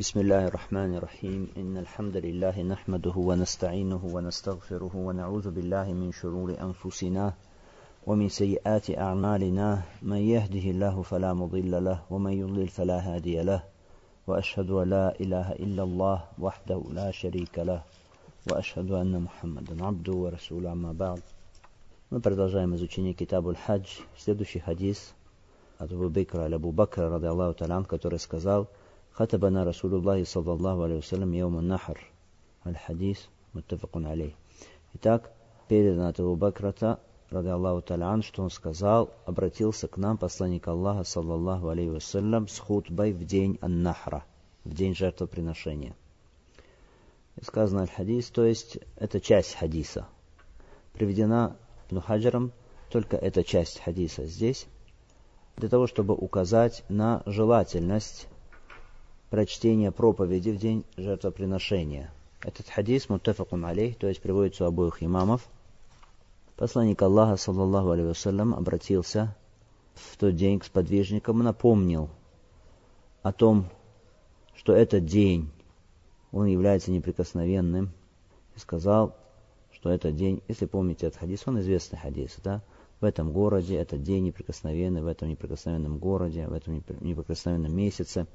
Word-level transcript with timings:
بسم 0.00 0.20
الله 0.20 0.46
الرحمن 0.46 0.96
الرحيم. 0.96 1.48
إن 1.56 1.76
الحمد 1.76 2.16
لله 2.16 2.62
نحمده 2.62 3.16
ونستعينه 3.16 4.00
ونستغفره 4.12 4.92
ونعوذ 4.96 5.50
بالله 5.50 5.92
من 5.92 6.12
شرور 6.12 6.56
أنفسنا 6.56 7.32
ومن 8.06 8.28
سيئات 8.28 8.90
أعمالنا. 8.90 9.82
من 10.02 10.16
يهده 10.16 10.66
الله 10.72 11.02
فلا 11.02 11.34
مضل 11.34 11.84
له 11.84 12.00
ومن 12.10 12.32
يضلل 12.32 12.68
فلا 12.68 12.98
هادي 12.98 13.42
له. 13.42 13.62
وأشهد 14.26 14.70
أن 14.70 14.90
لا 14.90 15.20
إله 15.20 15.52
إلا 15.52 15.82
الله 15.82 16.24
وحده 16.38 16.80
لا 16.96 17.10
شريك 17.10 17.58
له. 17.58 17.84
وأشهد 18.48 18.90
أن 18.90 19.20
محمدا 19.20 19.84
عبده 19.84 20.12
ورسوله. 20.12 20.72
أما 20.72 20.92
بعد 20.92 21.20
Мы 22.10 22.20
продолжаем 22.20 22.74
изучение 22.74 23.12
كتاب 23.12 23.48
الحج 23.48 23.84
Следующий 24.16 24.60
حديث 24.60 24.98
от 25.78 25.92
Абу 25.92 26.08
Бекра, 26.08 26.46
Абу 26.46 26.72
Бакра, 26.72 27.10
ради 27.10 27.26
Аллаху 27.26 27.84
который 27.84 28.18
сказал– 28.18 28.66
خطبنا 29.13 29.63
رسول 29.63 29.93
الله 29.93 30.23
صلى 30.23 30.51
الله 30.53 30.83
عليه 30.83 30.97
وسلم 30.97 31.33
يوم 31.33 31.59
النحر. 31.59 31.97
Аль-Хадис, 32.65 33.29
муттафакун 33.53 34.07
алей. 34.07 34.35
Итак, 34.95 35.31
передано 35.67 36.07
от 36.07 36.19
Абу 36.19 36.35
Бакрата, 36.35 36.99
рады 37.29 37.49
Аллаху 37.49 37.81
Талян, 37.81 38.23
что 38.23 38.41
он 38.41 38.49
сказал, 38.49 39.11
обратился 39.25 39.87
к 39.87 39.97
нам 39.97 40.17
посланник 40.17 40.67
Аллаха, 40.67 41.03
саллаллаху 41.03 41.69
алейhi 41.69 41.91
вассалям, 41.91 42.47
с 42.47 42.57
хутбой 42.57 43.13
в 43.13 43.23
день 43.23 43.59
Ан-Нахра, 43.61 44.25
в 44.63 44.73
день 44.73 44.95
жертвоприношения. 44.95 45.95
И 47.39 47.43
сказано 47.43 47.81
Аль-Хадис, 47.81 48.31
то 48.31 48.43
есть 48.43 48.79
это 48.95 49.21
часть 49.21 49.55
хадиса. 49.55 50.07
Приведена 50.93 51.55
Ибн 51.89 52.01
Хаджаром 52.01 52.51
только 52.89 53.15
эта 53.15 53.43
часть 53.43 53.79
хадиса 53.79 54.25
здесь, 54.25 54.65
для 55.55 55.69
того, 55.69 55.85
чтобы 55.85 56.15
указать 56.15 56.83
на 56.89 57.21
желательность 57.25 58.27
прочтения 59.30 59.92
проповеди 59.92 60.50
в 60.50 60.58
день 60.58 60.84
жертвоприношения. 60.96 62.12
Этот 62.42 62.68
хадис 62.68 63.08
муттафакун 63.08 63.64
алейх, 63.64 63.96
то 63.96 64.08
есть 64.08 64.20
приводится 64.20 64.64
у 64.64 64.68
обоих 64.68 65.02
имамов. 65.02 65.48
Посланник 66.56 67.00
Аллаха, 67.00 67.36
саллаллаху 67.36 67.92
алейhi 67.92 68.08
вассалям, 68.08 68.54
обратился 68.54 69.34
в 69.94 70.16
тот 70.16 70.34
день 70.34 70.58
к 70.58 70.64
сподвижникам 70.64 71.40
и 71.40 71.44
напомнил 71.44 72.10
о 73.22 73.32
том, 73.32 73.66
что 74.54 74.74
этот 74.74 75.06
день, 75.06 75.50
он 76.32 76.46
является 76.46 76.90
неприкосновенным, 76.90 77.90
и 78.56 78.58
сказал, 78.58 79.16
что 79.72 79.90
этот 79.90 80.16
день, 80.16 80.42
если 80.48 80.66
помните 80.66 81.06
этот 81.06 81.20
хадис, 81.20 81.42
он 81.46 81.60
известный 81.60 81.98
хадис, 81.98 82.36
да, 82.42 82.62
в 83.00 83.04
этом 83.04 83.32
городе, 83.32 83.76
этот 83.76 84.02
день 84.02 84.24
неприкосновенный, 84.24 85.02
в 85.02 85.06
этом 85.06 85.28
неприкосновенном 85.28 85.98
городе, 85.98 86.46
в 86.46 86.52
этом 86.52 86.82
неприкосновенном 87.00 87.74
месяце. 87.74 88.26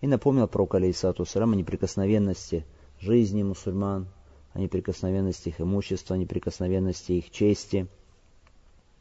И 0.00 0.06
напомнил 0.06 0.46
про 0.46 0.68
алейсату 0.70 1.24
салам 1.24 1.52
о 1.52 1.56
неприкосновенности 1.56 2.66
жизни 3.00 3.42
мусульман, 3.42 4.06
о 4.52 4.58
неприкосновенности 4.58 5.48
их 5.48 5.60
имущества, 5.60 6.16
о 6.16 6.18
неприкосновенности 6.18 7.12
их 7.12 7.30
чести. 7.30 7.86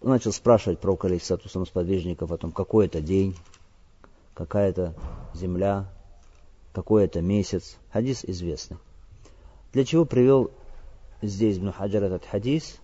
Он 0.02 0.10
начал 0.10 0.32
спрашивать 0.32 0.80
про 0.80 0.98
алейсату 1.02 1.50
салам 1.50 1.66
сподвижников 1.66 2.32
о 2.32 2.38
том, 2.38 2.52
какой 2.52 2.86
это 2.86 3.02
день, 3.02 3.36
какая 4.34 4.70
это 4.70 4.96
земля, 5.34 5.90
какой 6.74 7.06
это 7.06 7.22
месяц. 7.22 7.78
Хадис 7.92 8.24
известный. 8.24 8.78
Для 9.74 9.84
чего 9.84 10.06
привел 10.06 10.52
здесь 11.22 11.58
Ибн 11.58 11.72
Хаджар 11.72 12.04
этот 12.04 12.26
хадис, 12.26 12.78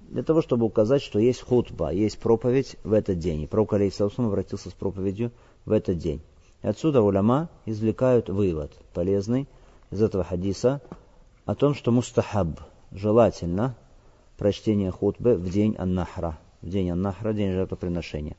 для 0.00 0.22
того, 0.22 0.42
чтобы 0.42 0.66
указать, 0.66 1.02
что 1.02 1.18
есть 1.18 1.40
хутба, 1.40 1.90
есть 1.92 2.18
проповедь 2.18 2.76
в 2.84 2.92
этот 2.92 3.18
день. 3.18 3.42
И 3.42 3.46
пророк 3.46 3.72
Алейхиссалам 3.72 4.28
обратился 4.28 4.70
с 4.70 4.72
проповедью 4.72 5.32
в 5.64 5.72
этот 5.72 5.98
день. 5.98 6.20
И 6.64 6.66
отсюда 6.66 7.02
уляма 7.02 7.50
извлекают 7.66 8.30
вывод 8.30 8.72
полезный 8.94 9.46
из 9.90 10.00
этого 10.00 10.24
хадиса 10.24 10.80
о 11.44 11.54
том, 11.54 11.74
что 11.74 11.92
мустахаб, 11.92 12.58
желательно 12.90 13.76
прочтение 14.38 14.90
хутбы 14.90 15.36
в 15.36 15.50
день 15.50 15.76
Аннахра, 15.76 16.38
в 16.62 16.70
день 16.70 16.90
Аннахра, 16.90 17.34
день 17.34 17.52
жертвоприношения. 17.52 18.34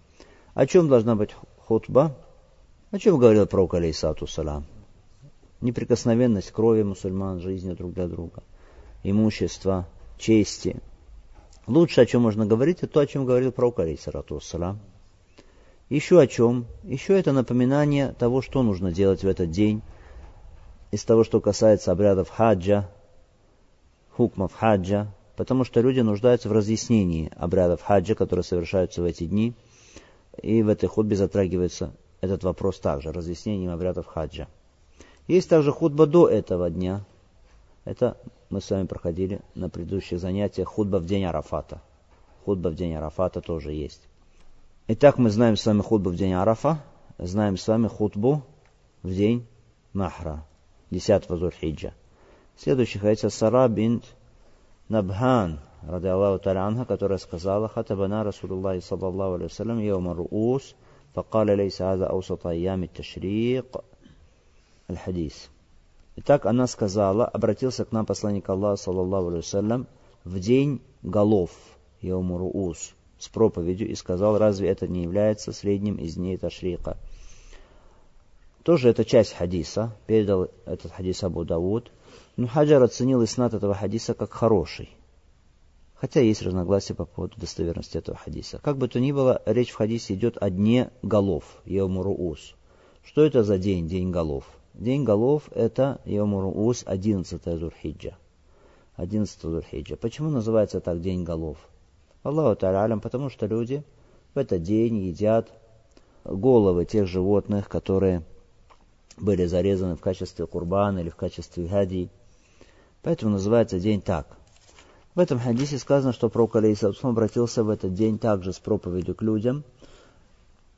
О 0.56 0.66
чем 0.66 0.90
должна 0.90 1.16
быть 1.16 1.36
хутба? 1.60 2.18
О 2.90 2.98
чем 2.98 3.20
говорил 3.20 3.46
пророк 3.46 3.76
Алейсату 3.76 4.26
Салам? 4.26 4.66
Неприкосновенность 5.62 6.52
крови 6.52 6.82
мусульман, 6.82 7.42
жизни 7.42 7.74
друг 7.74 7.94
для 7.94 8.08
друга– 8.08 8.42
имущества, 9.04 9.88
чести. 10.18 10.78
Лучше, 11.68 12.02
о 12.02 12.06
чем 12.08 12.24
можно 12.24 12.48
говорить, 12.48 12.80
это 12.80 12.88
то, 12.88 13.02
о 13.02 13.08
чем 13.08 13.26
говорил 13.26 13.52
пророк 13.52 13.80
алейсарату 13.80 14.40
салам. 14.42 14.80
Еще 15.90 16.20
о 16.20 16.26
чем? 16.26 16.66
Еще 16.84 17.18
это 17.20 17.32
напоминание 17.32 18.14
того, 18.14 18.42
что 18.42 18.64
нужно 18.64 18.92
делать 18.92 19.24
в 19.24 19.28
этот 19.28 19.52
день, 19.52 19.84
из 20.92 21.04
того, 21.04 21.24
что 21.24 21.40
касается 21.40 21.92
обрядов 21.92 22.30
хаджа, 22.30 22.90
хукмов 24.10 24.54
хаджа, 24.54 25.14
потому 25.36 25.64
что 25.64 25.82
люди 25.82 26.00
нуждаются 26.00 26.50
в 26.50 26.54
разъяснении 26.54 27.32
обрядов 27.36 27.84
хаджа, 27.84 28.16
которые 28.16 28.44
совершаются 28.44 29.04
в 29.04 29.06
эти 29.06 29.26
дни, 29.26 29.54
и 30.42 30.64
в 30.64 30.70
этой 30.70 30.90
худбе 30.90 31.16
затрагивается 31.16 31.94
этот 32.20 32.44
вопрос 32.44 32.80
также, 32.80 33.12
разъяснением 33.12 33.72
обрядов 33.72 34.08
хаджа. 34.08 34.48
Есть 35.28 35.50
также 35.50 35.72
худба 35.72 36.08
до 36.08 36.28
этого 36.28 36.70
дня. 36.72 37.06
Это 37.84 38.18
мы 38.50 38.60
с 38.60 38.72
вами 38.72 38.88
проходили 38.88 39.42
на 39.54 39.70
предыдущих 39.70 40.20
занятиях 40.20 40.68
худба 40.68 40.98
в 40.98 41.06
день 41.06 41.26
Арафата. 41.26 41.80
Худба 42.44 42.70
в 42.70 42.76
день 42.76 42.96
Арафата 42.96 43.40
тоже 43.42 43.72
есть. 43.72 44.02
Итак, 44.88 45.18
мы 45.18 45.32
знаем 45.32 45.56
с 45.58 45.66
вами 45.66 45.82
хутбу 45.82 46.12
в 46.12 46.16
день 46.16 46.34
Арафа, 46.34 46.78
знаем 47.18 47.58
с 47.58 47.68
вами 47.68 47.88
хутбу 47.88 48.44
в 49.02 49.12
день 49.12 49.48
Махра, 49.94 50.46
10-го 50.92 51.38
Зульхиджа. 51.38 51.96
Следующий 52.56 53.00
хадис 53.00 53.34
Сара 53.34 53.68
бинт 53.68 54.04
Набхан, 54.88 55.60
ради 55.82 56.06
Аллаху 56.06 56.44
Таранха, 56.44 56.86
которая 56.86 57.18
сказала, 57.18 57.68
«Хатабана 57.68 58.24
Расулуллахи 58.24 58.86
саллаллаху 58.86 59.34
алейхи 59.34 59.50
вассалям, 59.50 59.80
йома 59.80 60.14
руус, 60.14 60.76
факаля 61.16 61.56
лейса 61.56 61.92
аза 61.92 62.06
аусата 62.06 62.52
ями 62.52 62.86
ташрик». 62.86 63.66
Аль-Хадис. 64.88 65.50
Итак, 66.18 66.46
она 66.46 66.68
сказала, 66.68 67.26
обратился 67.26 67.86
к 67.86 67.92
нам 67.92 68.06
посланник 68.06 68.48
Аллаха, 68.48 68.84
саллаллаху 68.84 69.30
алейхи 69.30 69.46
вассалям, 69.46 69.88
в 70.24 70.40
день 70.40 70.80
голов, 71.02 71.50
йома 72.02 72.38
руус, 72.38 72.94
с 73.26 73.30
проповедью 73.30 73.90
и 73.90 73.96
сказал, 73.96 74.38
разве 74.38 74.70
это 74.70 74.88
не 74.88 75.04
является 75.04 75.52
средним 75.52 75.96
из 75.96 76.16
дней 76.16 76.38
Ташрика? 76.38 76.98
Тоже 78.64 78.90
это 78.90 79.04
часть 79.04 79.34
хадиса, 79.34 79.96
передал 80.08 80.48
этот 80.66 80.92
хадис 80.92 81.24
Абу 81.24 81.44
Дауд, 81.44 81.92
но 82.38 82.48
Хаджар 82.48 82.82
оценил 82.82 83.24
иснат 83.24 83.54
этого 83.54 83.74
хадиса 83.74 84.14
как 84.14 84.32
хороший. 84.32 84.90
Хотя 85.96 86.22
есть 86.22 86.42
разногласия 86.42 86.94
по 86.94 87.06
поводу 87.06 87.40
достоверности 87.40 87.98
этого 87.98 88.18
хадиса. 88.18 88.60
Как 88.60 88.78
бы 88.78 88.88
то 88.88 89.00
ни 89.00 89.12
было, 89.12 89.42
речь 89.46 89.72
в 89.72 89.76
хадисе 89.76 90.14
идет 90.14 90.38
о 90.42 90.50
дне 90.50 90.92
голов, 91.02 91.44
Яумуруус. 91.66 92.56
Что 93.04 93.24
это 93.24 93.44
за 93.44 93.58
день, 93.58 93.88
день 93.88 94.12
голов? 94.12 94.46
День 94.74 95.04
голов 95.04 95.44
это 95.52 96.02
Йомуруус 96.06 96.84
11 96.86 97.42
Зурхиджа. 97.60 98.18
11 98.98 99.42
Зурхиджа. 99.42 99.96
Почему 99.96 100.30
называется 100.30 100.82
так 100.82 101.02
День 101.02 101.24
голов? 101.24 101.58
Аллаху 102.26 102.60
Та'алям, 102.60 103.02
потому 103.02 103.30
что 103.30 103.46
люди 103.46 103.84
в 104.34 104.40
этот 104.40 104.64
день 104.64 104.98
едят 104.98 105.48
головы 106.24 106.86
тех 106.86 107.08
животных, 107.08 107.70
которые 107.70 108.24
были 109.18 109.46
зарезаны 109.46 109.96
в 109.96 110.02
качестве 110.02 110.48
курбана 110.48 111.00
или 111.00 111.10
в 111.10 111.16
качестве 111.16 111.68
хади. 111.68 112.10
Поэтому 113.04 113.34
называется 113.34 113.80
день 113.80 114.02
так. 114.02 114.26
В 115.14 115.20
этом 115.20 115.40
хадисе 115.40 115.78
сказано, 115.78 116.14
что 116.14 116.28
пророк 116.30 116.56
Алейсалам 116.56 116.96
обратился 117.04 117.64
в 117.64 117.70
этот 117.70 117.94
день 117.94 118.18
также 118.18 118.54
с 118.54 118.60
проповедью 118.60 119.14
к 119.14 119.22
людям. 119.22 119.64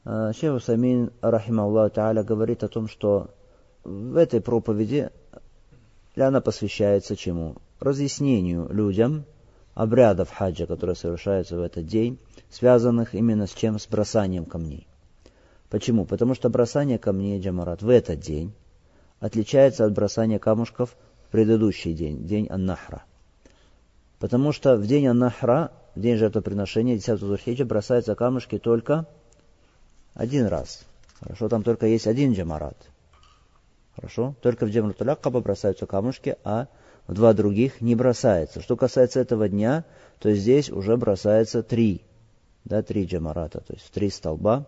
А, 0.03 0.33
Шейх 0.33 0.61
Самин, 0.61 1.11
рахима 1.21 1.63
Аллаху 1.63 1.95
Та'аля, 1.95 2.23
говорит 2.23 2.63
о 2.63 2.67
том, 2.67 2.89
что 2.89 3.29
в 3.85 4.17
этой 4.17 4.41
проповеди 4.41 5.09
она 6.17 6.41
посвящается 6.41 7.15
чему? 7.15 7.55
Разъяснению 7.79 8.67
людям 8.69 9.23
обрядов 9.77 10.31
хаджа, 10.31 10.65
которые 10.65 10.95
совершаются 10.95 11.55
в 11.55 11.61
этот 11.61 11.85
день, 11.85 12.17
связанных 12.49 13.13
именно 13.13 13.45
с 13.45 13.53
чем? 13.53 13.77
С 13.77 13.87
бросанием 13.87 14.45
камней. 14.45 14.87
Почему? 15.69 16.05
Потому 16.05 16.33
что 16.33 16.49
бросание 16.49 16.97
камней 16.97 17.39
джамарат 17.39 17.83
в 17.83 17.89
этот 17.89 18.19
день 18.19 18.53
отличается 19.19 19.85
от 19.85 19.93
бросания 19.93 20.39
камушков 20.39 20.97
в 21.27 21.31
предыдущий 21.31 21.93
день, 21.93 22.25
день 22.25 22.47
Аннахра. 22.49 23.03
Потому 24.17 24.51
что 24.51 24.77
в 24.77 24.87
день 24.87 25.07
Аннахра, 25.07 25.71
в 25.93 25.99
день 25.99 26.17
жертвоприношения, 26.17 26.95
10 26.95 27.19
Зурхиджа, 27.19 27.65
бросаются 27.65 28.15
камушки 28.15 28.57
только 28.57 29.05
один 30.15 30.47
раз. 30.47 30.85
Хорошо, 31.19 31.49
там 31.49 31.61
только 31.61 31.85
есть 31.85 32.07
один 32.07 32.33
джамарат– 32.33 32.77
Хорошо? 33.97 34.35
Только 34.41 34.67
в 34.67 34.69
Джамратуль 34.69 35.09
Акаба 35.09 35.41
бросаются 35.41 35.87
камушки, 35.87 36.37
а 36.43 36.67
в 37.07 37.13
два 37.13 37.33
других 37.33 37.81
не 37.81 37.95
бросается. 37.95 38.61
Что 38.61 38.75
касается 38.75 39.19
этого 39.19 39.47
дня, 39.47 39.85
то 40.19 40.33
здесь 40.33 40.69
уже 40.69 40.97
бросается 40.97 41.63
три. 41.63 42.01
Да, 42.65 42.83
три 42.83 43.05
джамарата, 43.05 43.61
то 43.61 43.73
есть 43.73 43.89
три 43.91 44.09
столба. 44.09 44.67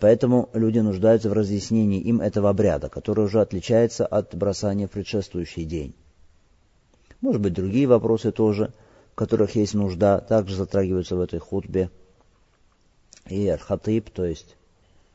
Поэтому 0.00 0.48
люди 0.54 0.78
нуждаются 0.78 1.28
в 1.28 1.34
разъяснении 1.34 2.00
им 2.00 2.20
этого 2.20 2.50
обряда, 2.50 2.88
который 2.88 3.26
уже 3.26 3.40
отличается 3.40 4.06
от 4.06 4.34
бросания 4.34 4.88
в 4.88 4.90
предшествующий 4.90 5.64
день. 5.64 5.94
Может 7.20 7.40
быть, 7.40 7.52
другие 7.52 7.86
вопросы 7.86 8.32
тоже, 8.32 8.72
в 9.12 9.14
которых 9.14 9.54
есть 9.54 9.74
нужда, 9.74 10.20
также 10.20 10.56
затрагиваются 10.56 11.14
в 11.14 11.20
этой 11.20 11.38
хутбе. 11.38 11.90
И 13.28 13.46
аль-хатиб, 13.48 14.10
то 14.10 14.24
есть 14.24 14.56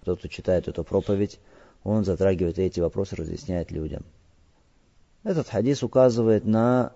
тот, 0.05 0.19
кто 0.19 0.27
читает 0.27 0.67
эту 0.67 0.83
проповедь, 0.83 1.39
он 1.83 2.05
затрагивает 2.05 2.57
эти 2.59 2.79
вопросы, 2.79 3.15
разъясняет 3.15 3.71
людям. 3.71 4.05
Этот 5.23 5.49
хадис 5.49 5.83
указывает 5.83 6.45
на 6.45 6.93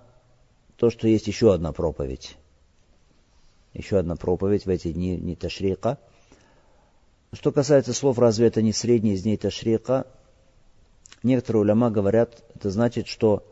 то, 0.77 0.89
что 0.89 1.07
есть 1.07 1.27
еще 1.27 1.53
одна 1.53 1.71
проповедь. 1.71 2.37
Еще 3.73 3.97
одна 3.97 4.15
проповедь 4.15 4.65
в 4.65 4.69
эти 4.69 4.91
дни 4.91 5.17
не 5.17 5.35
Ташрика. 5.35 5.97
Что 7.33 7.51
касается 7.51 7.93
слов, 7.93 8.19
разве 8.19 8.47
это 8.47 8.61
не 8.61 8.71
средний 8.71 9.13
из 9.13 9.23
дней 9.23 9.37
Ташрика? 9.37 10.05
Некоторые 11.23 11.61
уляма 11.61 11.89
говорят, 11.89 12.43
это 12.55 12.69
значит, 12.69 13.07
что 13.07 13.43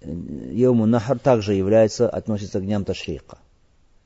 Йому 0.00 0.86
Нахар 0.86 1.18
также 1.18 1.54
является, 1.54 2.08
относится 2.08 2.60
к 2.60 2.64
дням 2.64 2.84
Ташрика. 2.84 3.38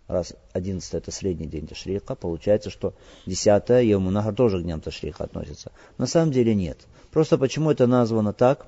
Раз 0.08 0.34
11 0.52 0.94
это 0.94 1.10
средний 1.10 1.46
день 1.46 1.66
Ташрика, 1.66 2.14
получается, 2.14 2.70
что 2.70 2.94
10 3.26 3.84
Йому 3.84 4.10
Нахар 4.10 4.34
тоже 4.34 4.60
к 4.60 4.62
дням 4.62 4.81
Ташрика 4.81 5.25
относится. 5.25 5.72
На 5.98 6.06
самом 6.06 6.32
деле 6.32 6.54
нет. 6.54 6.78
Просто 7.12 7.38
почему 7.38 7.70
это 7.70 7.87
названо 7.87 8.32
так? 8.32 8.66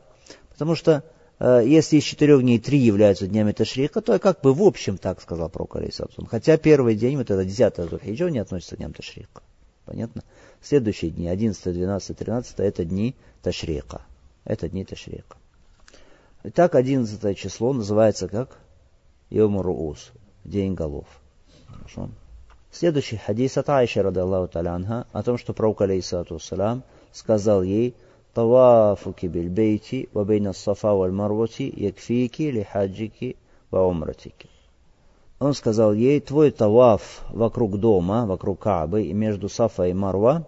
Потому 0.50 0.75
что 0.75 1.04
если 1.40 1.96
из 1.99 2.05
четырех 2.05 2.43
дней 2.43 2.58
три 2.58 2.79
являются 2.79 3.26
днями 3.26 3.52
Ташрика, 3.52 4.00
то 4.00 4.19
как 4.19 4.40
бы 4.40 4.52
в 4.52 4.62
общем 4.62 4.99
так 4.99 5.20
сказал 5.20 5.49
Пророк 5.49 5.76
Алейсалсун. 5.76 6.26
Хотя 6.26 6.56
первый 6.56 6.96
день, 6.96 7.17
вот 7.17 7.31
это 7.31 7.44
10 7.44 7.76
Зульхиджа, 7.76 8.29
не 8.29 8.40
относится 8.40 8.75
к 8.75 8.79
дням 8.79 8.93
Ташрика. 8.93 9.43
Понятно? 9.85 10.23
Следующие 10.61 11.11
дни, 11.12 11.29
11, 11.29 11.73
12, 11.73 12.17
13, 12.17 12.55
это 12.58 12.85
дни 12.85 13.14
Ташрика. 13.43 14.02
Это 14.44 14.69
дни 14.69 14.85
Ташрика. 14.85 15.37
Итак, 16.43 16.75
11 16.75 17.38
число 17.38 17.73
называется 17.73 18.29
как 18.29 18.58
Йомуруус, 19.31 20.11
день 20.44 20.75
голов. 20.75 21.06
Хорошо. 21.69 22.11
Следующий 22.70 23.17
хадис 23.17 23.56
от 23.56 23.69
Айши, 23.69 24.02
рады 24.02 24.20
Аллаху 24.20 24.49
Талянха, 24.49 25.06
о 25.12 25.23
том, 25.23 25.38
что 25.38 25.52
пророк, 25.52 25.81
салам, 26.40 26.82
сказал 27.12 27.62
ей, 27.62 27.94
طوافك 28.38 29.25
بالبيت 29.25 30.09
وبين 30.15 30.47
الصفا 30.47 30.91
والمروة 30.91 31.59
يكفيك 31.59 32.41
لحاجك 32.41 33.35
وعمرتك. 33.71 34.45
Он 35.39 35.53
сказал 35.53 35.94
ей, 35.94 36.19
твой 36.21 36.51
таваф 36.51 37.25
вокруг 37.29 37.77
дома, 37.77 38.25
вокруг 38.25 38.59
Каабы 38.59 39.03
и 39.03 39.13
между 39.13 39.50
Сафа 39.50 39.88
и 39.88 39.94
Марва, 39.94 40.47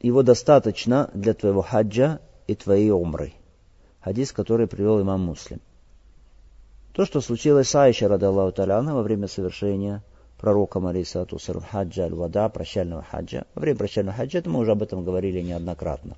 его 0.00 0.22
достаточно 0.22 1.10
для 1.14 1.32
твоего 1.34 1.62
хаджа 1.62 2.20
и 2.46 2.54
твоей 2.54 2.90
умры 2.90 3.32
хадис, 4.02 4.32
который 4.32 4.66
привел 4.66 5.00
имам 5.00 5.22
Муслим. 5.22 5.60
То, 6.92 7.06
что 7.06 7.20
случилось 7.20 7.68
с 7.68 7.74
Айшей, 7.74 8.08
радаллаху 8.08 8.52
таляна, 8.52 8.94
во 8.94 9.02
время 9.02 9.28
совершения 9.28 10.02
пророком, 10.38 10.86
алейсату 10.86 11.38
сарам, 11.38 11.62
хаджа 11.62 12.04
аль-вада, 12.04 12.48
прощального 12.48 13.02
хаджа. 13.02 13.44
Во 13.54 13.60
время 13.60 13.78
прощального 13.78 14.16
хаджа, 14.16 14.40
это 14.40 14.50
мы 14.50 14.58
уже 14.58 14.72
об 14.72 14.82
этом 14.82 15.04
говорили 15.04 15.40
неоднократно. 15.40 16.16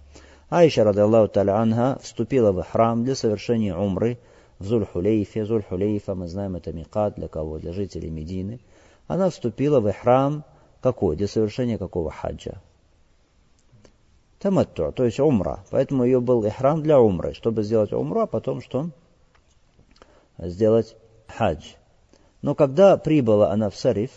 Айша, 0.50 0.84
радаллаху 0.84 1.28
таляна, 1.28 2.00
вступила 2.02 2.52
в 2.52 2.64
храм 2.64 3.04
для 3.04 3.16
совершения 3.16 3.76
умры 3.76 4.18
в 4.58 4.66
Зуль-Хулейфе. 4.66 5.46
Зуль-Хулейфа, 5.46 6.16
мы 6.16 6.28
знаем, 6.28 6.56
это 6.56 6.74
микат 6.74 7.16
для 7.16 7.28
кого? 7.28 7.60
Для 7.60 7.72
жителей 7.72 8.10
Медины. 8.10 8.60
Она 9.08 9.30
вступила 9.30 9.80
в 9.80 9.92
храм 9.94 10.44
какой? 10.82 11.16
Для 11.16 11.28
совершения 11.28 11.78
какого 11.78 12.10
хаджа? 12.12 12.62
таматту, 14.40 14.92
то 14.92 15.06
есть 15.06 15.20
умра. 15.20 15.64
Поэтому 15.70 16.04
ее 16.04 16.20
был 16.20 16.44
ихрам 16.46 16.82
для 16.82 17.00
умры, 17.00 17.34
чтобы 17.34 17.64
сделать 17.64 17.94
умру, 17.94 18.22
а 18.22 18.28
потом 18.28 18.62
что? 18.62 18.90
Сделать 20.38 20.96
хадж. 21.28 21.74
Но 22.42 22.56
когда 22.56 22.98
прибыла 22.98 23.52
она 23.52 23.70
в 23.70 23.76
Сариф, 23.76 24.12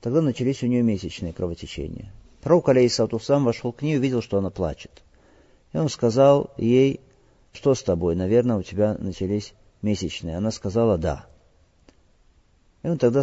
тогда 0.00 0.22
начались 0.22 0.62
у 0.62 0.66
нее 0.66 0.82
месячные 0.82 1.32
кровотечения. 1.32 2.12
Пророк, 2.40 2.68
алейхиссалату 2.68 3.20
вошел 3.40 3.72
к 3.72 3.82
ней 3.82 3.94
и 3.94 3.98
увидел, 3.98 4.22
что 4.22 4.38
она 4.38 4.50
плачет. 4.50 5.02
И 5.76 5.78
он 5.78 5.88
сказал 5.88 6.50
ей, 6.56 7.00
что 7.52 7.74
с 7.74 7.82
тобой? 7.82 8.16
Наверное, 8.16 8.56
у 8.56 8.62
тебя 8.62 8.96
начались 8.98 9.54
месячные. 9.82 10.38
Она 10.38 10.50
сказала, 10.50 10.96
да. 10.98 11.26
И 12.82 12.88
он 12.88 12.98
тогда 12.98 13.22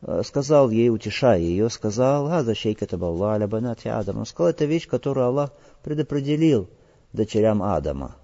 Э, 0.00 0.22
сказал 0.24 0.70
ей, 0.70 0.90
утешая 0.90 1.40
ее, 1.40 1.68
сказал, 1.70 2.28
«А, 2.28 2.44
защейка 2.44 2.86
табалла 2.86 3.32
аля 3.32 3.48
банати 3.48 3.88
Адам». 3.88 4.18
Он 4.18 4.26
сказал, 4.26 4.50
это 4.50 4.64
вещь, 4.64 4.86
которую 4.86 5.26
Аллах 5.26 5.52
предопределил 5.82 6.68
дочерям 7.12 7.62
Адама. 7.62 8.16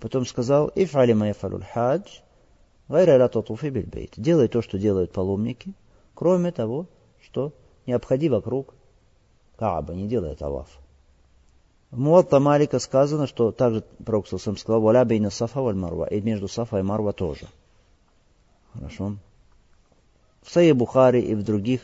Потом 0.00 0.26
сказал, 0.26 0.70
«Ифали 0.74 1.12
майфалуль 1.12 1.64
хадж, 1.64 2.20
гайра 2.88 3.18
ла 3.18 3.28
татуфи 3.28 3.66
бильбейт». 3.66 4.12
Делай 4.16 4.48
то, 4.48 4.62
что 4.62 4.78
делают 4.78 5.12
паломники, 5.12 5.74
кроме 6.14 6.52
того, 6.52 6.86
что 7.20 7.52
не 7.86 7.92
обходи 7.92 8.28
вокруг 8.28 8.74
Кааба, 9.56 9.94
не 9.94 10.06
делай 10.06 10.36
таваф. 10.36 10.68
В 11.94 11.98
Муатта 12.00 12.40
Малика 12.40 12.80
сказано, 12.80 13.28
что 13.28 13.52
также 13.52 13.84
Пророк 14.04 14.26
сам 14.26 14.56
сказал, 14.56 14.80
«Валя 14.80 15.04
бейна 15.04 15.30
сафа 15.30 15.60
валь 15.60 15.76
марва», 15.76 16.06
и 16.06 16.20
между 16.20 16.48
сафа 16.48 16.80
и 16.80 16.82
марва 16.82 17.12
тоже. 17.12 17.46
Хорошо. 18.72 19.14
В 20.42 20.50
Сае 20.50 20.74
Бухари 20.74 21.20
и 21.20 21.36
в 21.36 21.44
других 21.44 21.82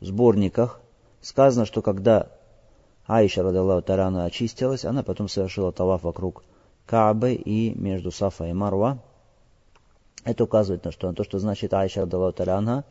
сборниках 0.00 0.80
сказано, 1.20 1.66
что 1.66 1.82
когда 1.82 2.28
Аиша, 3.08 3.42
радаллаху 3.42 3.82
тарану, 3.82 4.24
очистилась, 4.24 4.84
она 4.84 5.02
потом 5.02 5.28
совершила 5.28 5.72
таваф 5.72 6.04
вокруг 6.04 6.44
Каабы 6.86 7.34
и 7.34 7.76
между 7.76 8.12
Сафа 8.12 8.44
и 8.44 8.52
Марва. 8.52 9.02
Это 10.22 10.44
указывает 10.44 10.84
на, 10.84 10.92
что, 10.92 11.08
на 11.08 11.14
то, 11.14 11.24
что 11.24 11.40
значит 11.40 11.74
Аиша, 11.74 12.02
радаллаху 12.02 12.36
тарану, 12.36 12.84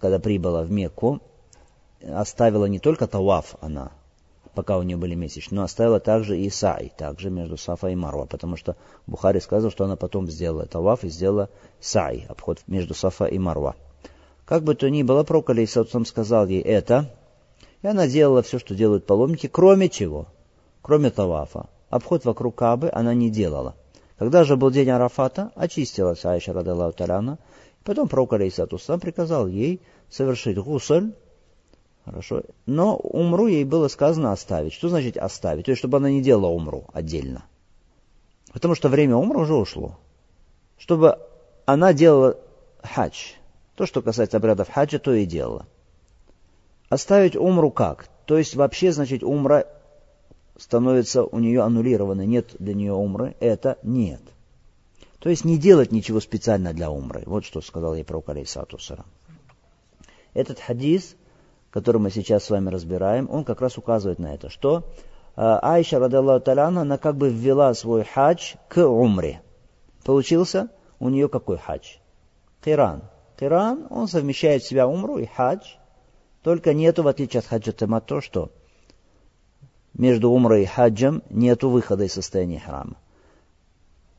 когда 0.00 0.18
прибыла 0.18 0.64
в 0.64 0.72
Мекку, 0.72 1.20
оставила 2.02 2.64
не 2.64 2.80
только 2.80 3.06
таваф 3.06 3.54
она, 3.60 3.92
пока 4.54 4.78
у 4.78 4.82
нее 4.82 4.96
были 4.96 5.14
месячные, 5.14 5.60
но 5.60 5.64
оставила 5.64 6.00
также 6.00 6.38
и 6.38 6.48
сай, 6.50 6.92
также 6.96 7.30
между 7.30 7.56
Сафа 7.56 7.88
и 7.88 7.94
Марва, 7.94 8.26
потому 8.26 8.56
что 8.56 8.76
Бухари 9.06 9.40
сказал, 9.40 9.70
что 9.70 9.84
она 9.84 9.96
потом 9.96 10.28
сделала 10.30 10.66
таваф 10.66 11.04
и 11.04 11.08
сделала 11.08 11.50
сай, 11.80 12.26
обход 12.28 12.60
между 12.66 12.94
Сафа 12.94 13.26
и 13.26 13.38
Марва. 13.38 13.76
Как 14.44 14.62
бы 14.62 14.74
то 14.74 14.88
ни 14.90 15.02
было, 15.02 15.24
пророк 15.24 15.50
Алейсалам 15.50 16.04
сказал 16.04 16.46
ей 16.46 16.60
это, 16.60 17.10
и 17.82 17.86
она 17.86 18.06
делала 18.06 18.42
все, 18.42 18.58
что 18.58 18.74
делают 18.74 19.06
паломники, 19.06 19.46
кроме 19.46 19.88
чего? 19.88 20.26
Кроме 20.82 21.10
тавафа. 21.10 21.68
Обход 21.90 22.24
вокруг 22.24 22.54
Кабы 22.54 22.90
она 22.92 23.14
не 23.14 23.30
делала. 23.30 23.74
Когда 24.18 24.44
же 24.44 24.56
был 24.56 24.70
день 24.70 24.90
Арафата, 24.90 25.50
очистилась 25.54 26.24
Айша 26.24 26.52
Радаллаху 26.52 26.96
Таляна, 26.96 27.38
потом 27.84 28.08
пророк 28.08 28.34
Алейсалам 28.34 29.00
приказал 29.00 29.46
ей 29.46 29.80
совершить 30.10 30.58
гусаль, 30.58 31.12
Хорошо. 32.04 32.42
Но 32.66 32.96
умру 32.96 33.46
ей 33.46 33.64
было 33.64 33.88
сказано 33.88 34.32
оставить. 34.32 34.72
Что 34.72 34.88
значит 34.88 35.16
оставить? 35.16 35.66
То 35.66 35.70
есть, 35.70 35.78
чтобы 35.78 35.96
она 35.96 36.10
не 36.10 36.22
делала 36.22 36.48
умру 36.48 36.84
отдельно. 36.92 37.44
Потому 38.52 38.74
что 38.74 38.88
время 38.88 39.16
умру 39.16 39.40
уже 39.40 39.54
ушло. 39.54 39.98
Чтобы 40.76 41.18
она 41.64 41.92
делала 41.92 42.38
хадж. 42.82 43.32
То, 43.74 43.86
что 43.86 44.02
касается 44.02 44.36
обрядов 44.36 44.70
хаджа, 44.70 44.98
то 44.98 45.12
и 45.12 45.24
дело. 45.24 45.66
Оставить 46.88 47.36
умру 47.36 47.70
как? 47.70 48.06
То 48.26 48.38
есть 48.38 48.54
вообще, 48.54 48.92
значит, 48.92 49.22
умра 49.24 49.66
становится 50.56 51.24
у 51.24 51.38
нее 51.38 51.62
аннулированной, 51.62 52.26
нет 52.26 52.54
для 52.58 52.74
нее 52.74 52.92
умры, 52.92 53.34
это 53.40 53.78
нет. 53.82 54.20
То 55.18 55.30
есть 55.30 55.44
не 55.44 55.58
делать 55.58 55.90
ничего 55.90 56.20
специально 56.20 56.72
для 56.72 56.90
умры. 56.90 57.22
Вот 57.26 57.44
что 57.44 57.60
сказал 57.60 57.94
ей 57.94 58.04
пророк 58.04 58.28
Алейсату 58.28 58.78
Этот 60.34 60.60
хадис, 60.60 61.16
который 61.74 62.00
мы 62.00 62.10
сейчас 62.10 62.44
с 62.44 62.50
вами 62.50 62.68
разбираем, 62.68 63.28
он 63.28 63.42
как 63.42 63.60
раз 63.60 63.76
указывает 63.76 64.20
на 64.20 64.32
это, 64.32 64.48
что 64.48 64.84
э, 65.34 65.40
Айша, 65.60 65.98
радаллаху 65.98 66.44
таляна, 66.44 66.82
она 66.82 66.98
как 66.98 67.16
бы 67.16 67.30
ввела 67.30 67.74
свой 67.74 68.04
хадж 68.04 68.54
к 68.68 68.78
умре. 68.86 69.42
Получился 70.04 70.68
у 71.00 71.08
нее 71.08 71.28
какой 71.28 71.58
хадж? 71.58 71.96
Киран. 72.64 73.02
Киран, 73.36 73.88
он 73.90 74.06
совмещает 74.06 74.62
в 74.62 74.68
себя 74.68 74.86
умру 74.86 75.18
и 75.18 75.26
хадж, 75.26 75.66
только 76.44 76.74
нету, 76.74 77.02
в 77.02 77.08
отличие 77.08 77.40
от 77.40 77.46
хаджа 77.46 77.72
то, 77.72 78.20
что 78.20 78.52
между 79.94 80.30
умрой 80.30 80.62
и 80.62 80.66
хаджем 80.66 81.24
нету 81.28 81.70
выхода 81.70 82.04
из 82.04 82.12
состояния 82.12 82.60
храма. 82.60 82.94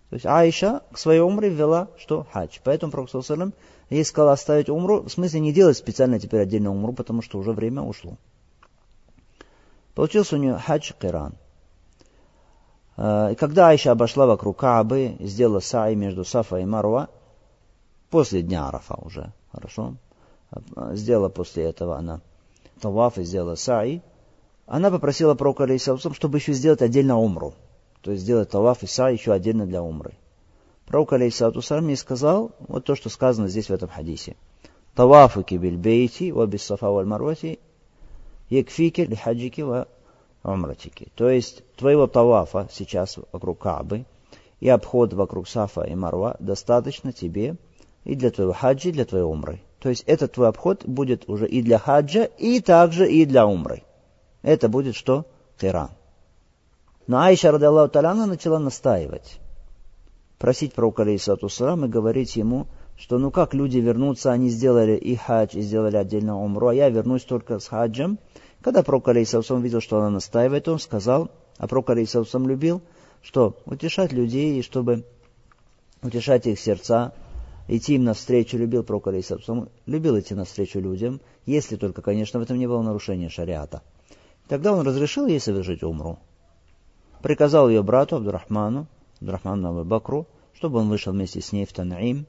То 0.09 0.15
есть 0.15 0.25
Аиша 0.25 0.81
к 0.91 0.97
своей 0.97 1.19
умре 1.19 1.49
ввела, 1.49 1.89
что 1.97 2.25
хадж. 2.31 2.59
Поэтому 2.63 2.91
Пророк 2.91 3.09
Салам 3.09 3.53
ей 3.89 4.05
сказал 4.05 4.29
оставить 4.29 4.69
умру, 4.69 5.01
в 5.01 5.09
смысле 5.09 5.39
не 5.39 5.51
делать 5.51 5.77
специально 5.77 6.19
теперь 6.19 6.41
отдельно 6.41 6.71
умру, 6.71 6.93
потому 6.93 7.21
что 7.21 7.39
уже 7.39 7.51
время 7.51 7.81
ушло. 7.81 8.17
Получился 9.93 10.35
у 10.35 10.39
нее 10.39 10.57
хадж 10.57 10.91
Киран. 10.99 11.35
Э, 12.97 13.31
и 13.31 13.35
когда 13.35 13.69
Аиша 13.69 13.91
обошла 13.91 14.25
вокруг 14.25 14.57
Каабы, 14.57 15.15
сделала 15.19 15.59
сай 15.59 15.95
между 15.95 16.23
Сафа 16.23 16.57
и 16.57 16.65
Марва, 16.65 17.09
после 18.09 18.41
дня 18.41 18.67
Арафа 18.67 18.95
уже, 19.01 19.33
хорошо? 19.51 19.95
Сделала 20.93 21.29
после 21.29 21.63
этого 21.65 21.97
она 21.97 22.21
таваф 22.79 23.17
и 23.17 23.23
сделала 23.23 23.55
саи. 23.55 24.01
она 24.67 24.91
попросила 24.91 25.33
пророка, 25.33 25.67
чтобы 25.77 26.37
еще 26.37 26.53
сделать 26.53 26.81
отдельно 26.81 27.17
умру. 27.17 27.53
То 28.05 28.11
есть 28.11 28.21
сделать 28.21 28.51
таваф 28.51 28.83
и 28.83 28.85
са 28.85 29.07
еще 29.07 29.33
отдельно 29.33 29.65
для 29.65 29.81
умры. 29.81 30.13
Пророк, 30.85 31.13
алейхиссалам, 31.13 31.87
ей 31.87 31.97
сказал 31.97 32.51
вот 32.59 32.85
то, 32.85 32.93
что 32.93 33.09
сказано 33.09 33.47
здесь 33.47 33.69
в 33.69 33.73
этом 33.73 33.89
хадисе. 33.89 34.35
Тавафуки 34.93 35.55
бильбейти 35.55 36.31
ва 36.31 36.45
биссафа 36.45 36.91
валь 36.91 37.07
марвати 37.07 37.57
якфики 38.51 39.01
лихаджики 39.01 39.61
ва 39.61 39.87
умратики. 40.43 41.07
То 41.15 41.31
есть 41.31 41.63
твоего 41.77 42.05
тавафа 42.05 42.69
сейчас 42.71 43.17
вокруг 43.31 43.57
Каабы 43.57 44.05
и 44.59 44.69
обход 44.69 45.13
вокруг 45.13 45.47
Сафа 45.47 45.81
и 45.81 45.95
Марва 45.95 46.35
достаточно 46.37 47.11
тебе 47.11 47.55
и 48.03 48.13
для 48.13 48.29
твоего 48.29 48.53
хаджи, 48.53 48.89
и 48.89 48.91
для 48.91 49.05
твоей 49.05 49.25
умры. 49.25 49.61
То 49.79 49.89
есть 49.89 50.03
этот 50.05 50.33
твой 50.33 50.49
обход 50.49 50.85
будет 50.85 51.27
уже 51.27 51.47
и 51.47 51.63
для 51.63 51.79
хаджа, 51.79 52.25
и 52.25 52.59
также 52.59 53.11
и 53.11 53.25
для 53.25 53.47
умры. 53.47 53.81
Это 54.43 54.69
будет 54.69 54.95
что? 54.95 55.25
Киран. 55.59 55.89
Но 57.07 57.19
Айша, 57.19 57.51
ради 57.51 57.65
Аллаху 57.65 57.91
Таляна, 57.91 58.25
начала 58.25 58.57
настаивать. 58.57 59.39
Просить 60.39 60.73
пророка, 60.73 61.03
алейхиссату 61.03 61.47
и 61.47 61.87
говорить 61.87 62.35
ему, 62.35 62.67
что 62.97 63.19
ну 63.19 63.29
как 63.29 63.53
люди 63.53 63.77
вернутся, 63.77 64.31
они 64.31 64.49
сделали 64.49 64.95
и 64.95 65.15
хадж, 65.15 65.55
и 65.55 65.61
сделали 65.61 65.97
отдельно 65.97 66.41
умру, 66.41 66.67
а 66.67 66.73
я 66.73 66.89
вернусь 66.89 67.23
только 67.23 67.59
с 67.59 67.67
хаджем. 67.67 68.17
Когда 68.61 68.81
пророк, 68.81 69.07
алейхиссату 69.07 69.57
видел, 69.57 69.81
что 69.81 69.99
она 69.99 70.09
настаивает, 70.09 70.67
он 70.67 70.79
сказал, 70.79 71.29
а 71.57 71.67
пророк, 71.67 71.91
алейхиссату 71.91 72.39
любил, 72.39 72.81
что 73.21 73.55
утешать 73.65 74.11
людей, 74.11 74.59
и 74.59 74.63
чтобы 74.63 75.05
утешать 76.01 76.47
их 76.47 76.59
сердца, 76.59 77.13
идти 77.67 77.95
им 77.95 78.03
навстречу, 78.03 78.57
любил 78.57 78.83
пророк, 78.83 79.07
алейхиссату 79.07 79.69
любил 79.85 80.19
идти 80.19 80.33
навстречу 80.33 80.79
людям, 80.79 81.21
если 81.45 81.75
только, 81.75 82.01
конечно, 82.01 82.39
в 82.39 82.43
этом 82.43 82.57
не 82.57 82.67
было 82.67 82.81
нарушения 82.81 83.29
шариата. 83.29 83.83
Тогда 84.47 84.73
он 84.73 84.85
разрешил 84.85 85.27
ей 85.27 85.39
совершить 85.39 85.83
умру. 85.83 86.17
Приказал 87.21 87.69
ее 87.69 87.83
брату 87.83 88.17
Абдурахману, 88.17 88.87
Абдурахману 89.19 89.83
Бакру, 89.83 90.27
чтобы 90.53 90.79
он 90.79 90.89
вышел 90.89 91.13
вместе 91.13 91.41
с 91.41 91.51
ней 91.51 91.65
в 91.65 91.73
Танаим, 91.73 92.25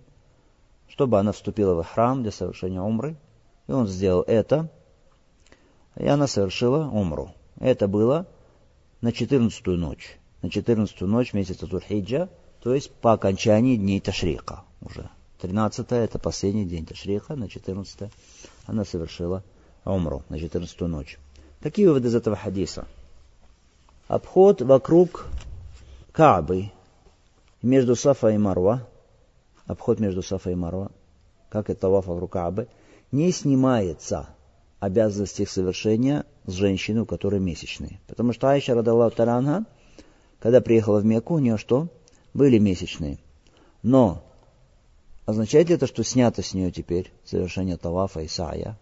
чтобы 0.88 1.18
она 1.18 1.32
вступила 1.32 1.82
в 1.82 1.86
храм 1.86 2.22
для 2.22 2.32
совершения 2.32 2.80
умры. 2.80 3.16
И 3.66 3.72
он 3.72 3.86
сделал 3.86 4.22
это, 4.22 4.70
и 5.96 6.06
она 6.06 6.26
совершила 6.26 6.88
умру. 6.88 7.32
Это 7.58 7.88
было 7.88 8.26
на 9.00 9.12
14 9.12 9.66
ночь. 9.66 10.18
На 10.42 10.50
14 10.50 11.00
ночь 11.02 11.32
месяца 11.32 11.66
Турхиджа, 11.66 12.28
то 12.62 12.74
есть 12.74 12.92
по 12.92 13.12
окончании 13.12 13.76
дней 13.76 14.00
Ташрика 14.00 14.62
уже. 14.80 15.08
13 15.40 15.86
это 15.92 16.18
последний 16.18 16.64
день 16.64 16.86
Ташриха, 16.86 17.36
на 17.36 17.48
14 17.48 18.10
она 18.66 18.84
совершила 18.84 19.42
умру, 19.84 20.22
на 20.28 20.38
14 20.38 20.80
ночь. 20.82 21.18
Какие 21.60 21.86
выводы 21.86 22.08
из 22.08 22.14
этого 22.14 22.36
хадиса? 22.36 22.86
Обход 24.08 24.62
вокруг 24.62 25.26
Каабы 26.12 26.70
между 27.60 27.96
Сафа 27.96 28.28
и 28.28 28.38
Марва, 28.38 28.86
обход 29.66 29.98
между 29.98 30.22
Сафа 30.22 30.50
и 30.50 30.54
Марва, 30.54 30.92
как 31.48 31.70
это 31.70 31.80
таваф 31.80 32.06
вокруг 32.06 32.30
Каабы, 32.30 32.68
не 33.10 33.32
снимается 33.32 34.28
обязанность 34.78 35.40
их 35.40 35.50
совершения 35.50 36.24
с 36.44 36.52
женщиной, 36.52 37.00
у 37.00 37.06
которой 37.06 37.40
месячные. 37.40 37.98
Потому 38.06 38.32
что 38.32 38.48
Айша 38.48 38.76
радала 38.76 39.10
Таранга, 39.10 39.64
когда 40.38 40.60
приехала 40.60 41.00
в 41.00 41.04
Мекку, 41.04 41.34
у 41.34 41.38
нее 41.40 41.56
что? 41.56 41.88
Были 42.32 42.58
месячные. 42.58 43.18
Но 43.82 44.22
означает 45.24 45.68
ли 45.68 45.74
это, 45.74 45.88
что 45.88 46.04
снято 46.04 46.42
с 46.42 46.54
нее 46.54 46.70
теперь 46.70 47.10
совершение 47.24 47.76
тавафа 47.76 48.20
и 48.20 48.28
сая? 48.28 48.78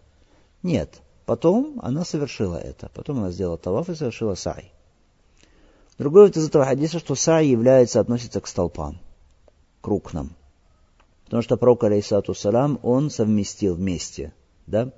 Нет. 0.61 1.01
Потом 1.25 1.79
она 1.81 2.05
совершила 2.05 2.57
это. 2.57 2.91
Потом 2.93 3.17
она 3.17 3.31
сделала 3.31 3.57
таваф 3.57 3.89
и 3.89 3.95
совершила 3.95 4.35
сай. 4.35 4.71
Другой 5.97 6.25
вот 6.25 6.35
из 6.35 6.47
этого 6.47 6.65
хадиса, 6.65 6.99
что 6.99 7.15
сай 7.15 7.47
является, 7.47 7.99
относится 7.99 8.41
к 8.41 8.47
столпам, 8.47 8.99
к 9.81 9.87
рукнам. 9.87 10.35
Потому 11.23 11.41
что 11.41 11.57
пророк, 11.57 11.83
алейсату 11.85 12.33
салам, 12.33 12.79
он 12.83 13.09
совместил 13.09 13.75
вместе, 13.75 14.33
да, 14.67 14.91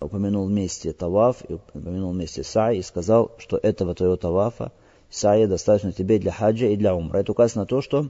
упомянул 0.00 0.46
вместе 0.46 0.92
таваф, 0.92 1.44
и 1.48 1.54
упомянул 1.54 2.12
вместе 2.12 2.42
сай, 2.42 2.78
и 2.78 2.82
сказал, 2.82 3.32
что 3.38 3.56
этого 3.56 3.94
твоего 3.94 4.16
тавафа, 4.16 4.72
сая 5.10 5.46
достаточно 5.46 5.92
тебе 5.92 6.18
для 6.18 6.32
хаджа 6.32 6.66
и 6.66 6.76
для 6.76 6.94
умра. 6.94 7.18
Это 7.18 7.32
указано 7.32 7.62
на 7.62 7.66
то, 7.66 7.80
что 7.80 8.08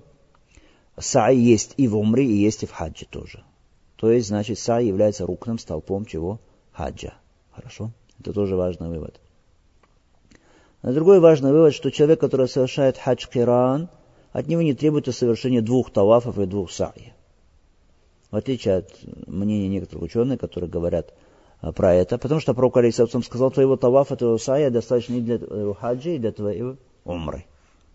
сай 0.99 1.37
есть 1.37 1.75
и 1.77 1.87
в 1.87 1.97
умре, 1.97 2.25
и 2.25 2.33
есть 2.33 2.63
и 2.63 2.67
в 2.67 2.73
хаджи 2.73 3.05
тоже. 3.05 3.45
То 3.97 4.11
есть, 4.11 4.29
значит, 4.29 4.59
сай 4.59 4.87
является 4.87 5.27
рукным 5.27 5.59
столпом 5.59 6.07
чего? 6.07 6.41
Хаджа. 6.73 7.15
Хорошо? 7.53 7.93
Это 8.19 8.33
тоже 8.33 8.57
важный 8.57 8.89
вывод. 8.89 9.21
А 10.83 10.93
другой 10.93 11.21
важный 11.21 11.53
вывод, 11.53 11.75
что 11.75 11.93
человек, 11.93 12.21
который 12.21 12.49
совершает 12.49 12.99
хадж 12.99 13.27
киран, 13.33 13.89
от 14.33 14.49
него 14.49 14.63
не 14.63 14.75
требуется 14.75 15.13
совершения 15.13 15.63
двух 15.63 15.93
тавафов 15.93 16.39
и 16.39 16.47
двух 16.47 16.73
саи. 16.73 17.15
В 18.33 18.37
отличие 18.37 18.79
от 18.79 18.91
мнения 19.29 19.69
некоторых 19.69 20.03
ученых, 20.05 20.41
которые 20.41 20.69
говорят 20.69 21.15
а, 21.61 21.71
про 21.71 21.95
это, 21.95 22.19
потому 22.19 22.41
что 22.41 22.55
пророк 22.55 22.79
Алисавцам 22.79 23.23
сказал, 23.23 23.53
твоего 23.53 23.77
тавафа, 23.77 24.17
твоего 24.17 24.39
сая 24.39 24.71
достаточно 24.71 25.15
и 25.15 25.21
для 25.21 25.39
твоего 25.39 25.75
хаджа, 25.75 26.11
и 26.11 26.19
для 26.19 26.33
твоего 26.33 26.77
умры. 27.05 27.45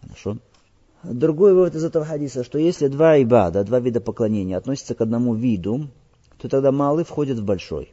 Хорошо? 0.02 0.38
Другой 1.04 1.54
вывод 1.54 1.76
из 1.76 1.84
этого 1.84 2.06
хадиса, 2.06 2.44
что 2.44 2.58
если 2.58 2.88
два 2.88 3.22
ибада, 3.22 3.64
два 3.64 3.80
вида 3.80 4.00
поклонения 4.00 4.56
относятся 4.56 4.96
к 4.96 5.02
одному 5.02 5.34
виду, 5.34 5.90
то 6.38 6.48
тогда 6.48 6.72
малый 6.72 7.04
входит 7.04 7.38
в 7.38 7.44
большой. 7.44 7.92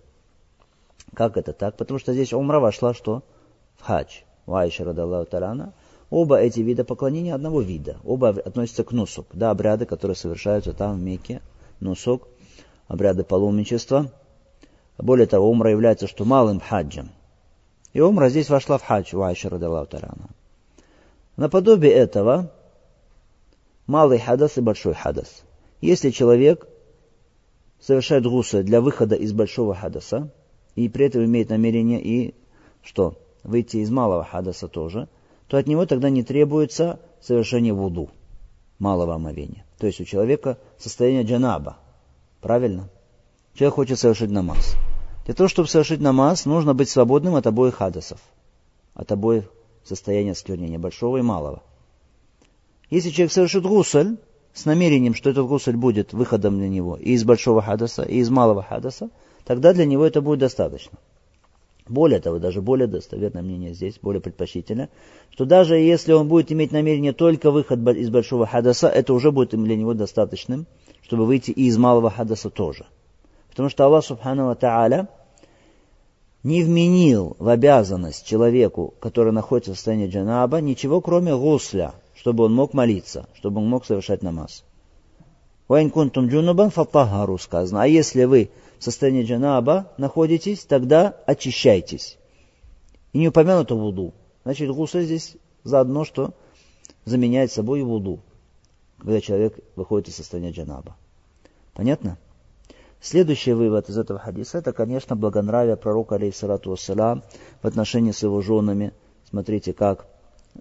Как 1.14 1.36
это 1.36 1.52
так? 1.52 1.76
Потому 1.76 1.98
что 1.98 2.12
здесь 2.12 2.32
умра 2.32 2.60
вошла 2.60 2.94
что? 2.94 3.22
В 3.76 3.82
хадж. 3.82 4.20
Вайша 4.46 4.84
радаллаху 4.84 5.30
тарана. 5.30 5.72
Оба 6.10 6.38
эти 6.40 6.60
вида 6.60 6.84
поклонения 6.84 7.34
одного 7.34 7.60
вида. 7.60 7.96
Оба 8.04 8.28
относятся 8.28 8.84
к 8.84 8.92
нусук. 8.92 9.26
Да, 9.32 9.50
обряды, 9.50 9.86
которые 9.86 10.16
совершаются 10.16 10.72
там 10.72 10.96
в 10.96 11.02
Мекке. 11.02 11.40
Нусук. 11.80 12.28
Обряды 12.88 13.24
паломничества. 13.24 14.10
Более 14.98 15.26
того, 15.26 15.50
умра 15.50 15.70
является 15.70 16.06
что 16.06 16.24
малым 16.24 16.60
хаджем. 16.60 17.10
И 17.92 18.00
умра 18.00 18.28
здесь 18.28 18.50
вошла 18.50 18.78
в 18.78 18.84
хадж. 18.84 19.14
Вайша 19.14 19.48
радаллаху 19.48 19.86
тарана. 19.90 20.28
Наподобие 21.36 21.92
этого 21.92 22.50
малый 23.86 24.18
хадас 24.18 24.58
и 24.58 24.60
большой 24.60 24.94
хадас. 24.94 25.42
Если 25.80 26.10
человек 26.10 26.66
совершает 27.80 28.24
гуса 28.24 28.62
для 28.62 28.80
выхода 28.80 29.14
из 29.14 29.32
большого 29.32 29.74
хадаса, 29.74 30.30
и 30.74 30.88
при 30.88 31.06
этом 31.06 31.24
имеет 31.24 31.50
намерение 31.50 32.00
и 32.02 32.34
что? 32.82 33.16
Выйти 33.44 33.76
из 33.76 33.90
малого 33.90 34.24
хадаса 34.24 34.68
тоже, 34.68 35.08
то 35.46 35.58
от 35.58 35.66
него 35.66 35.84
тогда 35.86 36.08
не 36.08 36.22
требуется 36.22 36.98
совершение 37.20 37.74
вуду, 37.74 38.08
малого 38.78 39.14
омовения. 39.14 39.64
То 39.78 39.86
есть 39.86 40.00
у 40.00 40.04
человека 40.04 40.58
состояние 40.78 41.24
джанаба. 41.24 41.76
Правильно? 42.40 42.88
Человек 43.54 43.74
хочет 43.74 43.98
совершить 43.98 44.30
намаз. 44.30 44.74
Для 45.26 45.34
того, 45.34 45.48
чтобы 45.48 45.68
совершить 45.68 46.00
намаз, 46.00 46.46
нужно 46.46 46.74
быть 46.74 46.88
свободным 46.88 47.34
от 47.36 47.46
обоих 47.46 47.76
хадасов. 47.76 48.20
От 48.94 49.12
обоих 49.12 49.44
состояния 49.84 50.32
осквернения, 50.32 50.78
большого 50.78 51.18
и 51.18 51.22
малого. 51.22 51.62
Если 52.90 53.10
человек 53.10 53.32
совершит 53.32 53.64
гусль, 53.64 54.16
с 54.54 54.64
намерением, 54.66 55.14
что 55.14 55.30
этот 55.30 55.46
гусль 55.46 55.76
будет 55.76 56.12
выходом 56.12 56.58
для 56.58 56.68
него 56.68 56.96
и 56.96 57.10
из 57.12 57.24
большого 57.24 57.60
хадаса, 57.60 58.02
и 58.02 58.18
из 58.18 58.30
малого 58.30 58.62
хадаса, 58.62 59.10
тогда 59.44 59.72
для 59.72 59.84
него 59.84 60.04
это 60.06 60.22
будет 60.22 60.38
достаточно. 60.38 60.98
Более 61.87 62.19
того, 62.21 62.38
даже 62.38 62.62
более 62.62 62.87
достоверное 62.87 63.43
мнение 63.43 63.75
здесь, 63.75 63.99
более 64.00 64.23
предпочтительно, 64.23 64.88
что 65.31 65.45
даже 65.45 65.76
если 65.76 66.12
он 66.12 66.29
будет 66.29 66.50
иметь 66.50 66.73
намерение 66.73 67.12
только 67.12 67.50
выход 67.50 67.79
из 67.88 68.09
большого 68.09 68.47
хадаса, 68.47 68.88
это 68.88 69.12
уже 69.12 69.31
будет 69.31 69.50
для 69.50 69.76
него 69.76 69.93
достаточным, 69.93 70.67
чтобы 71.03 71.26
выйти 71.26 71.50
и 71.50 71.67
из 71.67 71.76
малого 71.76 72.11
хадаса 72.11 72.49
тоже. 72.49 72.87
Потому 73.50 73.69
что 73.69 73.85
Аллах 73.85 74.05
Субхану 74.05 74.50
Та'аля 74.53 75.09
не 76.43 76.62
вменил 76.62 77.37
в 77.38 77.49
обязанность 77.49 78.26
человеку, 78.26 78.95
который 79.00 79.33
находится 79.33 79.73
в 79.73 79.76
состоянии 79.76 80.09
джанаба, 80.09 80.62
ничего 80.62 81.03
кроме 81.03 81.37
гусля, 81.37 81.95
чтобы 82.14 82.45
он 82.45 82.55
мог 82.55 82.73
молиться, 82.73 83.26
чтобы 83.35 83.61
он 83.61 83.69
мог 83.69 83.85
совершать 83.85 84.23
намаз. 84.23 84.64
Вайн 85.69 85.91
кунтум 85.91 86.29
джунубан 86.29 86.71
фатахару 86.71 87.38
сказано. 87.38 87.83
А 87.83 87.87
если 87.87 88.25
вы 88.25 88.50
в 88.85 88.93
состоянии 88.93 89.25
джанаба 89.25 89.91
находитесь, 89.97 90.67
тогда 90.67 91.17
очищайтесь. 91.25 92.19
И 93.14 93.19
не 93.19 93.29
упомянуто 93.29 93.75
вуду. 93.75 94.12
Значит, 94.45 94.71
гуса 94.71 95.00
здесь 95.00 95.38
заодно, 95.62 96.05
что 96.05 96.35
заменяет 97.07 97.50
собой 97.50 97.83
вуду, 97.83 98.21
когда 98.99 99.23
человек 99.23 99.59
выходит 99.75 100.09
из 100.09 100.17
состояния 100.17 100.50
джанаба. 100.50 100.97
Понятно? 101.73 102.19
Следующий 103.00 103.55
вывод 103.55 103.88
из 103.88 103.97
этого 103.97 104.19
хадиса, 104.19 104.59
это, 104.59 104.75
конечно, 104.75 105.17
благонравие 105.17 105.79
пророка, 105.79 106.17
алейхиссалату 106.17 106.69
вассалам, 106.69 107.23
в 107.62 107.67
отношении 107.67 108.12
с 108.12 108.23
его 108.23 108.43
женами. 108.43 108.93
Смотрите, 109.31 109.73
как 109.73 110.05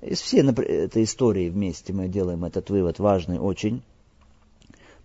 из 0.01 0.21
всей 0.21 0.49
этой 0.49 1.03
истории 1.03 1.49
вместе 1.49 1.91
мы 1.91 2.07
делаем 2.07 2.45
этот 2.45 2.69
вывод, 2.69 2.99
важный 2.99 3.37
очень. 3.37 3.83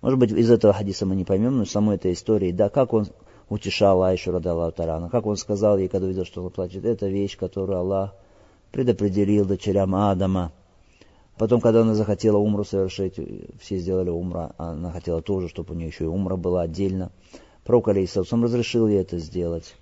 Может 0.00 0.18
быть, 0.18 0.30
из 0.32 0.50
этого 0.50 0.72
хадиса 0.72 1.06
мы 1.06 1.16
не 1.16 1.24
поймем, 1.24 1.58
но 1.58 1.64
самой 1.64 1.96
этой 1.96 2.12
истории, 2.12 2.52
да, 2.52 2.68
как 2.68 2.92
он 2.92 3.06
утешал 3.48 4.02
Айшу 4.02 4.30
Радаллаху 4.32 4.72
Тарана, 4.72 5.08
как 5.08 5.26
он 5.26 5.36
сказал 5.36 5.78
ей, 5.78 5.88
когда 5.88 6.06
увидел, 6.06 6.24
что 6.24 6.40
она 6.40 6.50
плачет, 6.50 6.84
это 6.84 7.08
вещь, 7.08 7.36
которую 7.36 7.78
Аллах 7.78 8.14
предопределил 8.70 9.44
дочерям 9.44 9.94
Адама. 9.94 10.52
Потом, 11.36 11.60
когда 11.60 11.82
она 11.82 11.94
захотела 11.94 12.36
умру 12.36 12.64
совершить, 12.64 13.18
все 13.60 13.78
сделали 13.78 14.10
умра, 14.10 14.52
она 14.58 14.90
хотела 14.90 15.22
тоже, 15.22 15.48
чтобы 15.48 15.74
у 15.74 15.76
нее 15.76 15.88
еще 15.88 16.04
и 16.04 16.08
умра 16.08 16.36
была 16.36 16.62
отдельно. 16.62 17.10
Пророк 17.64 17.88
Алейсалсам 17.88 18.44
разрешил 18.44 18.88
ей 18.88 19.00
это 19.00 19.18
сделать 19.18 19.74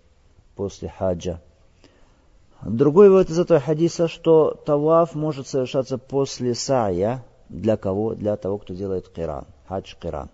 после 0.55 0.89
хаджа. 0.89 1.41
Другой 2.63 3.09
вывод 3.09 3.31
из 3.31 3.39
этого 3.39 3.61
хадиса, 3.61 4.09
что 4.09 4.55
таваф 4.65 5.15
может 5.15 5.47
совершаться 5.47 5.99
после 5.99 6.55
сая. 6.55 7.25
Для 7.49 7.77
кого? 7.77 8.15
Для 8.15 8.37
того, 8.37 8.59
кто 8.59 8.75
делает 8.75 9.09
киран, 9.09 9.47
хадж 9.69 9.95
киран. 10.01 10.31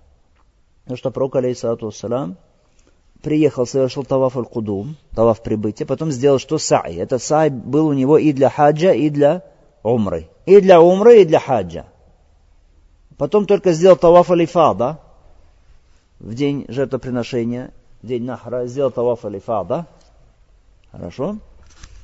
Потому 0.85 0.97
что 0.97 1.11
пророк, 1.11 1.37
алейхиссалату 1.37 1.87
вассалам, 1.87 2.37
приехал, 3.23 3.67
совершил 3.67 4.05
таваф 4.05 4.37
аль-кудум, 4.37 4.97
таваф 5.15 5.43
прибытия, 5.43 5.87
потом 5.87 6.11
сделал 6.11 6.39
что 6.39 6.59
сай. 6.59 6.97
Этот 6.97 7.23
сай 7.23 7.51
был 7.51 7.87
у 7.87 7.93
него 7.93 8.19
и 8.19 8.33
для 8.33 8.51
хаджа, 8.51 8.93
и 8.93 9.09
для 9.11 9.45
умры. 9.83 10.29
И 10.45 10.61
для 10.61 10.81
умры, 10.81 11.23
и 11.23 11.25
для 11.25 11.39
хаджа. 11.39 11.87
Потом 13.17 13.47
только 13.47 13.73
сделал 13.73 13.97
таваф 13.97 14.31
алифада 14.31 14.99
в 16.19 16.35
день 16.35 16.65
жертвоприношения, 16.69 17.73
в 18.03 18.07
день 18.07 18.25
нахра, 18.25 18.67
сделал 18.67 18.91
таваф 18.91 19.25
алифада. 19.25 19.87
Хорошо? 20.91 21.37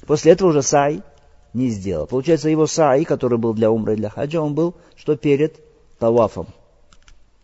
После 0.06 0.32
этого 0.32 0.50
уже 0.50 0.62
сай 0.62 1.02
не 1.52 1.68
сделал. 1.68 2.06
Получается, 2.06 2.49
его 2.49 2.66
сай, 2.66 3.04
который 3.04 3.38
был 3.38 3.54
для 3.54 3.70
умры 3.70 3.94
и 3.94 3.97
для 3.97 4.08
хаджа, 4.08 4.40
он 4.40 4.54
был 4.54 4.75
что 4.94 5.16
перед 5.16 5.61
тавафом 5.99 6.47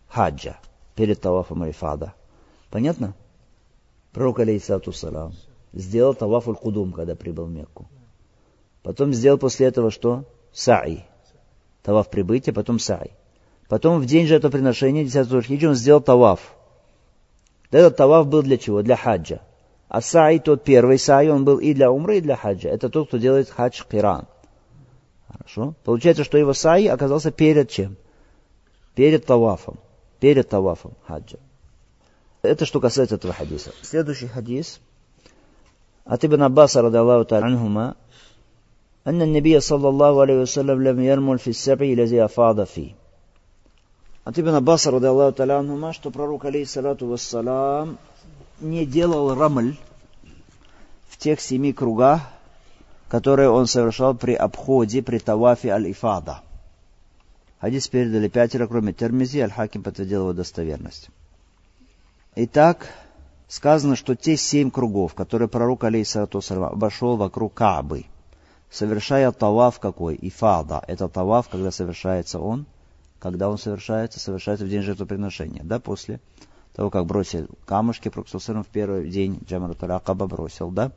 хаджа, 0.07 0.57
перед 0.95 1.21
тавафом 1.21 1.63
айфада. 1.63 2.13
Понятно? 2.69 3.13
Пророк, 4.11 4.39
алейхиссалату 4.39 4.93
салам, 4.93 5.33
сделал 5.73 6.13
таваф 6.13 6.45
кудум 6.57 6.93
когда 6.93 7.15
прибыл 7.15 7.45
в 7.45 7.51
Мекку. 7.51 7.87
Потом 8.81 9.13
сделал 9.13 9.37
после 9.37 9.67
этого 9.67 9.91
что? 9.91 10.25
Саи. 10.53 11.05
Таваф 11.83 12.09
прибытия, 12.09 12.53
потом 12.53 12.79
саи. 12.79 13.11
Потом 13.67 13.99
в 13.99 14.05
день 14.05 14.27
жертвоприношения, 14.27 15.03
10 15.03 15.27
Зульхиджа, 15.27 15.69
он 15.69 15.75
сделал 15.75 16.01
таваф. 16.01 16.53
Этот 17.71 17.97
таваф 17.97 18.27
был 18.27 18.43
для 18.43 18.57
чего? 18.57 18.81
Для 18.81 18.95
хаджа. 18.95 19.41
А 19.87 20.01
сай, 20.01 20.39
тот 20.39 20.63
первый 20.63 20.97
сай, 20.97 21.29
он 21.29 21.45
был 21.45 21.57
и 21.57 21.73
для 21.73 21.91
умры, 21.91 22.17
и 22.17 22.21
для 22.21 22.35
хаджа. 22.35 22.69
Это 22.69 22.89
тот, 22.89 23.07
кто 23.07 23.17
делает 23.17 23.49
хадж 23.49 23.83
киран. 23.89 24.27
Хорошо? 25.27 25.73
Получается, 25.83 26.23
что 26.23 26.37
его 26.37 26.53
сай 26.53 26.87
оказался 26.87 27.31
перед 27.31 27.69
чем? 27.69 27.97
Перед 28.93 29.25
тавафом 29.25 29.77
Перед 30.24 30.48
тавафом 30.48 30.92
хаджа. 31.06 31.38
Это 32.42 32.64
что 32.64 32.80
касается 32.80 33.16
этого 33.16 33.32
хадиса. 33.32 33.72
Следующий 33.82 34.26
хадис. 34.26 34.80
От 36.04 36.24
Ибн 36.24 36.42
Аббаса, 36.42 36.82
рады 36.82 36.98
Аллаху 36.98 37.34
анхума, 37.34 37.96
أن 39.06 39.22
النبي 39.22 39.60
صلى 39.60 39.88
الله 39.88 40.20
عليه 40.20 40.42
وسلم 40.42 40.82
لم 40.82 41.00
يرمل 41.00 41.38
في 41.38 41.50
السبع 41.50 41.86
الذي 41.86 42.24
أفاض 42.24 42.64
فيه. 42.64 42.94
От 44.24 44.38
Ибн 44.38 44.56
Аббаса, 44.56 44.90
рады 44.90 45.06
Аллаху 45.06 45.42
анхума, 45.42 45.92
что 45.92 46.10
пророк, 46.10 46.44
алейхиссалату 46.44 47.06
вассалам, 47.06 47.98
не 48.60 48.84
делал 48.86 49.34
рамль 49.34 49.76
в 51.08 51.16
тех 51.16 51.40
семи 51.40 51.72
кругах, 51.72 52.20
которые 53.08 53.50
он 53.50 53.66
совершал 53.66 54.14
при 54.14 54.34
обходе, 54.34 55.02
при 55.02 55.18
тавафе 55.18 55.70
аль-ифада. 55.70 56.42
Хадис 57.59 57.87
передали 57.87 58.27
пятеро, 58.27 58.67
кроме 58.67 58.93
Термизи, 58.93 59.39
Аль-Хаким 59.39 59.83
подтвердил 59.83 60.21
его 60.21 60.33
достоверность. 60.33 61.09
Итак, 62.35 62.87
сказано, 63.47 63.95
что 63.95 64.15
те 64.15 64.35
семь 64.35 64.71
кругов, 64.71 65.13
которые 65.13 65.47
пророк 65.47 65.83
алейсалату 65.85 66.41
обошел 66.49 67.15
вокруг 67.15 67.53
Каабы, 67.53 68.05
совершая 68.69 69.31
таваф 69.31 69.79
какой? 69.79 70.17
Ифада. 70.21 70.83
Это 70.87 71.07
таваф, 71.07 71.47
когда 71.49 71.71
совершается 71.71 72.39
он, 72.39 72.65
когда 73.19 73.49
он 73.49 73.57
совершается, 73.57 74.19
совершается 74.19 74.65
в 74.65 74.69
день 74.69 74.81
жертвоприношения, 74.81 75.63
да, 75.63 75.79
после 75.79 76.19
того, 76.75 76.89
как 76.89 77.05
бросил 77.05 77.47
камушки, 77.65 78.09
Проксусыром 78.09 78.63
в 78.63 78.67
первый 78.67 79.09
день 79.09 79.39
Джамрат 79.47 79.81
Акаба 79.81 80.27
бросил, 80.27 80.71
да? 80.71 80.91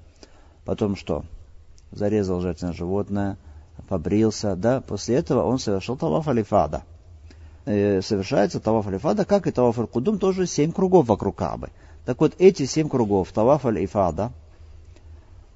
Потом 0.65 0.97
что? 0.97 1.25
Зарезал 1.93 2.41
жертвенное 2.41 2.75
животное, 2.75 3.39
побрился, 3.89 4.57
да? 4.57 4.81
После 4.81 5.17
этого 5.17 5.45
он 5.45 5.59
совершил 5.59 5.97
таваф 5.97 6.29
алифада. 6.29 6.83
Э, 7.65 8.01
совершается 8.03 8.61
таваф 8.61 8.87
алифада, 8.87 9.25
как 9.25 9.47
и 9.47 9.51
таваф 9.51 9.79
аль-кудум, 9.79 10.19
тоже 10.19 10.47
семь 10.47 10.73
кругов 10.73 11.07
вокруг 11.07 11.37
Кабы. 11.37 11.71
Так 12.05 12.21
вот, 12.21 12.35
эти 12.39 12.65
семь 12.65 12.89
кругов, 12.89 13.31
таваф 13.33 13.67
аль-ифада, 13.67 14.33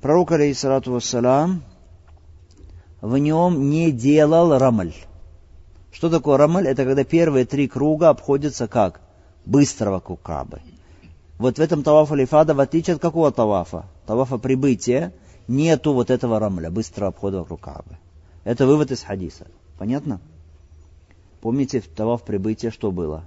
пророк, 0.01 0.33
алейхиссалату 0.33 0.93
вассалам, 0.93 1.63
в 3.01 3.17
нем 3.17 3.71
не 3.71 3.91
делал 3.91 4.59
рамаль. 4.59 4.95
Что 5.91 6.11
такое 6.11 6.37
рамаль? 6.37 6.69
Это 6.69 6.85
когда 6.85 7.05
первые 7.05 7.47
три 7.47 7.69
круга 7.69 8.11
обходятся 8.11 8.69
как? 8.69 9.01
быстро 9.45 9.91
вокруг 9.91 10.23
Кабы. 10.23 10.61
Вот 11.39 11.59
в 11.59 11.61
этом 11.61 11.83
тавафа 11.83 12.15
лифада, 12.15 12.55
в 12.55 12.61
отличие 12.61 12.95
от 12.95 13.03
какого 13.03 13.33
тавафа? 13.33 13.87
Тавафа 14.07 14.39
прибытия, 14.39 15.13
нету 15.49 15.93
вот 15.93 16.11
этого 16.11 16.39
рамля, 16.39 16.71
быстрого 16.71 17.09
обхода 17.09 17.39
вокруг 17.39 17.61
Кабы. 17.61 17.99
Это 18.44 18.66
вывод 18.66 18.90
из 18.90 19.02
хадиса. 19.02 19.46
Понятно? 19.78 20.20
Помните, 21.40 21.81
в 21.81 21.88
таваф 21.88 22.22
прибытия 22.22 22.70
что 22.70 22.92
было? 22.92 23.24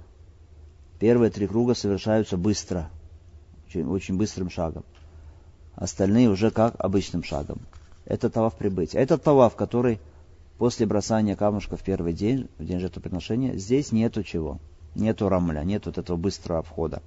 Первые 0.98 1.30
три 1.30 1.46
круга 1.46 1.74
совершаются 1.74 2.36
быстро, 2.36 2.88
очень, 3.68 3.86
очень 3.86 4.16
быстрым 4.16 4.50
шагом. 4.50 4.84
Остальные 5.74 6.30
уже 6.30 6.50
как 6.50 6.74
обычным 6.78 7.22
шагом. 7.22 7.60
Это 8.06 8.30
таваф 8.30 8.54
прибытия. 8.54 8.98
Это 8.98 9.18
таваф, 9.18 9.56
который 9.56 10.00
после 10.56 10.86
бросания 10.86 11.36
камушка 11.36 11.76
в 11.76 11.82
первый 11.82 12.14
день, 12.14 12.48
в 12.58 12.64
день 12.64 12.80
жертвоприношения, 12.80 13.56
здесь 13.56 13.92
нету 13.92 14.22
чего 14.22 14.58
нету 14.96 15.28
рамля, 15.28 15.60
нет 15.60 15.86
вот 15.86 15.98
этого 15.98 16.16
быстрого 16.16 16.62
входа. 16.62 17.02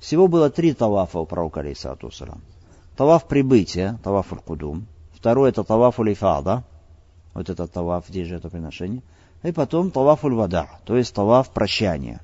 Всего 0.00 0.26
было 0.26 0.50
три 0.50 0.74
тавафа 0.74 1.18
у 1.18 1.26
пророка 1.26 1.60
алейсалату 1.60 2.10
Таваф 2.96 3.28
прибытия, 3.28 3.98
таваф 4.02 4.32
аль-кудум. 4.32 4.86
Второй 5.14 5.50
это 5.50 5.62
таваф 5.64 6.00
улифада, 6.00 6.64
вот 7.34 7.50
это 7.50 7.66
таваф, 7.66 8.08
где 8.08 8.24
же 8.24 8.36
это 8.36 8.48
приношение. 8.48 9.02
И 9.42 9.52
потом 9.52 9.90
таваф 9.90 10.24
уль-вада, 10.24 10.68
то 10.84 10.96
есть 10.96 11.14
таваф 11.14 11.50
прощания. 11.50 12.20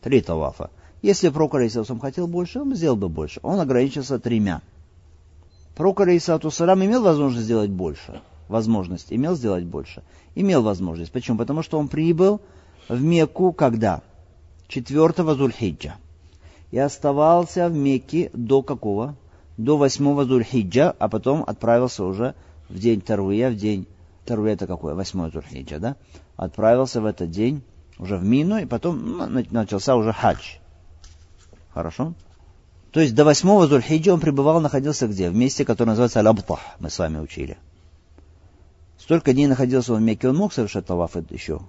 Три 0.00 0.20
тавафа. 0.20 0.70
Если 1.02 1.28
пророк 1.28 1.56
алейсалату 1.56 1.98
хотел 1.98 2.26
больше, 2.26 2.60
он 2.60 2.74
сделал 2.74 2.96
бы 2.96 3.08
больше. 3.08 3.40
Он 3.42 3.60
ограничился 3.60 4.18
тремя. 4.18 4.62
Пророк 5.74 6.00
алейсалату 6.00 6.48
имел 6.48 7.02
возможность 7.02 7.44
сделать 7.44 7.70
больше. 7.70 8.22
Возможность 8.48 9.12
имел 9.12 9.34
сделать 9.34 9.64
больше. 9.64 10.02
Имел 10.34 10.62
возможность. 10.62 11.10
Почему? 11.10 11.38
Потому 11.38 11.62
что 11.62 11.78
он 11.78 11.88
прибыл 11.88 12.40
в 12.88 13.02
Мекку 13.02 13.52
когда? 13.52 14.02
4 14.68 15.34
Зульхиджа. 15.34 15.96
И 16.70 16.78
оставался 16.78 17.68
в 17.68 17.74
Мекке 17.74 18.30
до 18.32 18.62
какого? 18.62 19.16
До 19.56 19.76
8 19.76 20.24
Зульхиджа, 20.24 20.94
а 20.98 21.08
потом 21.08 21.44
отправился 21.46 22.04
уже 22.04 22.34
в 22.68 22.78
день 22.78 23.00
Тарвия, 23.00 23.50
в 23.50 23.56
день 23.56 23.86
Тарвия 24.24 24.54
это 24.54 24.66
какое? 24.66 24.94
8 24.94 25.30
Зульхиджа, 25.30 25.78
да? 25.78 25.96
Отправился 26.36 27.00
в 27.00 27.06
этот 27.06 27.30
день 27.30 27.62
уже 27.98 28.16
в 28.16 28.24
Мину, 28.24 28.58
и 28.58 28.66
потом 28.66 29.18
ну, 29.18 29.44
начался 29.50 29.96
уже 29.96 30.12
хадж. 30.12 30.56
Хорошо? 31.72 32.14
То 32.92 33.00
есть 33.00 33.14
до 33.14 33.24
8 33.24 33.66
Зульхиджа 33.66 34.14
он 34.14 34.20
пребывал, 34.20 34.60
находился 34.60 35.06
где? 35.08 35.30
В 35.30 35.34
месте, 35.34 35.64
которое 35.64 35.90
называется 35.90 36.20
Аль-Абтах, 36.20 36.60
мы 36.78 36.90
с 36.90 36.98
вами 36.98 37.18
учили. 37.18 37.58
Столько 38.98 39.32
дней 39.32 39.46
находился 39.46 39.92
он 39.92 40.00
в 40.00 40.02
Мекке, 40.02 40.28
он 40.28 40.36
мог 40.36 40.52
совершать 40.52 40.86
таваф 40.86 41.16
еще? 41.30 41.60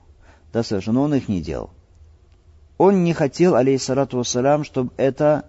да, 0.53 0.63
совершенно, 0.63 0.99
но 0.99 1.05
он 1.05 1.15
их 1.15 1.27
не 1.27 1.41
делал. 1.41 1.71
Он 2.77 3.03
не 3.03 3.13
хотел, 3.13 3.55
алейхиссалату 3.55 4.17
вассалям, 4.17 4.63
чтобы 4.63 4.93
это 4.95 5.45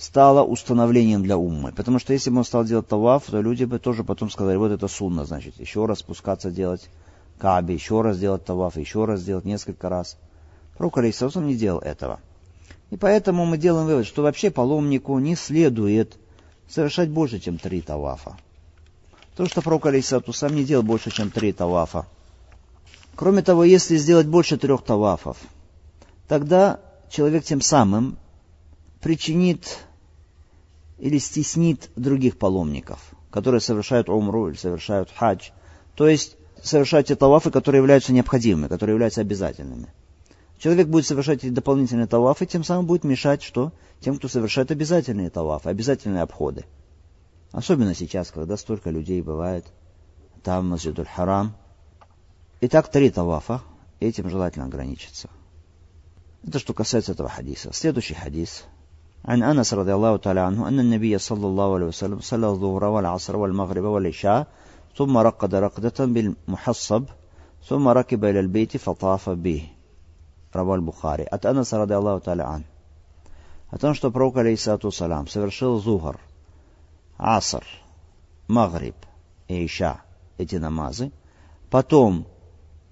стало 0.00 0.42
установлением 0.42 1.22
для 1.22 1.36
уммы. 1.36 1.72
Потому 1.72 1.98
что 1.98 2.14
если 2.14 2.30
бы 2.30 2.38
он 2.38 2.44
стал 2.44 2.64
делать 2.64 2.88
таваф, 2.88 3.24
то 3.26 3.42
люди 3.42 3.64
бы 3.64 3.78
тоже 3.78 4.02
потом 4.02 4.30
сказали, 4.30 4.56
вот 4.56 4.72
это 4.72 4.88
сунна, 4.88 5.26
значит, 5.26 5.60
еще 5.60 5.84
раз 5.84 5.98
спускаться 5.98 6.50
делать 6.50 6.88
каби, 7.38 7.74
еще 7.74 8.00
раз 8.00 8.18
делать 8.18 8.42
таваф, 8.42 8.78
еще 8.78 9.04
раз 9.04 9.22
делать 9.22 9.44
несколько 9.44 9.90
раз. 9.90 10.16
Пророк, 10.78 10.96
алейхиссалату 10.96 11.42
не 11.42 11.54
делал 11.54 11.80
этого. 11.80 12.18
И 12.88 12.96
поэтому 12.96 13.44
мы 13.44 13.58
делаем 13.58 13.86
вывод, 13.86 14.06
что 14.06 14.22
вообще 14.22 14.50
паломнику 14.50 15.18
не 15.18 15.36
следует 15.36 16.16
совершать 16.66 17.10
больше, 17.10 17.38
чем 17.38 17.58
три 17.58 17.82
тавафа. 17.82 18.38
То, 19.36 19.44
что 19.44 19.60
пророк, 19.60 19.84
алейхиссалату 19.84 20.32
сам 20.32 20.56
не 20.56 20.64
делал 20.64 20.82
больше, 20.82 21.10
чем 21.10 21.30
три 21.30 21.52
тавафа. 21.52 22.06
Кроме 23.16 23.42
того, 23.42 23.64
если 23.64 23.98
сделать 23.98 24.26
больше 24.26 24.56
трех 24.56 24.82
тавафов, 24.82 25.36
тогда 26.26 26.80
человек 27.10 27.44
тем 27.44 27.60
самым 27.60 28.16
причинит 29.02 29.84
или 31.00 31.18
стеснит 31.18 31.90
других 31.96 32.38
паломников, 32.38 33.00
которые 33.30 33.60
совершают 33.60 34.08
умру 34.08 34.48
или 34.48 34.56
совершают 34.56 35.10
хадж. 35.10 35.50
То 35.96 36.08
есть 36.08 36.36
совершают 36.62 37.08
те 37.08 37.16
тавафы, 37.16 37.50
которые 37.50 37.80
являются 37.80 38.12
необходимыми, 38.12 38.68
которые 38.68 38.94
являются 38.94 39.20
обязательными. 39.20 39.88
Человек 40.58 40.88
будет 40.88 41.06
совершать 41.06 41.38
эти 41.38 41.50
дополнительные 41.50 42.06
тавафы, 42.06 42.46
тем 42.46 42.64
самым 42.64 42.86
будет 42.86 43.04
мешать 43.04 43.42
что? 43.42 43.72
Тем, 44.00 44.16
кто 44.16 44.28
совершает 44.28 44.70
обязательные 44.70 45.30
тавафы, 45.30 45.70
обязательные 45.70 46.22
обходы. 46.22 46.64
Особенно 47.50 47.94
сейчас, 47.94 48.30
когда 48.30 48.56
столько 48.56 48.90
людей 48.90 49.22
бывает– 49.22 49.64
там 50.42 50.68
Масджидуль 50.68 51.06
Харам. 51.06 51.54
Итак, 52.60 52.90
три 52.90 53.10
тавафа. 53.10 53.62
Этим 54.00 54.30
желательно 54.30 54.64
ограничиться. 54.64 55.28
Это 56.42 56.58
что 56.58 56.72
касается 56.72 57.12
этого 57.12 57.28
хадиса. 57.28 57.70
Следующий 57.72 58.14
хадис. 58.14 58.64
عن 59.25 59.43
أنس 59.43 59.73
رضي 59.73 59.93
الله 59.93 60.17
تعالى 60.17 60.39
عنه 60.39 60.67
أن 60.67 60.79
النبي 60.79 61.17
صلى 61.17 61.47
الله 61.47 61.73
عليه 61.73 61.85
وسلم 61.85 62.19
صلى 62.19 62.47
الظهر 62.47 62.83
والعصر 62.83 63.35
والمغرب 63.35 63.83
والعشاء 63.83 64.47
ثم 64.97 65.17
رقد 65.17 65.55
رقدة 65.55 66.05
بالمحصب 66.05 67.03
ثم 67.67 67.87
ركب 67.87 68.25
إلى 68.25 68.39
البيت 68.39 68.77
فطاف 68.77 69.29
به 69.29 69.67
رواه 70.55 70.75
البخاري 70.75 71.25
от 71.25 71.45
Анаса 71.45 71.73
رضي 71.73 71.97
الله 71.97 72.19
تعالى 72.19 72.43
عنه 72.43 72.63
о 73.71 73.77
том, 73.77 73.93
что 73.93 74.11
пророк, 74.11 74.37
алейсату 74.37 74.91
салам, 74.91 75.27
совершил 75.27 75.79
зухар, 75.79 76.19
аср, 77.17 77.65
магриб 78.47 78.95
и 79.49 79.65
иша, 79.65 80.01
эти 80.37 80.55
намазы, 80.55 81.11
потом 81.69 82.25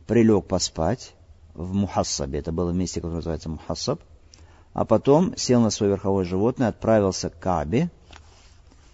прилег 0.07 0.45
поспать 0.47 1.13
в 1.53 1.73
Мухассабе, 1.73 2.39
это 2.39 2.51
было 2.51 2.71
месте, 2.71 2.99
которое 2.99 3.17
называется 3.17 3.49
Мухассаб, 3.49 4.01
а 4.78 4.84
потом 4.84 5.36
сел 5.36 5.60
на 5.60 5.70
свое 5.70 5.90
верховое 5.90 6.24
животное, 6.24 6.68
отправился 6.68 7.30
к 7.30 7.38
Кабе 7.40 7.90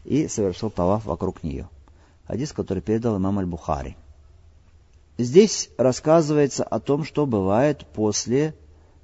и 0.07 0.29
совершил 0.29 0.71
таваф 0.71 1.05
вокруг 1.05 1.43
нее. 1.43 1.69
Хадис, 2.27 2.55
который 2.55 2.81
передал 2.81 3.19
имам 3.19 3.39
Аль-Бухари. 3.41 3.95
Здесь 5.19 5.69
рассказывается 5.77 6.65
о 6.65 6.81
том, 6.81 7.05
что 7.05 7.27
бывает 7.27 7.85
после 7.93 8.55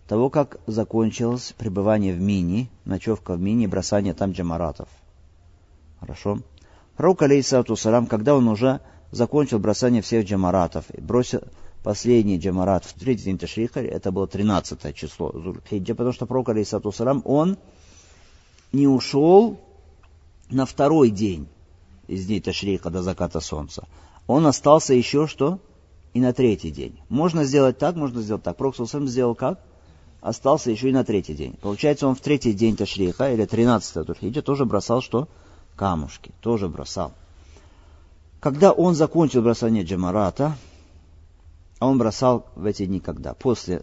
того, 0.08 0.30
как 0.30 0.56
закончилось 0.66 1.54
пребывание 1.58 2.14
в 2.14 2.20
Мини, 2.22 2.70
ночевка 2.86 3.34
в 3.34 3.40
Мини 3.42 3.66
бросание 3.66 4.14
там 4.14 4.32
джамаратов. 4.32 4.88
Хорошо. 6.00 6.38
Пророк, 6.96 7.20
алейсалату 7.20 7.76
салам, 7.76 8.06
когда 8.06 8.34
он 8.34 8.48
уже 8.48 8.80
закончил 9.10 9.58
бросание 9.58 10.00
всех 10.00 10.24
джамаратов 10.24 10.86
бросил 10.96 11.42
последний 11.82 12.38
джамарат 12.38 12.84
в 12.84 12.92
третий 12.94 13.24
день 13.24 13.38
Ташриха, 13.38 13.80
это 13.80 14.12
было 14.12 14.26
13 14.26 14.94
число 14.94 15.32
Зульхиджа, 15.32 15.94
потому 15.94 16.12
что 16.12 16.26
пророк, 16.26 16.50
алейсалату 16.50 16.92
салам, 16.92 17.22
он 17.24 17.58
не 18.72 18.86
ушел 18.86 19.60
на 20.50 20.66
второй 20.66 21.10
день 21.10 21.48
из 22.06 22.26
дней 22.26 22.40
Ташриха 22.40 22.90
до 22.90 23.02
заката 23.02 23.40
солнца. 23.40 23.86
Он 24.26 24.46
остался 24.46 24.94
еще 24.94 25.26
что? 25.26 25.58
И 26.12 26.20
на 26.20 26.32
третий 26.32 26.70
день. 26.70 26.98
Можно 27.08 27.44
сделать 27.44 27.78
так, 27.78 27.94
можно 27.94 28.20
сделать 28.20 28.42
так. 28.42 28.56
Пророк 28.56 28.74
Сусам 28.76 29.06
сделал 29.06 29.34
как? 29.34 29.60
Остался 30.20 30.70
еще 30.70 30.88
и 30.88 30.92
на 30.92 31.04
третий 31.04 31.34
день. 31.34 31.56
Получается, 31.60 32.08
он 32.08 32.14
в 32.14 32.20
третий 32.20 32.52
день 32.52 32.76
Ташриха, 32.76 33.32
или 33.32 33.44
13 33.44 34.06
Ташриха, 34.06 34.42
тоже 34.42 34.64
бросал 34.64 35.00
что? 35.02 35.28
камушки, 35.80 36.32
тоже 36.42 36.68
бросал. 36.68 37.12
Когда 38.38 38.70
он 38.70 38.94
закончил 38.94 39.40
бросание 39.40 39.82
джамарата, 39.82 40.58
он 41.86 41.98
бросал 41.98 42.46
в 42.54 42.66
эти 42.66 42.86
дни 42.86 43.00
когда? 43.00 43.34
После 43.34 43.82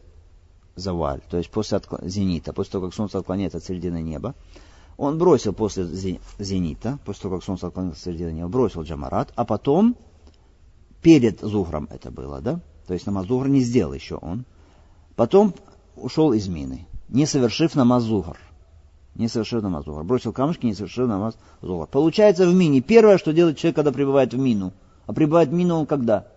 заваль, 0.75 1.21
то 1.29 1.38
есть 1.38 1.49
после 1.49 1.77
откло... 1.77 1.99
зенита, 2.03 2.53
после 2.53 2.73
того, 2.73 2.86
как 2.86 2.95
солнце 2.95 3.17
отклоняется 3.17 3.57
от 3.57 3.63
середины 3.63 4.01
неба. 4.01 4.36
Он 4.97 5.17
бросил 5.17 5.53
после 5.53 5.86
зенита, 5.86 6.99
после 7.05 7.23
того, 7.23 7.36
как 7.36 7.43
солнце 7.43 7.67
отклонилось 7.67 7.97
от 7.97 8.03
середины 8.03 8.31
неба, 8.31 8.47
бросил 8.47 8.83
джамарат, 8.83 9.31
а 9.36 9.45
потом, 9.45 9.95
перед 11.01 11.41
зухром 11.41 11.88
это 11.91 12.12
было, 12.12 12.41
да? 12.41 12.60
То 12.88 12.93
есть 12.93 13.05
намаз 13.05 13.27
зухр 13.27 13.47
не 13.47 13.62
сделал 13.62 13.93
еще 13.93 14.15
он. 14.15 14.45
Потом 15.15 15.53
ушел 15.95 16.33
из 16.33 16.47
мины, 16.47 16.88
не 17.10 17.25
совершив 17.25 17.75
намаз 17.75 18.03
зухр 18.03 18.38
не 19.17 19.27
совершил 19.27 19.62
намаз 19.62 19.86
зухар. 19.86 20.03
Бросил 20.03 20.31
камушки, 20.31 20.65
не 20.65 20.75
совершил 20.75 21.07
намаз 21.07 21.38
зухар. 21.62 21.88
Получается 21.88 22.47
в 22.47 22.53
мине. 22.53 22.81
Первое, 22.81 23.17
что 23.17 23.33
делает 23.33 23.57
человек, 23.57 23.75
когда 23.75 23.91
прибывает 23.91 24.33
в 24.33 24.38
мину. 24.38 24.73
А 25.07 25.13
прибывает 25.13 25.49
в 25.49 25.53
мину 25.53 25.75
он 25.75 25.86
когда? 25.86 26.27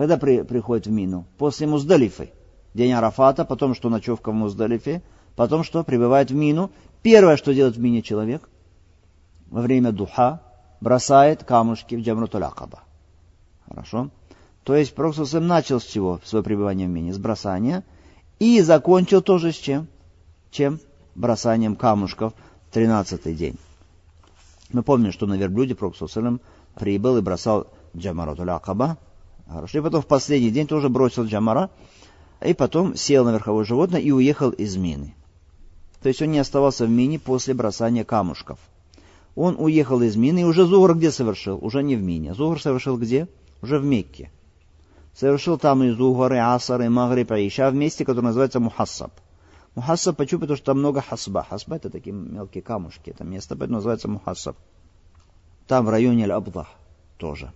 Когда 0.00 0.16
при, 0.16 0.44
приходит 0.44 0.86
в 0.86 0.90
мину? 0.90 1.26
После 1.36 1.66
Муздалифы. 1.66 2.30
День 2.72 2.92
Арафата, 2.92 3.44
потом 3.44 3.74
что 3.74 3.90
ночевка 3.90 4.30
в 4.30 4.34
Муздалифе, 4.34 5.02
потом 5.36 5.62
что 5.62 5.84
прибывает 5.84 6.30
в 6.30 6.34
мину. 6.34 6.70
Первое, 7.02 7.36
что 7.36 7.52
делает 7.52 7.76
в 7.76 7.80
мине 7.80 8.00
человек, 8.00 8.48
во 9.50 9.60
время 9.60 9.92
духа, 9.92 10.40
бросает 10.80 11.44
камушки 11.44 11.96
в 11.96 12.00
Джамрутуль 12.00 12.44
Акаба. 12.44 12.80
Хорошо? 13.68 14.08
То 14.64 14.74
есть 14.74 14.94
Пророк 14.94 15.16
начал 15.34 15.80
с 15.80 15.84
чего? 15.84 16.18
Свое 16.24 16.42
пребывание 16.42 16.88
в 16.88 16.90
мине? 16.90 17.12
С 17.12 17.18
бросания. 17.18 17.84
И 18.38 18.62
закончил 18.62 19.20
тоже 19.20 19.52
с 19.52 19.56
чем? 19.56 19.86
Чем? 20.50 20.80
бросанием 21.14 21.76
камушков 21.76 22.32
в 22.70 22.72
тринадцатый 22.72 23.34
день. 23.34 23.58
Мы 24.72 24.82
помним, 24.82 25.12
что 25.12 25.26
на 25.26 25.34
верблюде 25.34 25.74
Проксусалем 25.74 26.40
прибыл 26.74 27.18
и 27.18 27.20
бросал 27.20 27.66
Джамаратуль 27.94 28.48
Акаба. 28.48 28.96
Хорошо. 29.50 29.78
И 29.78 29.82
потом 29.82 30.02
в 30.02 30.06
последний 30.06 30.50
день 30.50 30.66
тоже 30.66 30.88
бросил 30.88 31.24
Джамара. 31.24 31.70
И 32.44 32.54
потом 32.54 32.96
сел 32.96 33.24
на 33.24 33.32
верховое 33.32 33.64
животное 33.64 34.00
и 34.00 34.10
уехал 34.10 34.50
из 34.50 34.76
мины. 34.76 35.14
То 36.02 36.08
есть 36.08 36.22
он 36.22 36.30
не 36.30 36.38
оставался 36.38 36.86
в 36.86 36.90
мине 36.90 37.18
после 37.18 37.52
бросания 37.52 38.04
камушков. 38.04 38.58
Он 39.34 39.56
уехал 39.58 40.00
из 40.00 40.16
мины 40.16 40.40
и 40.40 40.44
уже 40.44 40.64
Зугр 40.64 40.94
где 40.94 41.10
совершил? 41.10 41.58
Уже 41.60 41.82
не 41.82 41.96
в 41.96 42.02
мине. 42.02 42.32
Зугр 42.32 42.60
совершил 42.60 42.96
где? 42.96 43.28
Уже 43.60 43.78
в 43.78 43.84
Мекке. 43.84 44.30
Совершил 45.14 45.58
там 45.58 45.82
и 45.82 45.90
Зугар, 45.90 46.32
и 46.32 46.36
Асар, 46.38 46.80
и 46.82 46.88
Магриб, 46.88 47.32
и 47.32 47.46
Иша 47.46 47.70
в 47.70 47.74
месте, 47.74 48.04
которое 48.04 48.28
называется 48.28 48.60
Мухассаб. 48.60 49.12
Мухассаб 49.74 50.16
почему? 50.16 50.40
Потому 50.40 50.56
что 50.56 50.66
там 50.66 50.78
много 50.78 51.02
хасба. 51.02 51.46
Хасба 51.48 51.76
это 51.76 51.90
такие 51.90 52.12
мелкие 52.12 52.62
камушки. 52.62 53.10
Это 53.10 53.24
место, 53.24 53.56
поэтому 53.56 53.76
называется 53.76 54.08
мухассаб. 54.08 54.56
Там 55.66 55.84
в 55.86 55.90
районе 55.90 56.24
Аль-Абдах 56.24 56.68
тоже. 57.18 57.52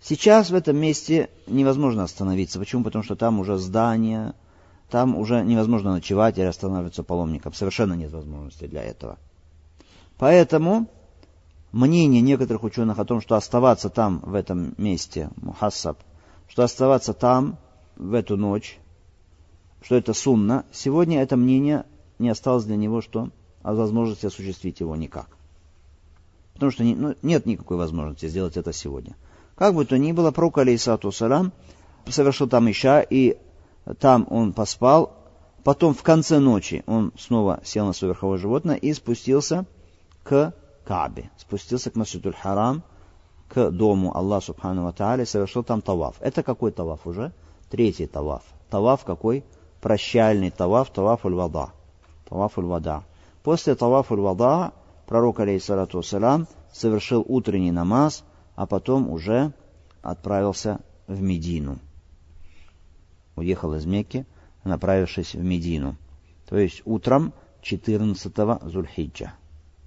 Сейчас 0.00 0.50
в 0.50 0.54
этом 0.54 0.76
месте 0.76 1.28
невозможно 1.46 2.04
остановиться. 2.04 2.58
Почему? 2.58 2.84
Потому 2.84 3.02
что 3.02 3.16
там 3.16 3.40
уже 3.40 3.58
здание, 3.58 4.34
там 4.90 5.16
уже 5.16 5.42
невозможно 5.44 5.92
ночевать 5.92 6.38
или 6.38 6.44
останавливаться 6.44 7.02
паломникам. 7.02 7.52
Совершенно 7.52 7.94
нет 7.94 8.12
возможности 8.12 8.66
для 8.66 8.82
этого. 8.84 9.18
Поэтому 10.18 10.86
мнение 11.72 12.20
некоторых 12.20 12.62
ученых 12.62 12.98
о 12.98 13.04
том, 13.04 13.20
что 13.20 13.34
оставаться 13.34 13.90
там, 13.90 14.20
в 14.24 14.34
этом 14.34 14.74
месте, 14.78 15.30
Мухассаб, 15.36 15.98
что 16.48 16.62
оставаться 16.62 17.12
там 17.12 17.58
в 17.96 18.14
эту 18.14 18.36
ночь, 18.36 18.78
что 19.82 19.96
это 19.96 20.14
сунна, 20.14 20.64
сегодня 20.72 21.22
это 21.22 21.36
мнение 21.36 21.84
не 22.18 22.30
осталось 22.30 22.64
для 22.64 22.76
него 22.76 23.00
что? 23.00 23.30
А 23.62 23.74
возможности 23.74 24.26
осуществить 24.26 24.80
его 24.80 24.96
никак. 24.96 25.28
Потому 26.54 26.72
что 26.72 26.84
не, 26.84 26.94
ну, 26.94 27.14
нет 27.22 27.46
никакой 27.46 27.76
возможности 27.76 28.26
сделать 28.26 28.56
это 28.56 28.72
сегодня. 28.72 29.14
Как 29.58 29.74
бы 29.74 29.84
то 29.84 29.98
ни 29.98 30.12
было, 30.12 30.30
пророк, 30.30 30.58
алейсату 30.58 31.10
салам, 31.10 31.52
совершил 32.06 32.48
там 32.48 32.70
Иша, 32.70 33.00
и 33.00 33.36
там 33.98 34.26
он 34.30 34.52
поспал. 34.52 35.12
Потом 35.64 35.94
в 35.94 36.02
конце 36.04 36.38
ночи 36.38 36.84
он 36.86 37.12
снова 37.18 37.60
сел 37.64 37.84
на 37.84 37.92
свое 37.92 38.12
верховое 38.12 38.38
животное 38.38 38.76
и 38.76 38.92
спустился 38.92 39.66
к 40.22 40.54
Каабе, 40.86 41.30
спустился 41.36 41.90
к 41.90 41.96
Масджидуль 41.96 42.34
Харам, 42.34 42.84
к 43.48 43.70
дому 43.70 44.16
Аллаха 44.16 44.46
Субхану 44.46 44.84
Ва 44.84 45.24
совершил 45.24 45.64
там 45.64 45.82
таваф. 45.82 46.14
Это 46.20 46.44
какой 46.44 46.70
таваф 46.70 47.06
уже? 47.06 47.32
Третий 47.68 48.06
таваф. 48.06 48.44
Таваф 48.70 49.04
какой? 49.04 49.44
прощальный 49.80 50.50
таваф, 50.50 50.90
таваф 50.90 51.24
уль-вада. 51.24 51.70
Таваф 52.28 52.58
уль-вада. 52.58 53.02
После 53.42 53.74
таваф 53.74 54.12
уль-вада 54.12 54.72
пророк, 55.06 55.40
алейхиссалату 55.40 55.98
вассалам, 55.98 56.46
совершил 56.72 57.24
утренний 57.26 57.72
намаз, 57.72 58.24
а 58.58 58.66
потом 58.66 59.08
уже 59.08 59.52
отправился 60.02 60.80
в 61.06 61.22
Медину. 61.22 61.78
Уехал 63.36 63.72
из 63.74 63.86
Мекки, 63.86 64.26
направившись 64.64 65.36
в 65.36 65.44
Медину. 65.44 65.94
То 66.48 66.58
есть 66.58 66.82
утром 66.84 67.32
14-го 67.62 68.68
Зульхиджа. 68.68 69.34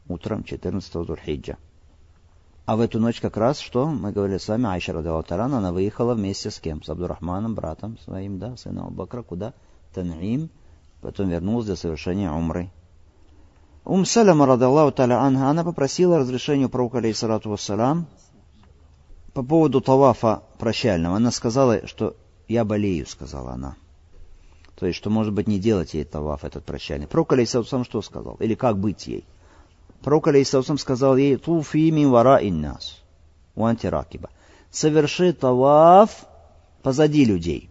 Утром 0.07 0.45
14-го 0.49 1.03
Зульхиджа. 1.03 1.57
А 2.65 2.77
в 2.77 2.79
эту 2.79 3.01
ночь 3.01 3.19
как 3.19 3.35
раз, 3.35 3.59
что 3.59 3.87
мы 3.87 4.13
говорили 4.13 4.37
с 4.37 4.47
вами, 4.47 4.67
Айша 4.67 4.93
Радалатаран, 4.93 5.53
она 5.53 5.73
выехала 5.73 6.13
вместе 6.13 6.49
с 6.49 6.57
кем? 6.61 6.81
С 6.81 6.87
Абдурахманом, 6.87 7.55
братом 7.55 7.97
своим, 7.97 8.39
да, 8.39 8.55
сыном 8.55 8.93
Бакра, 8.93 9.21
куда? 9.21 9.53
Тан'им, 9.93 10.49
потом 11.01 11.27
вернулась 11.27 11.65
для 11.65 11.75
совершения 11.75 12.31
умры. 12.31 12.71
Ум 13.83 14.05
Салама, 14.05 14.45
радаллаху 14.45 14.93
таля 14.93 15.19
анха, 15.19 15.49
она 15.49 15.65
попросила 15.65 16.19
разрешения 16.19 16.67
у 16.67 16.69
пророка, 16.69 16.99
алейхиссалату 16.99 17.49
вассалам, 17.49 18.07
по 19.33 19.43
поводу 19.43 19.81
тавафа 19.81 20.43
прощального. 20.59 21.15
Она 21.15 21.31
сказала, 21.31 21.87
что 21.87 22.15
я 22.47 22.65
болею, 22.65 23.07
сказала 23.07 23.51
она. 23.51 23.75
То 24.75 24.87
есть, 24.87 24.97
что, 24.97 25.09
может 25.09 25.33
быть, 25.33 25.47
не 25.47 25.59
делать 25.59 25.93
ей 25.93 26.03
таваф 26.03 26.43
этот 26.43 26.65
прощальный. 26.65 27.07
Пророк, 27.07 27.33
алейхиссалату 27.33 27.83
что 27.83 28.01
сказал? 28.01 28.35
Или 28.39 28.55
как 28.55 28.79
быть 28.79 29.07
ей? 29.07 29.25
Пророк, 30.01 30.27
алейхиссалату 30.27 30.77
сказал 30.77 31.17
ей, 31.17 31.37
туфи 31.37 31.91
мин 31.91 32.09
вара 32.09 32.37
иннас, 32.37 32.99
у 33.55 33.65
антиракиба. 33.65 34.29
Соверши 34.71 35.33
таваф 35.33 36.25
позади 36.81 37.25
людей. 37.25 37.69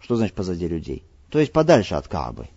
Что 0.00 0.16
значит 0.16 0.34
позади 0.34 0.66
людей? 0.66 1.04
То 1.30 1.38
есть 1.38 1.52
подальше 1.52 1.94
от 1.94 2.08
Каабы. 2.08 2.48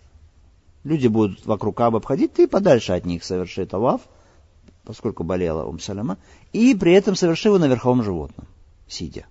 Люди 0.83 1.07
будут 1.07 1.45
вокруг 1.45 1.77
Каабы 1.77 1.99
обходить, 1.99 2.33
ты 2.33 2.47
подальше 2.47 2.93
от 2.93 3.05
них 3.05 3.23
соверши 3.23 3.65
таваф, 3.65 4.01
поскольку 4.85 5.23
болела 5.23 5.65
Ум 5.65 5.79
Салама, 5.79 6.17
и 6.53 6.75
при 6.75 6.93
этом 6.93 7.15
совершил 7.15 7.55
его 7.55 7.65
на 7.65 7.69
верховом 7.69 8.03
животном, 8.03 8.47
сидя. 8.87 9.25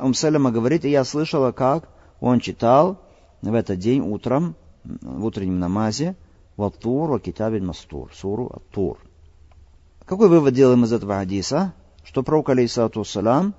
Ум 0.00 0.14
Салама 0.14 0.50
говорит, 0.50 0.84
и 0.84 0.90
я 0.90 1.04
слышала, 1.04 1.52
как 1.52 1.88
он 2.20 2.40
читал 2.40 3.00
в 3.42 3.54
этот 3.54 3.78
день 3.78 4.00
утром, 4.00 4.56
в 4.84 5.24
утреннем 5.24 5.58
намазе, 5.58 6.16
Ваттур, 6.56 7.10
Вакитабин 7.10 7.66
Мастур, 7.66 8.10
суру 8.14 8.50
Ат-Тур. 8.54 8.98
Какой 10.06 10.28
вывод 10.28 10.54
делаем 10.54 10.84
из 10.84 10.92
этого 10.92 11.14
хадиса? 11.14 11.72
Что 12.04 12.22
пророк, 12.22 12.50
алейсалату 12.50 13.04
салам, 13.04 13.54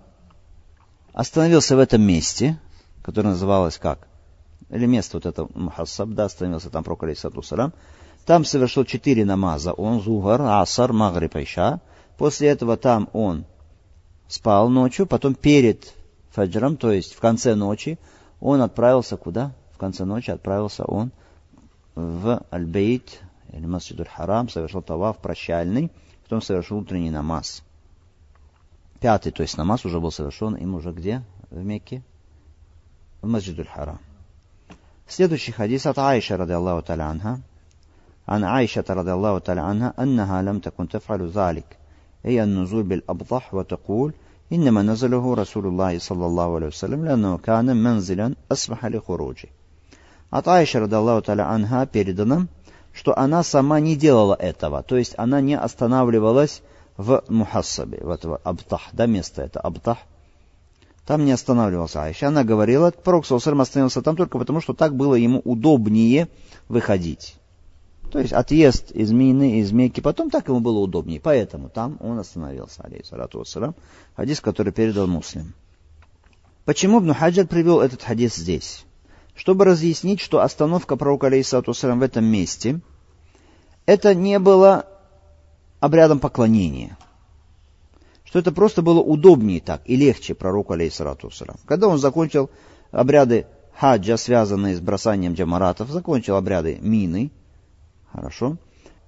остановился 1.13 1.75
в 1.75 1.79
этом 1.79 2.03
месте, 2.03 2.59
которое 3.01 3.29
называлось 3.29 3.77
как? 3.77 4.07
Или 4.69 4.85
место 4.85 5.17
вот 5.17 5.25
это 5.25 5.47
Мухассаб, 5.53 6.09
да, 6.09 6.25
остановился 6.25 6.69
там 6.69 6.83
пророк, 6.83 7.03
алейсалату 7.03 7.41
салам. 7.41 7.73
Там 8.25 8.43
совершил 8.43 8.85
четыре 8.85 9.23
намаза. 9.23 9.73
Он 9.73 10.01
зугар, 10.01 10.41
асар, 10.41 10.93
магриб, 10.93 11.35
айша. 11.35 11.79
После 12.17 12.47
этого 12.49 12.75
там 12.75 13.09
он 13.13 13.45
спал 14.27 14.69
ночью, 14.69 15.05
потом 15.05 15.35
перед 15.35 15.93
фаджром, 16.31 16.77
то 16.77 16.91
есть 16.91 17.13
в 17.13 17.19
конце 17.19 17.55
ночи, 17.55 17.99
он 18.39 18.61
отправился 18.61 19.17
куда? 19.17 19.53
В 19.73 19.77
конце 19.77 20.05
ночи 20.05 20.31
отправился 20.31 20.85
он 20.85 21.11
в 21.93 22.43
Аль-Бейт, 22.51 23.21
или 23.53 23.65
Масджид 23.65 23.99
Аль-Харам, 24.01 24.49
совершил 24.49 24.81
таваф 24.81 25.17
прощальный, 25.17 25.91
потом 26.23 26.41
совершил 26.41 26.79
утренний 26.79 27.11
намаз. 27.11 27.63
Пятый, 28.99 29.31
то 29.31 29.43
есть 29.43 29.57
намаз 29.57 29.85
уже 29.85 29.99
был 29.99 30.11
совершен 30.11 30.55
им 30.55 30.75
уже 30.75 30.91
где? 30.91 31.23
В 31.51 31.63
Мекке? 31.63 32.01
В 33.21 33.27
Масджид 33.27 33.59
Аль-Харам. 33.59 33.99
Следующий 35.07 35.51
хадис 35.51 35.85
от 35.85 35.99
Аиша, 35.99 36.37
ради 36.37 36.53
Аллаху 36.53 36.81
таля. 36.81 37.13
عن 38.28 38.44
عائشة 38.44 38.84
رضي 38.90 39.12
الله 39.12 39.38
تعالى 39.38 39.60
عنها 39.60 39.94
أنها 39.98 40.42
لم 40.42 40.58
تكن 40.58 40.88
تفعل 40.88 41.28
ذلك 41.28 41.78
أي 42.26 42.42
النزول 42.42 42.82
بالأبطح 42.82 43.54
وتقول 43.54 44.12
إنما 44.52 44.82
نزله 44.82 45.34
رسول 45.34 45.66
الله 45.66 45.98
صلى 45.98 46.26
الله 46.26 46.54
عليه 46.54 46.66
وسلم 46.66 47.04
لأنه 47.04 47.38
كان 47.38 47.76
منزلا 47.76 48.34
أسمح 48.52 48.86
لخروجه 48.86 49.48
От 50.32 50.46
Айши, 50.46 50.78
радаллаху 50.78 51.22
таля 51.22 51.50
анха, 51.50 51.86
передано, 51.86 52.46
что 52.92 53.18
она 53.18 53.42
сама 53.42 53.80
не 53.80 53.96
делала 53.96 54.34
этого, 54.34 54.84
то 54.84 54.96
есть 54.96 55.14
она 55.18 55.40
не 55.40 55.58
останавливалась 55.58 56.62
в 56.96 57.24
Мухассабе, 57.28 57.98
в 58.00 58.10
этого 58.10 58.40
Абтах, 58.44 58.90
да, 58.92 59.06
место 59.06 59.42
это 59.42 59.58
Абтах. 59.58 59.98
Там 61.04 61.24
не 61.24 61.32
останавливался 61.32 62.04
Айша. 62.04 62.28
Она 62.28 62.44
говорила, 62.44 62.92
пророк 62.92 63.26
Саусалям 63.26 63.60
остановился 63.60 64.02
там 64.02 64.14
только 64.14 64.38
потому, 64.38 64.60
что 64.60 64.74
так 64.74 64.94
было 64.94 65.16
ему 65.16 65.40
удобнее 65.40 66.28
выходить. 66.68 67.36
То 68.11 68.19
есть 68.19 68.33
отъезд 68.33 68.91
из 68.91 69.11
Мины, 69.11 69.59
из 69.59 69.71
Мекки, 69.71 69.99
потом 69.99 70.29
так 70.29 70.47
ему 70.47 70.59
было 70.59 70.79
удобнее. 70.79 71.19
Поэтому 71.19 71.69
там 71.69 71.97
он 71.99 72.17
остановился, 72.19 72.83
алейхиссалату 72.83 73.39
вассалам. 73.39 73.75
Хадис, 74.15 74.39
который 74.41 74.71
передал 74.71 75.07
муслим. 75.07 75.53
Почему 76.63 76.99
Ibn 76.99 77.13
Хаджар 77.13 77.45
привел 77.47 77.81
этот 77.81 78.01
хадис 78.01 78.35
здесь? 78.35 78.85
чтобы 79.35 79.65
разъяснить, 79.65 80.21
что 80.21 80.41
остановка 80.41 80.95
пророка, 80.95 81.27
алейхиссалату 81.27 81.73
в 81.73 82.01
этом 82.01 82.25
месте, 82.25 82.79
это 83.85 84.15
не 84.15 84.39
было 84.39 84.87
обрядом 85.79 86.19
поклонения. 86.19 86.97
Что 88.23 88.39
это 88.39 88.51
просто 88.51 88.81
было 88.81 89.01
удобнее 89.01 89.61
так 89.61 89.81
и 89.85 89.95
легче 89.95 90.33
пророку, 90.33 90.73
алейхиссалату 90.73 91.29
Когда 91.65 91.87
он 91.87 91.99
закончил 91.99 92.49
обряды 92.91 93.45
хаджа, 93.77 94.17
связанные 94.17 94.75
с 94.75 94.79
бросанием 94.79 95.33
джамаратов, 95.33 95.89
закончил 95.89 96.37
обряды 96.37 96.79
мины, 96.81 97.31
хорошо, 98.15 98.57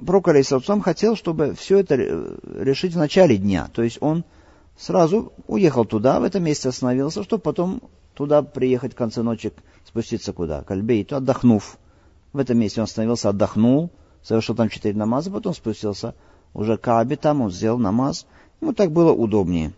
пророк, 0.06 0.28
алейхиссалату 0.28 0.80
хотел, 0.82 1.16
чтобы 1.16 1.54
все 1.56 1.80
это 1.80 1.96
решить 1.96 2.94
в 2.94 2.98
начале 2.98 3.38
дня. 3.38 3.70
То 3.74 3.84
есть 3.84 3.98
он 4.02 4.24
сразу 4.78 5.34
уехал 5.48 5.86
туда, 5.86 6.20
в 6.20 6.24
этом 6.24 6.44
месте 6.44 6.70
остановился, 6.70 7.24
чтобы 7.24 7.42
потом 7.42 7.82
туда 8.14 8.42
приехать 8.42 8.94
в 8.94 8.96
конце 8.96 9.22
ночи, 9.22 9.54
спуститься 9.86 10.34
куда? 10.34 10.64
К 10.64 10.72
Альбейту, 10.72 11.16
отдохнув. 11.16 11.78
В 12.34 12.40
этом 12.40 12.58
месте 12.60 12.82
он 12.82 12.86
остановился, 12.86 13.30
отдохнул, 13.30 13.92
совершил 14.22 14.56
там 14.56 14.70
четыре 14.70 14.98
намаза, 14.98 15.32
потом 15.32 15.54
спустился 15.54 16.14
уже 16.54 16.78
к 16.78 16.82
Каабе, 16.82 17.16
там 17.16 17.42
он 17.42 17.52
сделал 17.52 17.78
намаз. 17.78 18.26
Ему 18.62 18.74
так 18.74 18.92
было 18.92 19.12
удобнее 19.12 19.74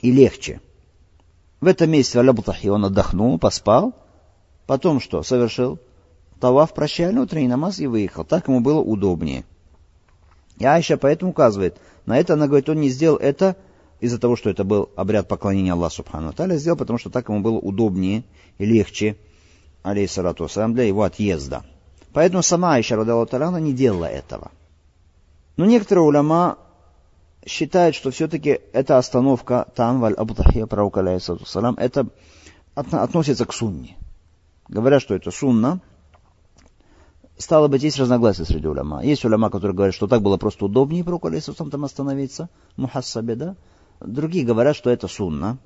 и 0.00 0.10
легче. 0.10 0.60
В 1.60 1.66
этом 1.66 1.90
месте 1.90 2.18
Алябутахи 2.18 2.68
он 2.68 2.84
отдохнул, 2.84 3.38
поспал, 3.38 3.94
потом 4.66 5.00
что? 5.00 5.22
Совершил 5.22 5.78
таваф 6.42 6.74
прощальный 6.74 7.22
утренний 7.22 7.46
намаз 7.46 7.78
и 7.78 7.86
выехал. 7.86 8.24
Так 8.24 8.48
ему 8.48 8.58
было 8.58 8.80
удобнее. 8.80 9.44
И 10.58 10.64
Айша 10.64 10.96
поэтому 10.96 11.30
указывает, 11.30 11.78
на 12.04 12.18
это 12.18 12.34
она 12.34 12.48
говорит, 12.48 12.68
он 12.68 12.80
не 12.80 12.88
сделал 12.88 13.16
это 13.16 13.56
из-за 14.00 14.18
того, 14.18 14.34
что 14.34 14.50
это 14.50 14.64
был 14.64 14.90
обряд 14.96 15.28
поклонения 15.28 15.72
Аллаху 15.72 15.94
Субхану 15.94 16.32
Таля, 16.32 16.56
сделал, 16.56 16.76
потому 16.76 16.98
что 16.98 17.10
так 17.10 17.28
ему 17.28 17.42
было 17.42 17.58
удобнее 17.58 18.24
и 18.58 18.64
легче, 18.64 19.16
алейхиссалату 19.84 20.42
вассалам, 20.42 20.74
для 20.74 20.82
его 20.82 21.04
отъезда. 21.04 21.62
Поэтому 22.12 22.42
сама 22.42 22.74
Айша 22.74 22.96
Радалла 22.96 23.24
Таляна 23.24 23.58
не 23.58 23.72
делала 23.72 24.06
этого. 24.06 24.50
Но 25.56 25.64
некоторые 25.64 26.02
уляма 26.02 26.58
считают, 27.46 27.94
что 27.94 28.10
все-таки 28.10 28.58
эта 28.72 28.98
остановка 28.98 29.68
там, 29.76 30.00
в 30.00 30.04
Аль-Абдахия, 30.06 30.66
пророка, 30.66 31.00
алейхиссалату 31.00 31.44
вассалам, 31.44 31.76
это 31.76 32.08
относится 32.74 33.46
к 33.46 33.52
сунне. 33.52 33.96
Говорят, 34.66 35.02
что 35.02 35.14
это 35.14 35.30
сунна, 35.30 35.80
стало 37.42 37.68
быть, 37.68 37.82
есть 37.82 37.98
разногласия 37.98 38.44
среди 38.44 38.66
уляма. 38.66 39.04
Есть 39.04 39.24
уляма, 39.24 39.50
которые 39.50 39.74
говорят, 39.74 39.94
что 39.94 40.06
так 40.06 40.22
было 40.22 40.36
просто 40.36 40.64
удобнее 40.64 41.04
пророку, 41.04 41.28
алейхиссалату 41.28 41.70
там 41.70 41.84
остановиться, 41.84 42.48
мухассабе, 42.76 43.34
да, 43.36 43.56
Другие 44.06 44.44
говорят, 44.44 44.76
что 44.76 44.90
это 44.90 45.08
сунна. 45.08 45.58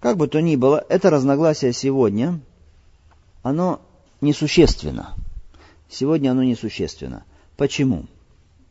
Как 0.00 0.16
бы 0.16 0.26
то 0.26 0.40
ни 0.40 0.56
было, 0.56 0.84
это 0.88 1.10
разногласие 1.10 1.72
сегодня, 1.72 2.40
оно 3.42 3.80
несущественно. 4.20 5.14
Сегодня 5.88 6.30
оно 6.30 6.42
несущественно. 6.42 7.24
Почему? 7.56 8.06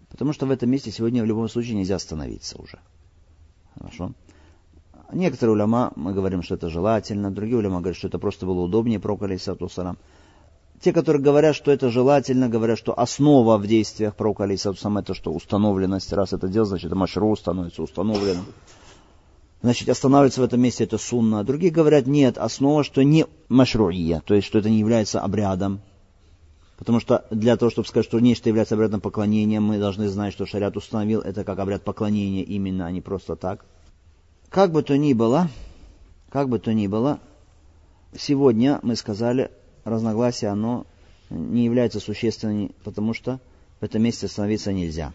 Потому 0.10 0.34
что 0.34 0.46
в 0.46 0.52
этом 0.52 0.70
месте 0.70 0.92
сегодня 0.92 1.24
в 1.24 1.26
любом 1.26 1.48
случае 1.48 1.76
нельзя 1.76 1.96
остановиться 1.96 2.62
уже. 2.62 2.80
Хорошо? 3.76 4.14
Некоторые 5.14 5.54
уляма, 5.54 5.94
мы 5.96 6.14
говорим, 6.14 6.42
что 6.42 6.56
это 6.56 6.70
желательно, 6.70 7.32
другие 7.32 7.58
уляма 7.58 7.80
говорят, 7.80 7.98
что 7.98 8.08
это 8.08 8.20
просто 8.20 8.46
было 8.46 8.62
удобнее 8.62 9.00
пророка, 9.00 9.26
алейсату 9.26 9.70
те, 10.82 10.94
которые 10.94 11.22
говорят, 11.22 11.56
что 11.56 11.72
это 11.72 11.90
желательно, 11.90 12.50
говорят, 12.50 12.78
что 12.78 12.98
основа 13.00 13.58
в 13.58 13.68
действиях 13.68 14.16
пророка 14.16 14.46
Алисатусам 14.46 14.98
это 14.98 15.14
что 15.14 15.32
установленность. 15.32 16.12
Раз 16.12 16.34
это 16.34 16.48
дело, 16.48 16.66
значит, 16.66 16.92
это 16.92 17.36
становится 17.36 17.84
установленным. 17.84 18.46
Значит, 19.62 19.90
останавливаться 19.90 20.42
в 20.42 20.44
этом 20.44 20.60
месте 20.60 20.86
это 20.86 20.98
сунна. 20.98 21.44
Другие 21.44 21.72
говорят, 21.72 22.08
нет, 22.08 22.40
основа, 22.40 22.84
что 22.84 23.04
не 23.04 23.28
машруия, 23.48 24.24
то 24.26 24.34
есть, 24.34 24.48
что 24.48 24.58
это 24.58 24.72
не 24.72 24.80
является 24.80 25.22
обрядом. 25.22 25.82
Потому 26.80 27.00
что 27.00 27.26
для 27.30 27.56
того, 27.58 27.70
чтобы 27.70 27.88
сказать, 27.88 28.08
что 28.08 28.20
нечто 28.20 28.50
является 28.50 28.74
обрядом 28.74 29.02
поклонения, 29.02 29.60
мы 29.60 29.78
должны 29.78 30.10
знать, 30.10 30.34
что 30.34 30.48
шарят 30.48 30.76
установил 30.78 31.22
это 31.22 31.44
как 31.44 31.60
обряд 31.60 31.84
поклонения 31.84 32.42
именно, 32.42 32.88
а 32.88 32.92
не 32.92 33.02
просто 33.02 33.36
так. 33.36 33.66
Как 34.50 34.72
бы 34.72 34.82
то 34.82 34.98
ни 34.98 35.14
было, 35.14 35.48
как 36.30 36.50
бы 36.50 36.58
то 36.58 36.74
ни 36.74 36.88
было, 36.88 37.20
сегодня 38.18 38.80
мы 38.82 38.96
сказали, 38.96 39.52
разногласие, 39.84 40.52
оно 40.52 40.86
не 41.30 41.66
является 41.66 42.00
существенным, 42.00 42.72
потому 42.84 43.14
что 43.14 43.40
в 43.80 43.84
этом 43.86 44.02
месте 44.04 44.26
остановиться 44.26 44.74
нельзя. 44.74 45.14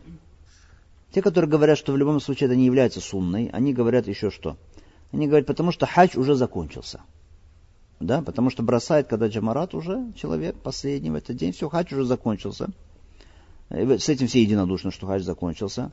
Те, 1.12 1.22
которые 1.22 1.50
говорят, 1.50 1.79
что 1.79 1.92
в 1.92 1.96
любом 1.96 2.20
случае 2.20 2.46
это 2.46 2.57
не 2.57 2.66
является 2.66 3.00
сунной, 3.00 3.48
они 3.52 3.72
говорят 3.72 4.09
еще 4.09 4.31
что? 4.31 4.57
Они 5.12 5.26
говорят, 5.26 5.46
потому 5.46 5.72
что 5.72 5.87
хадж 5.87 6.18
уже 6.18 6.35
закончился. 6.35 7.00
Да, 8.00 8.20
потому 8.20 8.50
что 8.50 8.62
бросает, 8.62 9.07
когда 9.07 9.29
джамарат 9.29 9.74
уже 9.74 10.12
человек 10.16 10.57
последний 10.57 11.11
в 11.11 11.14
этот 11.14 11.37
день, 11.37 11.52
все, 11.52 11.68
хадж 11.68 11.94
уже 11.94 12.05
закончился. 12.05 12.70
С 13.70 14.09
этим 14.09 14.26
все 14.26 14.42
единодушны, 14.42 14.90
что 14.90 15.07
хадж 15.07 15.22
закончился. 15.22 15.90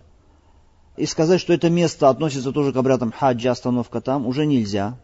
И 0.97 1.05
сказать, 1.05 1.39
что 1.39 1.53
это 1.53 1.69
место 1.69 2.09
относится 2.09 2.51
тоже 2.51 2.73
к 2.73 2.75
обрядам 2.75 3.12
хаджа, 3.12 3.51
остановка 3.51 4.01
там, 4.01 4.27
уже 4.27 4.45
нельзя. 4.45 4.99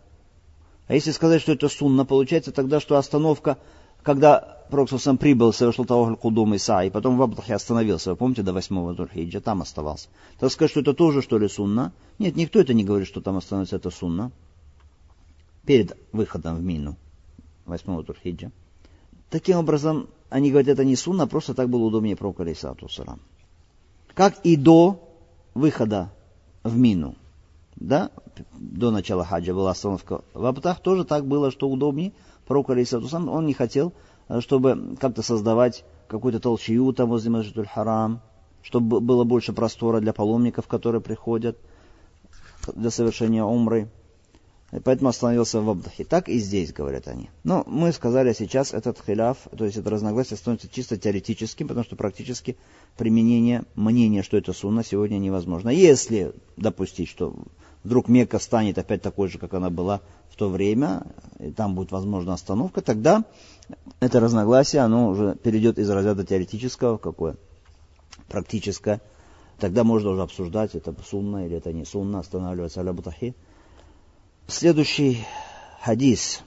А 0.89 0.95
если 0.95 1.12
сказать, 1.12 1.39
что 1.39 1.52
это 1.52 1.69
сунна, 1.69 2.04
получается 2.04 2.52
тогда, 2.52 2.80
что 2.80 2.97
остановка, 2.97 3.60
когда 4.02 4.58
Пророк 4.71 4.89
сам 4.99 5.19
прибыл, 5.19 5.54
совершил 5.54 5.86
Тавахаль 5.86 6.15
Кудум 6.15 6.56
Иса, 6.56 6.82
и 6.82 6.89
потом 6.89 7.15
в 7.15 7.21
Абдахе 7.21 7.54
остановился, 7.54 8.10
вы 8.10 8.15
помните, 8.15 8.41
до 8.41 8.54
восьмого 8.54 8.95
Дурхиджа, 8.95 9.39
там 9.39 9.62
оставался. 9.62 10.10
Так 10.39 10.52
сказать, 10.52 10.71
что 10.71 10.80
это 10.80 10.95
тоже, 10.95 11.21
что 11.21 11.38
ли, 11.38 11.47
сунна? 11.47 11.93
Нет, 12.17 12.36
никто 12.36 12.60
это 12.60 12.73
не 12.73 12.84
говорит, 12.84 13.08
что 13.08 13.21
там 13.21 13.38
остановится 13.38 13.75
это 13.75 13.91
сунна. 13.91 14.32
Перед 15.63 15.95
выходом 16.12 16.56
в 16.56 16.63
Мину, 16.63 16.97
восьмого 17.67 18.04
Дурхиджа. 18.04 18.52
Таким 19.30 19.58
образом, 19.58 20.08
они 20.32 20.49
говорят, 20.49 20.69
это 20.69 20.86
не 20.86 20.95
сунна, 20.95 21.28
просто 21.28 21.54
так 21.54 21.69
было 21.69 21.84
удобнее 21.84 22.15
Пророку 22.15 22.41
Алейсату 22.41 22.89
Салам. 22.89 23.19
Как 24.15 24.39
и 24.43 24.56
до 24.56 25.08
выхода 25.54 26.12
в 26.63 26.75
Мину 26.75 27.15
да, 27.80 28.12
до 28.54 28.91
начала 28.91 29.25
хаджа 29.25 29.54
была 29.54 29.71
остановка 29.71 30.21
в 30.34 30.45
Абтах, 30.45 30.80
тоже 30.80 31.06
так 31.06 31.25
было, 31.25 31.52
что 31.52 31.69
удобнее. 31.69 32.13
Пророк 32.47 32.69
Алисатусам, 32.71 33.30
он 33.30 33.45
не 33.45 33.54
хотел, 33.54 33.93
э, 34.28 34.41
чтобы 34.41 34.95
как-то 34.99 35.21
создавать 35.21 35.86
какую-то 36.08 36.39
толчью 36.39 36.91
там 36.93 37.10
возле 37.10 37.30
Масджидуль 37.30 37.67
Харам, 37.67 38.21
чтобы 38.62 38.99
было 38.99 39.23
больше 39.23 39.54
простора 39.54 39.99
для 39.99 40.13
паломников, 40.13 40.67
которые 40.67 41.02
приходят 41.02 41.58
для 42.75 42.89
совершения 42.89 43.43
умры. 43.43 43.89
И 44.71 44.80
поэтому 44.80 45.10
остановился 45.10 45.62
в 45.62 45.69
Абдахе. 45.69 46.04
Так 46.04 46.30
и 46.30 46.38
здесь, 46.38 46.71
говорят 46.71 47.08
они. 47.08 47.30
Но 47.43 47.63
мы 47.65 47.91
сказали 47.91 48.34
сейчас, 48.34 48.73
этот 48.73 49.02
хиляф, 49.04 49.47
то 49.58 49.65
есть 49.65 49.78
это 49.78 49.89
разногласие 49.89 50.38
становится 50.38 50.67
чисто 50.69 50.95
теоретическим, 50.95 51.67
потому 51.67 51.84
что 51.84 51.95
практически 51.95 52.56
применение 52.95 53.63
мнения, 53.75 54.21
что 54.21 54.38
это 54.38 54.54
сунна, 54.54 54.84
сегодня 54.84 55.17
невозможно. 55.17 55.69
Если 55.69 56.34
допустить, 56.56 57.10
что 57.10 57.34
вдруг 57.84 58.08
Мекка 58.08 58.39
станет 58.39 58.78
опять 58.78 59.02
такой 59.02 59.30
же, 59.30 59.38
как 59.38 59.54
она 59.54 59.70
была 59.70 60.02
в 60.30 60.36
то 60.36 60.50
время, 60.50 61.04
и 61.39 61.52
там 61.52 61.76
будет 61.76 61.92
возможна 61.92 62.34
остановка, 62.34 62.82
тогда 62.82 63.24
это 64.00 64.20
разногласие, 64.20 64.82
оно 64.82 65.10
уже 65.10 65.36
перейдет 65.36 65.78
из 65.80 65.89
разряда 65.89 66.26
теоретического 66.26 66.98
в 66.98 67.02
какое? 67.02 67.36
Практическое. 68.28 69.02
Тогда 69.60 69.84
можно 69.84 70.12
уже 70.12 70.22
обсуждать, 70.22 70.76
это 70.76 70.96
сунна 71.06 71.46
или 71.46 71.58
это 71.58 71.74
не 71.74 71.86
сунна, 71.86 72.20
останавливаться 72.20 72.80
аля 72.80 72.94
бутахи. 72.94 73.36
Следующий 74.48 75.26
хадис 75.82 76.42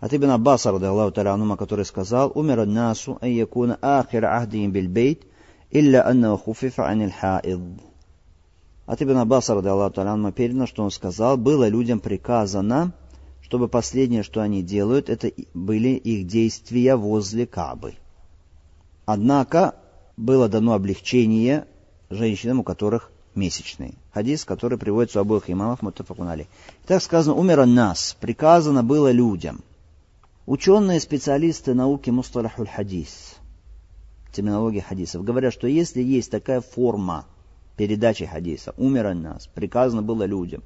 от 0.00 0.12
Ибн 0.12 0.30
Аббаса, 0.30 0.72
рады 0.72 0.86
Аллаху 0.86 1.12
та'ala 1.12 1.56
который 1.56 1.84
сказал, 1.84 2.32
«Умер 2.34 2.66
насу 2.66 3.18
ан 3.20 3.28
якуна 3.28 3.78
ахир 3.80 4.24
ахдиим 4.24 4.72
бильбейт, 4.72 5.22
илля 5.70 6.06
анна 6.06 6.36
хуфифа 6.36 6.86
анил 6.86 7.10
хаид». 7.10 7.60
От 8.86 9.00
Ибн 9.00 9.16
Аббаса, 9.16 9.54
рады 9.54 9.70
Аллаху 9.70 9.94
та'ala 9.94 10.30
передано, 10.32 10.66
что 10.66 10.82
он 10.82 10.90
сказал, 10.90 11.38
было 11.38 11.68
людям 11.68 12.00
приказано, 12.00 12.92
чтобы 13.40 13.68
последнее, 13.68 14.22
что 14.22 14.42
они 14.42 14.62
делают, 14.62 15.08
это 15.08 15.32
были 15.54 15.90
их 15.90 16.26
действия 16.26 16.96
возле 16.96 17.46
Кабы. 17.46 17.94
Однако 19.06 19.76
было 20.18 20.48
дано 20.48 20.74
облегчение 20.74 21.66
женщинам, 22.10 22.60
у 22.60 22.62
которых 22.62 23.10
месячные. 23.34 23.94
Хадис, 24.12 24.44
который 24.44 24.76
приводится 24.78 25.18
у 25.18 25.22
обоих 25.22 25.48
имамов 25.48 25.80
Мутафакунали. 25.82 26.46
Так 26.86 27.02
сказано, 27.02 27.34
умер 27.34 27.64
нас, 27.66 28.16
приказано 28.20 28.82
было 28.84 29.10
людям. 29.10 29.62
Ученые 30.46 31.00
специалисты 31.00 31.72
науки 31.72 32.10
Мусталахуль 32.10 32.68
Хадис, 32.68 33.36
терминологии 34.32 34.80
хадисов, 34.80 35.24
говорят, 35.24 35.54
что 35.54 35.66
если 35.66 36.02
есть 36.02 36.30
такая 36.30 36.60
форма 36.60 37.24
передачи 37.76 38.26
хадиса, 38.26 38.74
умер 38.76 39.14
нас, 39.14 39.46
приказано 39.46 40.02
было 40.02 40.24
людям, 40.24 40.62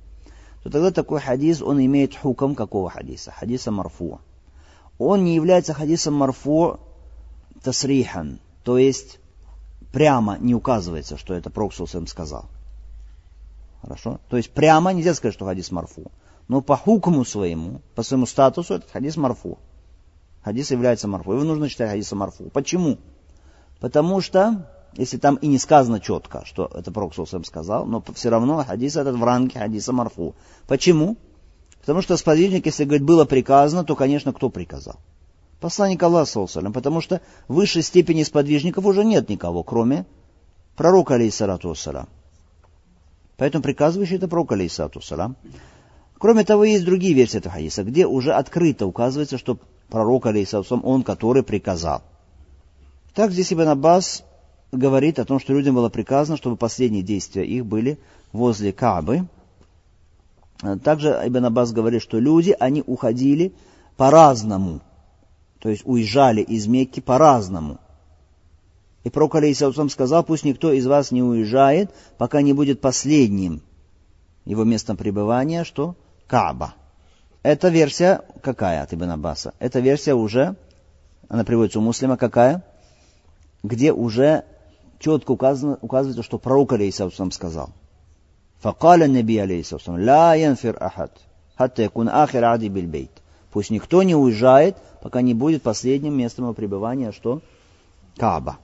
то 0.63 0.71
тогда 0.71 0.91
такой 0.91 1.21
хадис, 1.21 1.63
он 1.63 1.85
имеет 1.85 2.17
хуком 2.17 2.55
какого 2.55 2.91
хадиса? 2.91 3.33
Хадиса 3.33 3.71
марфу. 3.71 4.21
Он 4.99 5.25
не 5.25 5.35
является 5.35 5.73
хадисом 5.73 6.15
марфу 6.15 6.81
тасрихан, 7.63 8.41
то 8.65 8.79
есть 8.79 9.21
прямо 9.93 10.37
не 10.39 10.55
указывается, 10.55 11.17
что 11.17 11.35
это 11.35 11.51
Проксус 11.51 11.95
им 11.95 12.07
сказал. 12.07 12.47
Хорошо? 13.81 14.21
То 14.29 14.37
есть 14.37 14.51
прямо 14.51 14.93
нельзя 14.93 15.15
сказать, 15.15 15.35
что 15.35 15.47
хадис 15.47 15.71
марфу. 15.71 16.11
Но 16.49 16.61
по 16.63 16.77
хукму 16.77 17.25
своему, 17.25 17.81
по 17.95 18.03
своему 18.03 18.27
статусу, 18.27 18.75
этот 18.75 18.91
хадис 18.91 19.17
марфу. 19.17 19.59
Хадис 20.43 20.71
является 20.71 21.07
марфу. 21.09 21.33
Его 21.33 21.45
нужно 21.45 21.69
читать 21.69 21.91
хадиса 21.91 22.17
марфу. 22.17 22.51
Почему? 22.51 22.99
Потому 23.81 24.21
что, 24.21 24.69
если 24.99 25.17
там 25.17 25.37
и 25.37 25.47
не 25.47 25.59
сказано 25.59 26.01
четко, 26.01 26.45
что 26.45 26.69
это 26.75 26.91
Проксус 26.91 27.33
им 27.33 27.45
сказал, 27.45 27.87
но 27.87 28.03
все 28.15 28.31
равно 28.31 28.65
хадис 28.65 28.97
этот 28.97 29.15
в 29.17 29.23
ранге 29.23 29.61
хадиса 29.61 29.93
марфу. 29.93 30.35
Почему? 30.67 31.17
Потому 31.81 32.03
что 32.03 32.17
сподвижник, 32.17 32.67
если 32.67 32.85
говорит, 32.85 33.05
было 33.05 33.25
приказано, 33.25 33.85
то, 33.85 33.95
конечно, 33.95 34.33
кто 34.33 34.51
приказал? 34.51 34.97
Посланник 35.61 36.03
Аллаха, 36.03 36.47
потому 36.75 37.01
что 37.01 37.21
в 37.47 37.55
высшей 37.55 37.83
степени 37.83 38.25
сподвижников 38.25 38.85
уже 38.85 39.05
нет 39.05 39.29
никого, 39.29 39.63
кроме 39.63 40.05
пророка, 40.77 41.15
алейхиссалату 41.15 41.69
вассалам. 41.69 42.09
Поэтому 43.37 43.63
приказывающий 43.63 44.17
это 44.17 44.27
пророк, 44.27 44.51
алейсату 44.51 45.01
салам. 45.01 45.37
Кроме 46.19 46.43
того, 46.43 46.65
есть 46.65 46.85
другие 46.85 47.15
версии 47.15 47.39
этого 47.39 47.55
хадиса, 47.55 47.85
где 47.85 48.05
уже 48.05 48.33
открыто 48.33 48.85
указывается, 48.85 49.39
что 49.39 49.59
пророк, 49.89 50.27
алейсату 50.27 50.81
он, 50.81 51.05
который 51.05 51.45
приказал. 51.45 52.03
Так 53.15 53.31
здесь 53.31 53.53
Ибн 53.53 53.69
Аббас 53.69 54.25
говорит 54.73 55.19
о 55.19 55.25
том, 55.25 55.41
что 55.41 55.53
людям 55.53 55.75
было 55.75 55.89
приказано, 55.89 56.37
чтобы 56.37 56.57
последние 56.57 57.03
действия 57.03 57.45
их 57.45 57.65
были 57.65 57.99
возле 58.33 58.73
Каабы. 58.73 59.27
Также 60.83 61.11
Ибн 61.25 61.47
Аббас 61.47 61.73
говорит, 61.73 62.03
что 62.03 62.19
люди, 62.19 62.55
они 62.59 62.83
уходили 62.87 63.53
по-разному. 63.97 64.81
То 65.61 65.69
есть 65.69 65.83
уезжали 65.85 66.43
из 66.43 66.67
Мекки 66.67 67.01
по-разному. 67.01 67.79
И 69.05 69.11
пророк, 69.11 69.37
алейхиссалам, 69.37 69.89
сказал, 69.89 70.25
пусть 70.25 70.45
никто 70.45 70.73
из 70.73 70.87
вас 70.87 71.13
не 71.13 71.23
уезжает, 71.23 71.91
пока 72.19 72.43
не 72.43 72.53
будет 72.53 72.81
последним 72.81 73.63
его 74.45 74.65
местом 74.65 74.97
пребывания, 74.97 75.65
что 75.65 75.95
Кааба. 76.27 76.75
Эта 77.43 77.69
версия 77.69 78.23
какая 78.43 78.83
от 78.83 78.93
Ибн 78.93 79.11
Аббаса? 79.11 79.55
Эта 79.61 79.81
версия 79.81 80.15
уже, 80.15 80.57
она 81.29 81.45
приводится 81.45 81.79
у 81.79 81.83
муслима, 81.83 82.17
какая? 82.17 82.65
Где 83.63 83.93
уже 83.93 84.45
четко 84.99 85.33
указано, 85.33 85.79
указывается, 85.81 86.23
что 86.23 86.39
пророк, 86.39 86.73
алейхиссалам, 86.73 87.31
сказал. 87.31 87.71
Факаля 88.61 89.07
наби, 89.07 89.39
алейхиссалам, 89.39 90.03
ла 90.05 90.35
янфир 90.35 90.77
ахад, 90.81 91.13
хатта 91.57 91.83
якун 91.83 92.09
ахир 92.09 92.45
ади 92.45 92.69
бильбейт. 92.69 93.11
Пусть 93.53 93.71
никто 93.71 94.03
не 94.03 94.15
уезжает, 94.15 94.77
пока 95.01 95.23
не 95.23 95.35
будет 95.35 95.63
последним 95.63 96.17
местом 96.17 96.45
его 96.45 96.55
пребывания, 96.55 97.09
а 97.09 97.13
что 97.13 97.41
Кааба. 98.17 98.59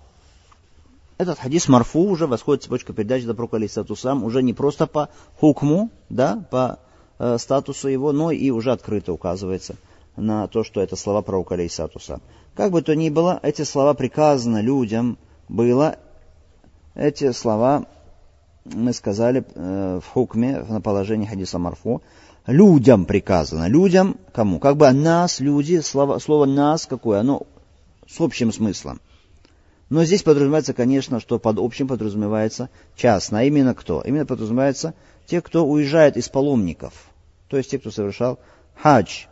Этот 1.16 1.38
хадис 1.38 1.68
Марфу 1.68 2.01
уже 2.01 2.27
восходит 2.27 2.64
цепочка 2.64 2.92
передачи 2.92 3.25
до 3.25 3.35
пророка, 3.35 3.57
алейхиссалату 3.57 3.94
уже 4.25 4.42
не 4.42 4.53
просто 4.53 4.87
по 4.88 5.11
хукму, 5.38 5.90
да, 6.09 6.44
по 6.51 6.81
э, 7.18 7.38
статусу 7.38 7.88
его, 7.88 8.11
но 8.12 8.33
и 8.33 8.51
уже 8.51 8.73
открыто 8.73 9.12
указывается 9.12 9.77
на 10.16 10.49
то, 10.49 10.64
что 10.64 10.81
это 10.81 10.97
слова 10.97 11.23
пророка, 11.23 11.55
алейхиссалату 11.55 12.01
сам. 12.01 12.20
Как 12.57 12.73
бы 12.73 12.83
то 12.83 12.97
ни 12.97 13.11
было, 13.11 13.38
эти 13.42 13.62
слова 13.62 13.94
приказано 13.94 14.61
людям 14.61 15.18
было 15.49 15.99
эти 16.94 17.33
слова 17.33 17.87
мы 18.64 18.92
сказали 18.92 19.44
э, 19.54 20.00
в 20.02 20.09
хукме, 20.09 20.64
на 20.68 20.80
положении 20.80 21.26
хадиса 21.26 21.59
марфу, 21.59 22.02
людям 22.46 23.04
приказано. 23.04 23.68
Людям 23.68 24.16
кому? 24.33 24.59
Как 24.59 24.76
бы 24.76 24.90
нас, 24.92 25.40
люди, 25.40 25.80
слово, 25.80 26.18
слово 26.18 26.46
нас 26.46 26.87
какое? 26.87 27.20
Оно 27.20 27.42
с 28.09 28.20
общим 28.20 28.52
смыслом. 28.52 29.00
Но 29.90 30.04
здесь 30.04 30.22
подразумевается, 30.22 30.72
конечно, 30.72 31.20
что 31.20 31.38
под 31.38 31.59
общим 31.59 31.88
подразумевается 31.88 32.70
частно. 32.96 33.40
А 33.40 33.42
именно 33.44 33.74
кто? 33.74 34.00
Именно 34.00 34.26
подразумевается 34.26 34.94
те, 35.26 35.40
кто 35.40 35.66
уезжает 35.66 36.16
из 36.16 36.28
паломников. 36.28 36.94
То 37.48 37.59
есть 37.59 37.70
те, 37.70 37.78
кто 37.78 37.90
совершал 37.90 38.38
хадж. 38.74 39.26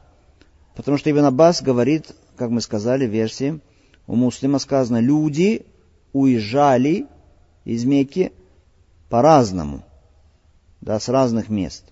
Потому 0.74 0.98
что 0.98 1.10
Ибн 1.10 1.24
Аббас 1.24 1.62
говорит, 1.62 2.14
как 2.36 2.50
мы 2.50 2.60
сказали 2.60 3.06
в 3.06 3.10
версии, 3.10 3.60
у 4.06 4.14
муслима 4.14 4.58
сказано, 4.58 4.98
люди 4.98 5.64
уезжали 6.12 7.06
из 7.64 7.84
Мекки 7.84 8.32
по-разному, 9.08 9.84
да, 10.80 10.98
с 10.98 11.08
разных 11.08 11.48
мест. 11.48 11.84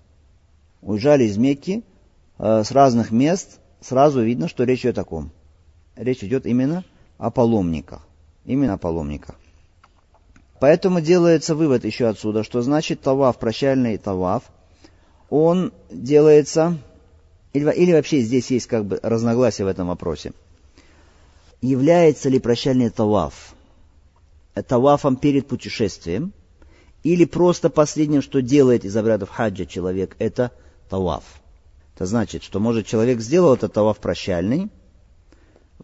Уезжали 0.81 1.25
из 1.25 1.37
Мекки 1.37 1.83
э, 2.37 2.63
с 2.63 2.71
разных 2.71 3.11
мест, 3.11 3.59
сразу 3.79 4.21
видно, 4.21 4.47
что 4.47 4.63
речь 4.63 4.81
идет 4.81 4.97
о 4.97 5.03
ком. 5.03 5.31
Речь 5.95 6.23
идет 6.23 6.45
именно 6.45 6.83
о 7.17 7.29
паломниках 7.31 8.07
именно 8.45 8.73
о 8.73 8.77
паломниках. 8.77 9.35
Поэтому 10.59 11.01
делается 11.01 11.55
вывод 11.55 11.85
еще 11.85 12.07
отсюда, 12.07 12.43
что 12.43 12.61
значит 12.61 13.01
таваф, 13.01 13.37
прощальный 13.39 13.97
таваф, 13.97 14.43
он 15.29 15.73
делается, 15.89 16.77
или, 17.53 17.71
или 17.71 17.93
вообще 17.93 18.21
здесь 18.21 18.51
есть 18.51 18.67
как 18.67 18.85
бы 18.85 18.99
разногласие 19.01 19.65
в 19.65 19.69
этом 19.69 19.87
вопросе. 19.87 20.33
Является 21.61 22.29
ли 22.29 22.39
прощальный 22.39 22.89
таваф 22.89 23.55
тавафом 24.53 25.15
перед 25.15 25.47
путешествием, 25.47 26.33
или 27.03 27.25
просто 27.25 27.69
последним, 27.69 28.21
что 28.21 28.41
делает 28.41 28.85
из 28.85 28.95
обрядов 28.95 29.29
хаджа 29.29 29.65
человек, 29.65 30.15
это 30.19 30.51
таваф. 30.89 31.23
Это 31.95 32.05
значит, 32.05 32.43
что 32.43 32.59
может 32.59 32.85
человек 32.85 33.19
сделал 33.21 33.55
этот 33.55 33.73
таваф 33.73 33.97
прощальный, 33.99 34.69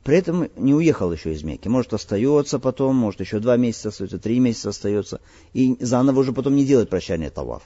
при 0.03 0.17
этом 0.17 0.49
не 0.55 0.73
уехал 0.73 1.11
еще 1.11 1.33
из 1.33 1.43
Мекки. 1.43 1.67
Может, 1.67 1.93
остается 1.93 2.59
потом, 2.59 2.95
может, 2.95 3.19
еще 3.19 3.39
два 3.39 3.57
месяца 3.57 3.89
остается, 3.89 4.19
три 4.19 4.39
месяца 4.39 4.69
остается. 4.69 5.19
И 5.53 5.75
заново 5.81 6.21
уже 6.21 6.33
потом 6.33 6.55
не 6.55 6.65
делать 6.65 6.89
прощание 6.89 7.29
таваф. 7.29 7.63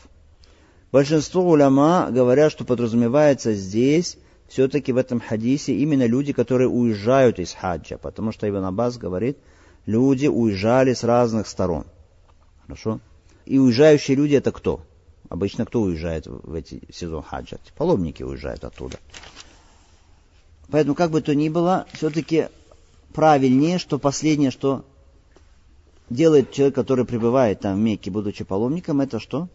Большинство 0.91 1.47
уляма 1.47 2.09
говорят, 2.09 2.51
что 2.51 2.65
подразумевается 2.65 3.53
здесь, 3.53 4.17
все-таки 4.47 4.91
в 4.91 4.97
этом 4.97 5.21
хадисе, 5.21 5.75
именно 5.75 6.05
люди, 6.05 6.33
которые 6.33 6.67
уезжают 6.67 7.39
из 7.39 7.53
хаджа. 7.53 7.97
Потому 7.97 8.31
что 8.31 8.49
Ибн 8.49 8.65
Аббас 8.65 8.97
говорит, 8.97 9.37
люди 9.85 10.27
уезжали 10.27 10.93
с 10.93 11.03
разных 11.03 11.47
сторон. 11.47 11.85
Хорошо? 12.63 12.99
И 13.45 13.59
уезжающие 13.59 14.15
люди 14.15 14.35
это 14.35 14.51
кто? 14.51 14.81
Обычно 15.29 15.65
кто 15.65 15.81
уезжает 15.81 16.27
в 16.27 16.53
эти 16.53 16.81
сезон 16.91 17.23
хаджа? 17.23 17.57
Паломники 17.77 18.23
уезжают 18.23 18.63
оттуда. 18.63 18.97
Поэтому, 20.69 20.95
как 20.95 21.11
бы 21.11 21.21
то 21.21 21.35
ни 21.35 21.49
было, 21.49 21.85
все-таки 21.93 22.47
правильнее, 23.13 23.77
что 23.77 23.99
последнее, 23.99 24.51
что 24.51 24.85
делает 26.09 26.51
человек, 26.51 26.75
который 26.75 27.05
пребывает 27.05 27.61
там 27.61 27.77
в 27.77 27.79
Мекке, 27.79 28.11
будучи 28.11 28.43
паломником, 28.43 29.01
это 29.01 29.19
что? 29.19 29.47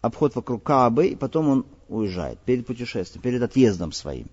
Обход 0.00 0.34
вокруг 0.34 0.62
Каабы, 0.62 1.08
и 1.08 1.16
потом 1.16 1.48
он 1.48 1.66
уезжает 1.88 2.38
перед 2.40 2.66
путешествием, 2.66 3.22
перед 3.22 3.42
отъездом 3.42 3.92
своим. 3.92 4.28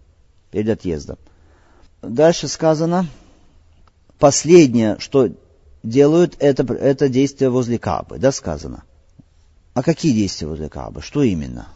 Перед 0.52 0.70
отъездом. 0.70 1.18
Дальше 2.02 2.48
сказано, 2.48 3.08
последнее, 4.20 4.98
что 5.00 5.30
делают, 5.84 6.36
это, 6.40 6.64
это 6.74 7.10
действие 7.10 7.50
возле 7.50 7.80
Каабы, 7.80 8.20
да, 8.20 8.32
сказано. 8.32 8.84
А 9.74 9.84
какие 9.84 10.14
действия 10.14 10.48
возле 10.48 10.70
Каабы? 10.70 11.02
Что 11.02 11.24
именно? 11.24 11.68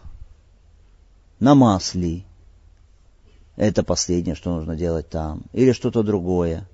Намаз 1.39 1.93
ли? 1.93 2.25
Это 3.55 3.83
последнее, 3.83 4.35
что 4.35 4.55
нужно 4.55 4.75
делать 4.75 5.09
там. 5.09 5.43
Или 5.53 5.71
что-то 5.71 6.03
другое. 6.03 6.67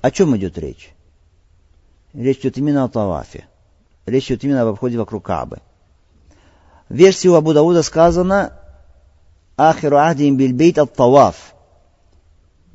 О 0.00 0.10
чем 0.10 0.36
идет 0.36 0.58
речь? 0.58 0.90
Речь 2.12 2.38
идет 2.38 2.58
именно 2.58 2.84
о 2.84 2.88
Тавафе. 2.88 3.44
Речь 4.06 4.26
идет 4.26 4.42
именно 4.44 4.62
об 4.62 4.68
обходе 4.68 4.98
вокруг 4.98 5.24
Кабы. 5.24 5.60
В 6.88 6.94
версии 6.94 7.28
у 7.28 7.34
Абу 7.34 7.52
Дауда 7.52 7.82
сказано 7.82 8.52
«Ахиру 9.56 9.98
ахдим 9.98 10.36
бильбейт 10.36 10.78
от 10.78 10.94
Таваф». 10.94 11.54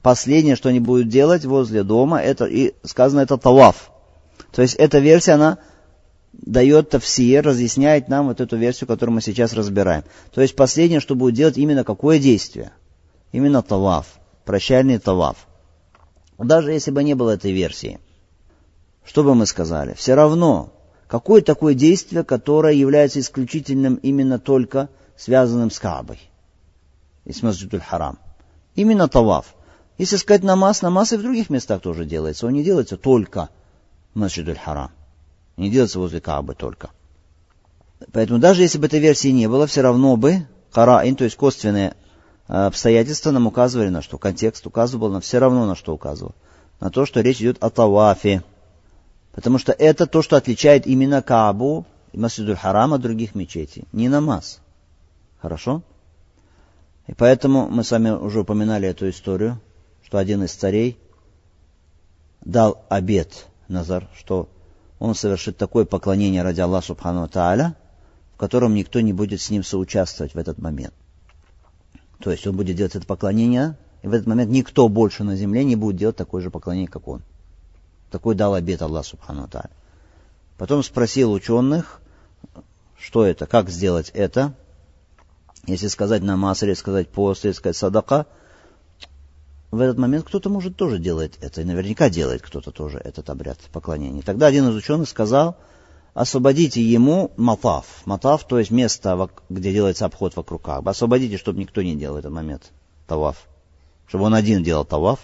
Последнее, 0.05 0.55
что 0.55 0.69
они 0.69 0.79
будут 0.79 1.09
делать 1.09 1.45
возле 1.45 1.81
дома, 1.81 2.21
это, 2.21 2.45
и 2.45 2.75
сказано 2.83 3.21
это 3.21 3.39
Таваф. 3.39 3.89
То 4.51 4.61
есть 4.61 4.75
эта 4.75 4.99
версия, 4.99 5.31
она 5.31 5.57
дает 6.31 6.91
тавсир, 6.91 7.43
разъясняет 7.43 8.07
нам 8.07 8.27
вот 8.27 8.39
эту 8.39 8.55
версию, 8.55 8.87
которую 8.87 9.15
мы 9.15 9.21
сейчас 9.21 9.53
разбираем. 9.53 10.03
То 10.31 10.41
есть 10.41 10.55
последнее, 10.55 10.99
что 10.99 11.15
будет 11.15 11.33
делать 11.33 11.57
именно 11.57 11.83
какое 11.83 12.19
действие? 12.19 12.71
Именно 13.31 13.63
Таваф, 13.63 14.19
прощальный 14.43 14.99
Таваф. 14.99 15.47
Даже 16.37 16.71
если 16.71 16.91
бы 16.91 17.03
не 17.03 17.15
было 17.15 17.31
этой 17.31 17.51
версии, 17.51 17.99
что 19.03 19.23
бы 19.23 19.33
мы 19.33 19.47
сказали? 19.47 19.95
Все 19.95 20.13
равно, 20.13 20.71
какое 21.07 21.41
такое 21.41 21.73
действие, 21.73 22.23
которое 22.23 22.75
является 22.75 23.19
исключительным 23.19 23.95
именно 23.95 24.37
только 24.37 24.89
связанным 25.17 25.71
с 25.71 25.79
Каабой 25.79 26.19
и 27.23 27.33
с 27.33 27.41
Масджидуль 27.41 27.81
Харам? 27.81 28.19
Именно 28.75 29.07
Таваф. 29.07 29.54
Если 29.97 30.17
сказать 30.17 30.43
намаз, 30.43 30.81
намаз 30.81 31.13
и 31.13 31.17
в 31.17 31.21
других 31.21 31.49
местах 31.49 31.81
тоже 31.81 32.05
делается. 32.05 32.47
Он 32.47 32.53
не 32.53 32.63
делается 32.63 32.97
только 32.97 33.49
в 34.13 34.19
Масджидуль 34.19 34.57
Харам. 34.57 34.91
Не 35.57 35.69
делается 35.69 35.99
возле 35.99 36.19
Каабы 36.19 36.53
только. 36.53 36.89
Поэтому 38.11 38.39
даже 38.39 38.61
если 38.61 38.77
бы 38.77 38.87
этой 38.87 38.99
версии 38.99 39.29
не 39.29 39.47
было, 39.47 39.67
все 39.67 39.81
равно 39.81 40.17
бы 40.17 40.45
хараин, 40.71 41.15
то 41.15 41.23
есть 41.23 41.37
косвенные 41.37 41.95
обстоятельства 42.47 43.31
нам 43.31 43.47
указывали 43.47 43.87
на 43.87 44.01
что? 44.01 44.17
Контекст 44.17 44.67
указывал 44.67 45.09
нам 45.09 45.21
все 45.21 45.39
равно 45.39 45.65
на 45.65 45.75
что 45.75 45.93
указывал. 45.93 46.35
На 46.81 46.89
то, 46.89 47.05
что 47.05 47.21
речь 47.21 47.39
идет 47.39 47.63
о 47.63 47.69
тавафе. 47.69 48.43
Потому 49.31 49.57
что 49.57 49.71
это 49.71 50.07
то, 50.07 50.21
что 50.21 50.35
отличает 50.35 50.85
именно 50.87 51.21
Каабу 51.21 51.85
и 52.11 52.19
Масидуль 52.19 52.55
Харам 52.57 52.93
от 52.93 53.01
других 53.01 53.33
мечетей. 53.33 53.85
Не 53.93 54.09
намаз. 54.09 54.59
Хорошо? 55.41 55.81
И 57.07 57.13
поэтому 57.13 57.69
мы 57.69 57.83
с 57.83 57.91
вами 57.91 58.09
уже 58.09 58.41
упоминали 58.41 58.87
эту 58.87 59.09
историю, 59.09 59.59
что 60.05 60.19
один 60.19 60.43
из 60.43 60.53
царей 60.53 60.99
дал 62.41 62.85
обет 62.89 63.47
Назар, 63.67 64.07
что 64.15 64.47
он 64.99 65.15
совершит 65.15 65.57
такое 65.57 65.85
поклонение 65.85 66.43
ради 66.43 66.61
Аллаха 66.61 66.87
Субхану 66.87 67.27
Тааля, 67.27 67.75
в 68.35 68.37
котором 68.37 68.75
никто 68.75 69.01
не 69.01 69.13
будет 69.13 69.41
с 69.41 69.49
ним 69.49 69.63
соучаствовать 69.63 70.35
в 70.35 70.37
этот 70.37 70.59
момент. 70.59 70.93
То 72.19 72.31
есть 72.31 72.45
он 72.45 72.55
будет 72.55 72.75
делать 72.75 72.95
это 72.95 73.05
поклонение, 73.05 73.77
и 74.03 74.07
в 74.07 74.13
этот 74.13 74.27
момент 74.27 74.51
никто 74.51 74.87
больше 74.87 75.23
на 75.23 75.35
земле 75.35 75.63
не 75.63 75.75
будет 75.75 75.97
делать 75.97 76.15
такое 76.15 76.43
же 76.43 76.51
поклонение, 76.51 76.87
как 76.87 77.07
он. 77.07 77.23
Такой 78.11 78.35
дал 78.35 78.53
обет 78.53 78.81
Аллах 78.83 79.05
Субхану 79.05 79.47
Тааля. 79.47 79.71
Потом 80.57 80.83
спросил 80.83 81.33
ученых, 81.33 81.99
что 82.97 83.25
это, 83.25 83.47
как 83.47 83.69
сделать 83.69 84.11
это. 84.13 84.53
Если 85.65 85.87
сказать 85.87 86.21
намаз, 86.21 86.61
или 86.61 86.75
сказать 86.75 87.09
пост, 87.09 87.43
или 87.43 87.51
сказать 87.51 87.75
садака, 87.75 88.27
в 89.71 89.79
этот 89.79 89.97
момент 89.97 90.25
кто-то, 90.25 90.49
может, 90.49 90.75
тоже 90.75 90.99
делает 90.99 91.37
это. 91.41 91.61
И 91.61 91.65
наверняка 91.65 92.09
делает 92.09 92.41
кто-то 92.41 92.71
тоже 92.71 92.99
этот 92.99 93.29
обряд 93.29 93.59
поклонения. 93.71 94.21
Тогда 94.21 94.47
один 94.47 94.69
из 94.69 94.75
ученых 94.75 95.09
сказал, 95.09 95.57
освободите 96.13 96.81
ему 96.81 97.31
матаф. 97.35 98.01
Матаф, 98.05 98.47
то 98.47 98.59
есть 98.59 98.71
место, 98.71 99.29
где 99.49 99.73
делается 99.73 100.05
обход 100.05 100.35
вокруг 100.35 100.61
Каба. 100.61 100.91
Освободите, 100.91 101.37
чтобы 101.37 101.59
никто 101.59 101.81
не 101.81 101.95
делал 101.95 102.17
этот 102.17 102.31
момент 102.31 102.71
таваф. 103.07 103.47
Чтобы 104.07 104.25
он 104.25 104.35
один 104.35 104.63
делал 104.63 104.85
таваф. 104.85 105.19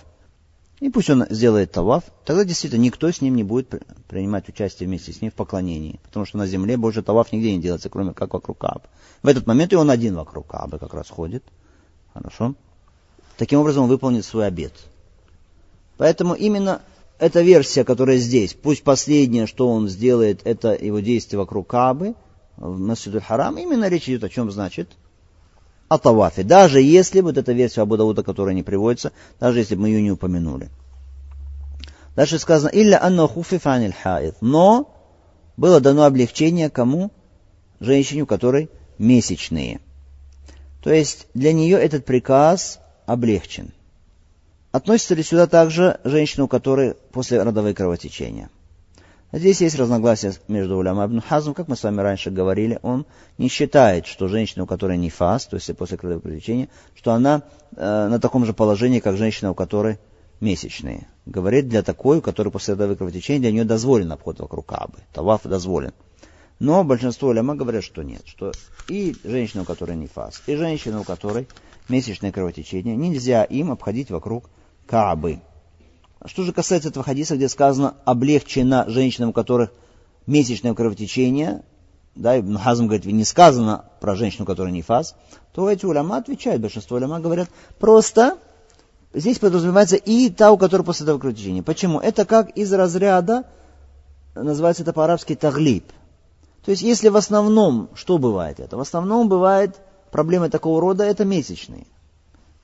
И 0.80 0.90
пусть 0.90 1.12
он 1.12 1.28
сделает 1.30 1.72
таваф, 1.72 2.06
тогда 2.26 2.44
действительно 2.44 2.82
никто 2.82 3.10
с 3.12 3.22
ним 3.22 3.36
не 3.36 3.44
будет 3.44 3.70
принимать 4.08 4.50
участие 4.50 4.88
вместе 4.88 5.14
с 5.14 5.22
ним 5.22 5.30
в 5.30 5.36
поклонении. 5.36 6.00
Потому 6.04 6.26
что 6.26 6.40
на 6.40 6.48
земле 6.48 6.76
больше 6.76 7.04
таваф 7.04 7.32
нигде 7.32 7.56
не 7.56 7.62
делается, 7.62 7.90
кроме 7.90 8.14
как 8.14 8.34
вокруг 8.34 8.58
Каабы. 8.58 8.86
В 9.22 9.28
этот 9.28 9.46
момент 9.46 9.72
и 9.74 9.76
он 9.76 9.92
один 9.92 10.16
вокруг 10.16 10.48
Каабы 10.48 10.80
как 10.80 10.96
раз 10.96 11.08
ходит. 11.08 11.44
Хорошо? 12.14 12.56
Таким 13.38 13.60
образом 13.60 13.84
он 13.84 13.90
выполнит 13.90 14.26
свой 14.26 14.48
обет. 14.48 14.74
Поэтому 15.98 16.34
именно 16.34 16.82
эта 17.20 17.42
версия, 17.42 17.84
которая 17.84 18.18
здесь, 18.18 18.54
пусть 18.54 18.84
последнее, 18.84 19.46
что 19.46 19.68
он 19.70 19.88
сделает, 19.88 20.42
это 20.44 20.74
его 20.74 21.00
действие 21.00 21.40
вокруг 21.40 21.68
Кабы, 21.68 22.16
в 22.58 22.80
Масджид 22.80 23.24
Харам, 23.24 23.58
именно 23.58 23.88
речь 23.88 24.10
идет 24.10 24.24
о 24.24 24.30
чем 24.30 24.52
значит? 24.52 24.90
О 25.88 25.98
Тавафе. 25.98 26.44
Даже 26.44 26.82
если 26.82 27.22
вот 27.22 27.38
эта 27.38 27.54
версия 27.54 27.82
Абу 27.82 27.98
Дауда, 27.98 28.24
которая 28.24 28.56
не 28.56 28.64
приводится, 28.64 29.12
даже 29.40 29.60
если 29.60 29.76
бы 29.76 29.84
мы 29.84 29.90
ее 29.90 30.02
не 30.02 30.12
упомянули. 30.12 30.70
Дальше 32.16 32.40
сказано, 32.40 32.70
«Илля 32.74 33.02
анна 33.02 33.28
хуфифаниль 33.28 33.94
хаид». 33.94 34.36
Но 34.42 34.94
было 35.58 35.80
дано 35.80 36.04
облегчение 36.04 36.70
кому? 36.70 37.12
Женщине, 37.80 38.24
у 38.24 38.26
которой 38.26 38.70
месячные. 38.98 39.80
То 40.84 40.92
есть 40.92 41.28
для 41.34 41.54
нее 41.54 41.78
этот 41.78 42.06
приказ 42.06 42.80
облегчен. 43.12 43.72
Относится 44.72 45.16
ли 45.16 45.24
сюда 45.24 45.48
также 45.48 46.00
женщина, 46.04 46.46
у 46.46 46.48
которой 46.48 46.96
после 47.12 47.44
родовые 47.44 47.76
кровотечения? 47.76 48.50
Здесь 49.34 49.62
есть 49.62 49.78
разногласия 49.78 50.34
между 50.48 50.78
уляма 50.78 51.06
Ибн 51.06 51.22
Хазм, 51.22 51.54
как 51.54 51.70
мы 51.70 51.78
с 51.78 51.84
вами 51.84 52.02
раньше 52.02 52.32
говорили, 52.32 52.80
он 52.82 53.06
не 53.38 53.48
считает, 53.48 54.06
что 54.06 54.28
женщина, 54.28 54.64
у 54.64 54.68
которой 54.68 54.98
не 54.98 55.10
фас, 55.10 55.46
то 55.46 55.56
есть 55.56 55.76
после 55.78 55.98
родовых 55.98 56.24
кровотечения, 56.24 56.68
что 56.96 57.14
она 57.14 57.44
э, 57.76 58.08
на 58.08 58.20
таком 58.20 58.46
же 58.46 58.54
положении, 58.54 59.00
как 59.00 59.16
женщина, 59.16 59.52
у 59.52 59.56
которой 59.56 60.00
месячные. 60.42 61.08
Говорит, 61.26 61.70
для 61.70 61.82
такой, 61.82 62.18
у 62.18 62.22
которой 62.22 62.50
после 62.50 62.74
родовых 62.74 62.98
кровотечения, 62.98 63.40
для 63.40 63.52
нее 63.52 63.64
дозволен 63.64 64.12
обход 64.12 64.40
вокруг 64.40 64.66
Кабы. 64.66 65.00
Таваф 65.14 65.44
дозволен. 65.44 65.94
Но 66.62 66.84
большинство 66.84 67.30
уляма 67.30 67.56
говорят, 67.56 67.84
что 67.84 68.04
нет, 68.04 68.22
что 68.28 68.52
и 68.88 69.16
женщина, 69.24 69.64
у 69.64 69.66
которой 69.66 69.96
не 69.96 70.06
фас, 70.06 70.44
и 70.46 70.56
женщина, 70.56 71.02
у 71.02 71.04
которой 71.04 71.48
месячное 71.90 72.32
кровотечение, 72.32 72.96
нельзя 72.96 73.44
им 73.44 73.72
обходить 73.72 74.12
вокруг 74.12 74.48
Каабы. 74.86 75.40
Что 76.24 76.44
же 76.44 76.54
касается 76.54 76.90
этого 76.90 77.04
хадиса, 77.04 77.36
где 77.36 77.50
сказано 77.50 77.96
облегчено 78.06 78.86
женщинам, 78.88 79.30
у 79.30 79.34
которых 79.34 79.72
месячное 80.28 80.76
кровотечение, 80.76 81.64
да, 82.14 82.40
Ибн 82.40 82.60
Хазм 82.60 82.86
говорит, 82.86 83.06
не 83.06 83.26
сказано 83.26 83.86
про 84.00 84.16
женщину, 84.16 84.46
которая 84.46 84.72
не 84.72 84.84
фаз, 84.84 85.16
то 85.56 85.68
эти 85.68 85.88
уляма 85.88 86.18
отвечают, 86.18 86.62
большинство 86.62 86.98
уляма 86.98 87.20
говорят, 87.20 87.50
просто 87.80 88.38
здесь 89.16 89.40
подразумевается 89.40 89.96
и 89.96 90.30
та, 90.30 90.52
у 90.52 90.60
которой 90.60 90.84
после 90.84 91.06
этого 91.06 91.18
кровотечения. 91.18 91.64
Почему? 91.64 92.00
Это 92.00 92.24
как 92.24 92.56
из 92.56 92.72
разряда, 92.72 93.46
называется 94.36 94.84
это 94.84 94.94
по-арабски 94.94 95.34
таглиб. 95.34 95.92
То 96.66 96.72
есть, 96.72 96.84
если 96.84 97.10
в 97.10 97.16
основном, 97.16 97.90
что 97.96 98.18
бывает 98.18 98.60
это? 98.60 98.78
В 98.78 98.82
основном 98.82 99.30
бывает 99.30 99.82
проблемы 100.12 100.50
такого 100.50 100.80
рода, 100.80 101.04
это 101.04 101.26
месячные. 101.26 101.88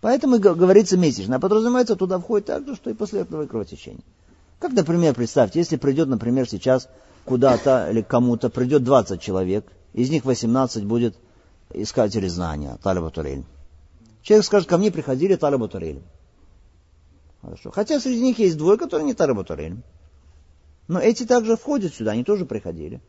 Поэтому 0.02 0.38
говорится 0.38 0.98
месячно. 0.98 1.38
А 1.38 1.40
подразумевается, 1.40 1.96
туда 1.96 2.20
входит 2.20 2.46
также, 2.46 2.76
что 2.76 2.92
и 2.92 2.94
после 2.94 3.22
этого 3.22 3.48
кровотечения. 3.48 4.04
Как, 4.60 4.72
например, 4.74 5.16
представьте, 5.16 5.60
если 5.60 5.78
придет, 5.78 6.08
например, 6.08 6.48
сейчас 6.48 6.88
куда-то 7.26 7.90
или 7.90 8.02
кому-то 8.02 8.50
придет 8.50 8.84
20 8.84 9.20
человек, 9.20 9.66
из 9.94 10.10
них 10.10 10.26
18 10.26 10.86
будет 10.86 11.16
искатели 11.74 12.28
знания, 12.28 12.78
талиба. 12.84 13.12
Человек 14.22 14.46
скажет, 14.46 14.70
ко 14.70 14.78
мне 14.78 14.92
приходили 14.92 15.36
талиба. 15.36 15.70
Хорошо. 17.42 17.72
Хотя 17.72 18.00
среди 18.00 18.22
них 18.22 18.40
есть 18.40 18.58
двое, 18.58 18.78
которые 18.78 19.06
не 19.06 19.14
талиба. 19.14 19.46
Но 20.88 21.00
эти 21.00 21.26
также 21.26 21.58
входят 21.58 21.94
сюда, 21.94 22.12
они 22.12 22.24
тоже 22.24 22.46
приходили. 22.46 23.02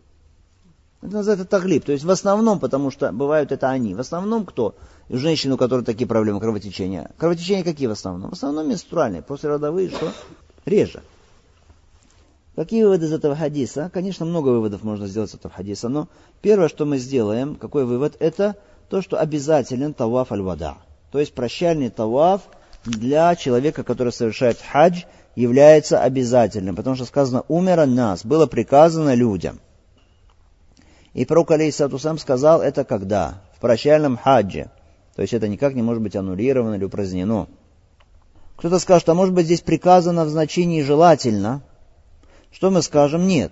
Это 1.00 1.12
называется 1.12 1.44
таглиб. 1.44 1.84
То 1.84 1.92
есть 1.92 2.04
в 2.04 2.10
основном, 2.10 2.58
потому 2.58 2.90
что 2.90 3.12
бывают 3.12 3.52
это 3.52 3.68
они. 3.70 3.94
В 3.94 4.00
основном 4.00 4.44
кто? 4.44 4.74
Женщины, 5.08 5.54
у 5.54 5.56
которых 5.56 5.86
такие 5.86 6.06
проблемы 6.06 6.40
кровотечения. 6.40 7.10
Кровотечения 7.16 7.62
какие 7.64 7.86
в 7.86 7.92
основном? 7.92 8.30
В 8.30 8.34
основном 8.34 8.68
менструальные. 8.68 9.22
Послеродовые 9.22 9.90
что? 9.90 10.12
Реже. 10.64 11.02
Какие 12.56 12.82
выводы 12.82 13.06
из 13.06 13.12
этого 13.12 13.36
хадиса? 13.36 13.88
Конечно, 13.94 14.26
много 14.26 14.48
выводов 14.48 14.82
можно 14.82 15.06
сделать 15.06 15.30
из 15.30 15.34
этого 15.34 15.54
хадиса, 15.54 15.88
но 15.88 16.08
первое, 16.42 16.66
что 16.66 16.84
мы 16.84 16.98
сделаем, 16.98 17.54
какой 17.54 17.84
вывод, 17.84 18.16
это 18.18 18.56
то, 18.90 19.00
что 19.00 19.20
обязателен 19.20 19.94
таваф 19.94 20.32
аль-вада. 20.32 20.78
То 21.12 21.20
есть 21.20 21.32
прощальный 21.34 21.88
таваф 21.88 22.42
для 22.84 23.36
человека, 23.36 23.84
который 23.84 24.12
совершает 24.12 24.58
хадж, 24.60 25.04
является 25.36 26.02
обязательным, 26.02 26.74
потому 26.74 26.96
что 26.96 27.04
сказано 27.04 27.44
«умер 27.46 27.86
нас», 27.86 28.24
было 28.24 28.46
приказано 28.46 29.14
людям. 29.14 29.60
И 31.18 31.24
пророк 31.24 31.50
Алейсату 31.50 31.98
сам 31.98 32.16
сказал 32.16 32.62
это 32.62 32.84
когда? 32.84 33.42
В 33.56 33.58
прощальном 33.58 34.16
хаджи. 34.16 34.70
То 35.16 35.22
есть 35.22 35.34
это 35.34 35.48
никак 35.48 35.74
не 35.74 35.82
может 35.82 36.00
быть 36.00 36.14
аннулировано 36.14 36.76
или 36.76 36.84
упразднено. 36.84 37.48
Кто-то 38.54 38.78
скажет, 38.78 39.08
а 39.08 39.14
может 39.14 39.34
быть 39.34 39.46
здесь 39.46 39.60
приказано 39.60 40.24
в 40.24 40.28
значении 40.28 40.80
желательно. 40.80 41.60
Что 42.52 42.70
мы 42.70 42.82
скажем? 42.82 43.26
Нет. 43.26 43.50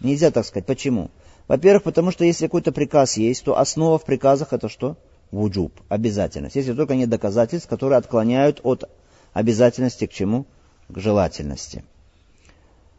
Нельзя 0.00 0.32
так 0.32 0.44
сказать. 0.46 0.66
Почему? 0.66 1.12
Во-первых, 1.46 1.84
потому 1.84 2.10
что 2.10 2.24
если 2.24 2.46
какой-то 2.46 2.72
приказ 2.72 3.16
есть, 3.16 3.44
то 3.44 3.56
основа 3.56 4.00
в 4.00 4.04
приказах 4.04 4.52
это 4.52 4.68
что? 4.68 4.96
Вуджуб, 5.30 5.80
обязательность. 5.88 6.56
Если 6.56 6.72
только 6.72 6.96
нет 6.96 7.08
доказательств, 7.08 7.68
которые 7.68 7.98
отклоняют 7.98 8.58
от 8.64 8.90
обязательности 9.32 10.08
к 10.08 10.12
чему? 10.12 10.44
К 10.88 10.98
желательности. 10.98 11.84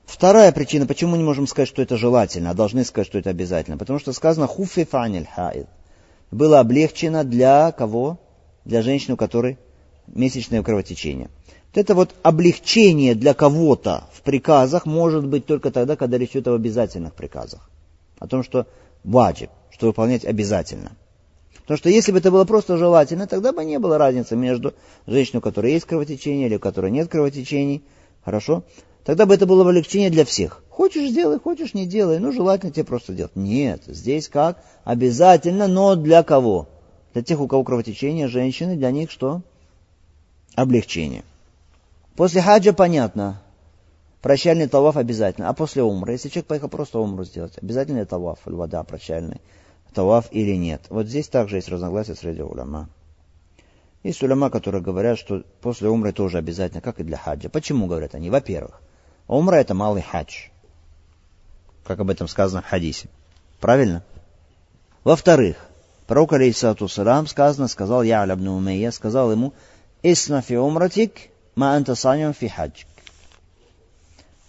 Вторая 0.07 0.53
причина, 0.53 0.87
почему 0.87 1.11
мы 1.11 1.17
не 1.17 1.23
можем 1.23 1.47
сказать, 1.47 1.67
что 1.67 1.81
это 1.81 1.97
желательно, 1.97 2.51
а 2.51 2.53
должны 2.53 2.85
сказать, 2.85 3.07
что 3.07 3.19
это 3.19 3.29
обязательно. 3.29 3.77
Потому 3.77 3.99
что 3.99 4.13
сказано 4.13 4.47
хуфи 4.47 4.85
фаниль 4.85 5.27
хаид. 5.27 5.67
Было 6.31 6.61
облегчено 6.61 7.23
для 7.23 7.71
кого? 7.73 8.17
Для 8.63 8.81
женщины, 8.81 9.13
у 9.13 9.17
которой 9.17 9.57
месячное 10.07 10.63
кровотечение. 10.63 11.29
Вот 11.73 11.77
это 11.77 11.93
вот 11.93 12.15
облегчение 12.23 13.15
для 13.15 13.33
кого-то 13.33 14.05
в 14.13 14.21
приказах 14.21 14.85
может 14.85 15.27
быть 15.27 15.45
только 15.45 15.71
тогда, 15.71 15.97
когда 15.97 16.17
речь 16.17 16.31
идет 16.31 16.47
об 16.47 16.55
обязательных 16.55 17.13
приказах. 17.13 17.69
О 18.17 18.27
том, 18.27 18.43
что 18.43 18.65
ваджиб, 19.03 19.49
что 19.71 19.87
выполнять 19.87 20.23
обязательно. 20.23 20.93
Потому 21.61 21.77
что 21.79 21.89
если 21.89 22.13
бы 22.13 22.19
это 22.19 22.31
было 22.31 22.45
просто 22.45 22.77
желательно, 22.77 23.27
тогда 23.27 23.51
бы 23.51 23.65
не 23.65 23.77
было 23.77 23.97
разницы 23.97 24.37
между 24.37 24.73
женщиной, 25.05 25.39
у 25.39 25.41
которой 25.41 25.73
есть 25.73 25.85
кровотечение 25.85 26.47
или 26.47 26.55
у 26.55 26.59
которой 26.59 26.91
нет 26.91 27.09
кровотечений. 27.09 27.83
Хорошо? 28.23 28.63
Тогда 29.07 29.25
бы 29.25 29.33
это 29.33 29.45
было 29.45 29.61
облегчение 29.61 30.09
для 30.09 30.25
всех. 30.25 30.61
Хочешь 30.69 31.11
сделай, 31.11 31.39
хочешь 31.39 31.73
не 31.73 31.85
делай, 31.85 32.19
ну 32.19 32.33
желательно 32.33 32.73
тебе 32.73 32.83
просто 32.83 33.13
делать. 33.13 33.37
Нет, 33.37 33.83
здесь 33.87 34.27
как? 34.27 34.61
Обязательно, 34.83 35.67
но 35.67 35.95
для 35.95 36.23
кого? 36.23 36.67
Для 37.13 37.23
тех, 37.23 37.39
у 37.39 37.47
кого 37.47 37.63
кровотечение, 37.63 38.27
женщины, 38.27 38.75
для 38.75 38.91
них 38.91 39.09
что? 39.09 39.43
Облегчение. 40.55 41.23
После 42.17 42.41
хаджа 42.41 42.73
понятно, 42.73 43.41
прощальный 44.21 44.67
таваф 44.67 44.97
обязательно. 44.97 45.47
А 45.47 45.53
после 45.53 45.83
умры, 45.83 46.11
если 46.11 46.27
человек 46.27 46.47
поехал 46.47 46.67
просто 46.67 46.99
умру 46.99 47.23
сделать, 47.23 47.57
обязательно 47.61 48.05
таваф, 48.05 48.39
или 48.45 48.55
вода 48.55 48.83
прощальный 48.83 49.39
таваф 49.93 50.27
или 50.31 50.57
нет. 50.57 50.81
Вот 50.89 51.07
здесь 51.07 51.29
также 51.29 51.55
есть 51.55 51.69
разногласия 51.69 52.15
среди 52.15 52.41
уляма. 52.41 52.89
Есть 54.03 54.21
уляма, 54.21 54.49
которые 54.49 54.83
говорят, 54.83 55.17
что 55.17 55.45
после 55.61 55.87
умры 55.87 56.11
тоже 56.11 56.39
обязательно, 56.39 56.81
как 56.81 56.99
и 56.99 57.05
для 57.05 57.15
хаджа. 57.15 57.47
Почему 57.47 57.87
говорят 57.87 58.13
они? 58.13 58.29
Во-первых, 58.29 58.81
умра 59.27 59.55
это 59.57 59.73
малый 59.73 60.01
хадж, 60.01 60.47
как 61.83 61.99
об 61.99 62.09
этом 62.09 62.27
сказано 62.27 62.61
в 62.61 62.65
хадисе. 62.65 63.09
Правильно? 63.59 64.03
Во-вторых, 65.03 65.57
пророк, 66.05 66.33
алейхиссалату 66.33 66.87
салам, 66.87 67.27
сказано, 67.27 67.67
сказал 67.67 68.03
я 68.03 68.25
ибн 68.25 68.47
Умейя, 68.49 68.91
сказал 68.91 69.31
ему, 69.31 69.53
«Исна 70.03 70.41
фи 70.41 70.57
умратик, 70.57 71.29
ма 71.55 71.75
анта 71.75 71.95
саням 71.95 72.33
фи 72.33 72.47
хаджик». 72.47 72.87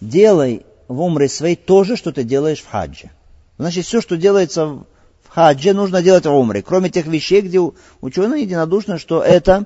Делай 0.01 0.65
в 0.87 1.01
умре 1.01 1.27
своей 1.27 1.55
то 1.55 1.83
же, 1.83 1.95
что 1.95 2.11
ты 2.11 2.23
делаешь 2.23 2.61
в 2.61 2.69
хаджи. 2.69 3.09
Значит, 3.57 3.85
все, 3.85 4.01
что 4.01 4.17
делается 4.17 4.65
в 4.65 4.85
хаджи 5.29 5.73
нужно 5.73 6.01
делать 6.01 6.25
в 6.25 6.33
умре, 6.33 6.61
кроме 6.61 6.89
тех 6.89 7.05
вещей, 7.05 7.41
где 7.41 7.59
ученые 8.01 8.43
единодушны, 8.43 8.97
что 8.97 9.21
это 9.21 9.65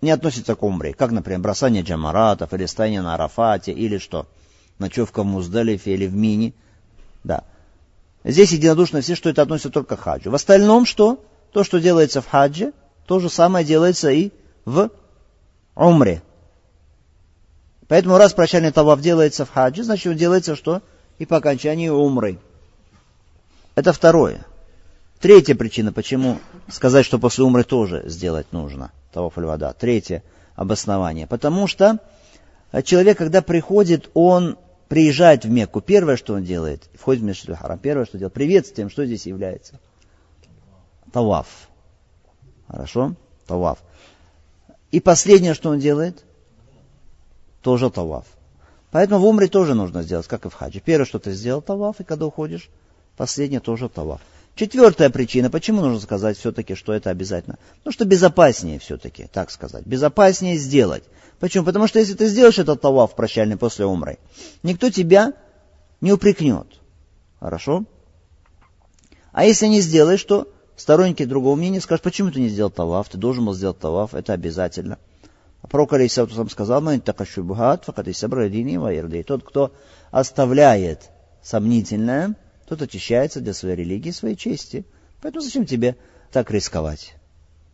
не 0.00 0.10
относится 0.10 0.54
к 0.54 0.62
умре, 0.62 0.94
как, 0.94 1.10
например, 1.10 1.40
бросание 1.40 1.82
джамаратов, 1.82 2.52
или 2.52 2.66
стояние 2.66 3.02
на 3.02 3.14
Арафате, 3.14 3.72
или 3.72 3.98
что, 3.98 4.26
ночевка 4.80 5.22
в 5.22 5.26
Муздалифе 5.26 5.94
или 5.94 6.06
в 6.06 6.14
Мини. 6.14 6.54
Да. 7.24 7.44
Здесь 8.24 8.52
единодушно 8.52 9.00
все, 9.00 9.14
что 9.14 9.30
это 9.30 9.42
относится 9.42 9.70
только 9.70 9.96
к 9.96 10.00
хаджу. 10.00 10.30
В 10.30 10.34
остальном 10.34 10.84
что? 10.86 11.24
То, 11.52 11.64
что 11.64 11.80
делается 11.80 12.20
в 12.20 12.26
хаджи, 12.26 12.72
то 13.06 13.18
же 13.18 13.28
самое 13.28 13.64
делается 13.64 14.10
и 14.10 14.30
в 14.64 14.90
умре. 15.74 16.22
Поэтому 17.88 18.18
раз 18.18 18.32
прощальный 18.32 18.70
таваф 18.70 19.00
делается 19.00 19.44
в 19.44 19.50
хаджи, 19.50 19.82
значит 19.82 20.06
он 20.06 20.16
делается 20.16 20.54
что? 20.54 20.82
И 21.18 21.26
по 21.26 21.38
окончании 21.38 21.88
умры. 21.88 22.38
Это 23.74 23.92
второе. 23.92 24.46
Третья 25.20 25.54
причина, 25.54 25.92
почему 25.92 26.38
сказать, 26.68 27.04
что 27.04 27.18
после 27.18 27.44
умры 27.44 27.64
тоже 27.64 28.04
сделать 28.06 28.52
нужно. 28.52 28.92
Таваф 29.12 29.36
вода. 29.36 29.72
Третье 29.72 30.22
обоснование. 30.54 31.26
Потому 31.26 31.66
что 31.66 31.98
человек, 32.84 33.18
когда 33.18 33.42
приходит, 33.42 34.10
он 34.14 34.56
приезжает 34.90 35.44
в 35.44 35.48
Мекку. 35.48 35.80
Первое, 35.80 36.16
что 36.16 36.34
он 36.34 36.42
делает, 36.42 36.90
входит 36.94 37.22
в 37.22 37.24
Мешхид 37.24 37.56
Харам. 37.56 37.78
Первое, 37.78 38.06
что 38.06 38.18
делает, 38.18 38.34
приветствием, 38.34 38.90
что 38.90 39.06
здесь 39.06 39.24
является? 39.24 39.78
Таваф. 41.12 41.68
Хорошо? 42.66 43.14
Таваф. 43.46 43.78
И 44.90 44.98
последнее, 44.98 45.54
что 45.54 45.70
он 45.70 45.78
делает? 45.78 46.24
Тоже 47.62 47.88
таваф. 47.88 48.26
Поэтому 48.90 49.20
в 49.20 49.26
умре 49.26 49.46
тоже 49.46 49.74
нужно 49.74 50.02
сделать, 50.02 50.26
как 50.26 50.44
и 50.46 50.48
в 50.48 50.54
хаджи. 50.54 50.80
Первое, 50.80 51.06
что 51.06 51.20
ты 51.20 51.30
сделал 51.34 51.62
таваф, 51.62 52.00
и 52.00 52.04
когда 52.04 52.26
уходишь, 52.26 52.68
последнее 53.16 53.60
тоже 53.60 53.88
таваф. 53.88 54.20
Четвертая 54.54 55.10
причина, 55.10 55.48
почему 55.48 55.80
нужно 55.80 56.00
сказать 56.00 56.36
все-таки, 56.36 56.74
что 56.74 56.92
это 56.92 57.10
обязательно? 57.10 57.58
Ну, 57.84 57.92
что 57.92 58.04
безопаснее 58.04 58.78
все-таки, 58.78 59.26
так 59.32 59.50
сказать. 59.50 59.86
Безопаснее 59.86 60.56
сделать. 60.56 61.04
Почему? 61.38 61.64
Потому 61.64 61.86
что 61.86 61.98
если 61.98 62.14
ты 62.14 62.26
сделаешь 62.26 62.58
этот 62.58 62.80
таваф 62.80 63.14
прощальный 63.14 63.56
после 63.56 63.86
умры, 63.86 64.18
никто 64.62 64.90
тебя 64.90 65.32
не 66.00 66.12
упрекнет. 66.12 66.66
Хорошо? 67.38 67.84
А 69.32 69.44
если 69.44 69.66
не 69.66 69.80
сделаешь, 69.80 70.22
то 70.24 70.48
сторонники 70.76 71.24
другого 71.24 71.56
мнения 71.56 71.80
скажут, 71.80 72.02
почему 72.02 72.30
ты 72.30 72.40
не 72.40 72.48
сделал 72.48 72.70
таваф, 72.70 73.08
ты 73.08 73.16
должен 73.16 73.46
был 73.46 73.54
сделать 73.54 73.78
таваф, 73.78 74.14
это 74.14 74.32
обязательно. 74.32 74.98
А 75.62 75.66
пророк 75.66 75.92
алейхи-ссаляту 75.92 76.34
ва-ссалям 76.34 76.48
сказал, 76.50 76.80
«من 76.80 77.00
اتقى 77.00 77.84
الشبهات 77.84 78.08
فقد 78.08 79.22
Тот, 79.22 79.44
кто 79.44 79.72
оставляет 80.10 81.10
сомнительное, 81.42 82.34
тот 82.70 82.82
очищается 82.82 83.40
для 83.40 83.52
своей 83.52 83.74
религии, 83.74 84.12
своей 84.12 84.36
чести. 84.36 84.84
Поэтому 85.20 85.42
зачем 85.42 85.66
тебе 85.66 85.96
так 86.30 86.52
рисковать? 86.52 87.14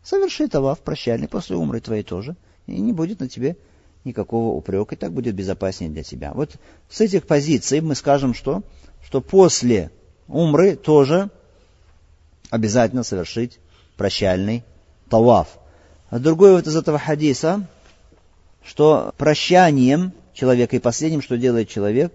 Соверши 0.02 0.48
таваф 0.48 0.78
прощальный 0.78 1.28
после 1.28 1.54
умры 1.54 1.80
твоей 1.80 2.02
тоже, 2.02 2.34
и 2.66 2.80
не 2.80 2.94
будет 2.94 3.20
на 3.20 3.28
тебе 3.28 3.58
никакого 4.04 4.56
упрека, 4.56 4.94
и 4.94 4.98
так 4.98 5.12
будет 5.12 5.34
безопаснее 5.34 5.92
для 5.92 6.02
тебя. 6.02 6.32
Вот 6.32 6.56
с 6.88 7.02
этих 7.02 7.26
позиций 7.26 7.82
мы 7.82 7.94
скажем, 7.94 8.32
что, 8.32 8.62
что 9.04 9.20
после 9.20 9.90
умры 10.28 10.76
тоже 10.76 11.28
обязательно 12.48 13.02
совершить 13.02 13.58
прощальный 13.98 14.64
таваф. 15.10 15.58
А 16.08 16.18
другой 16.18 16.52
вот 16.52 16.66
из 16.66 16.74
этого 16.74 16.98
хадиса, 16.98 17.68
что 18.64 19.12
прощанием 19.18 20.14
человека 20.32 20.76
и 20.76 20.78
последним, 20.78 21.20
что 21.20 21.36
делает 21.36 21.68
человек, 21.68 22.14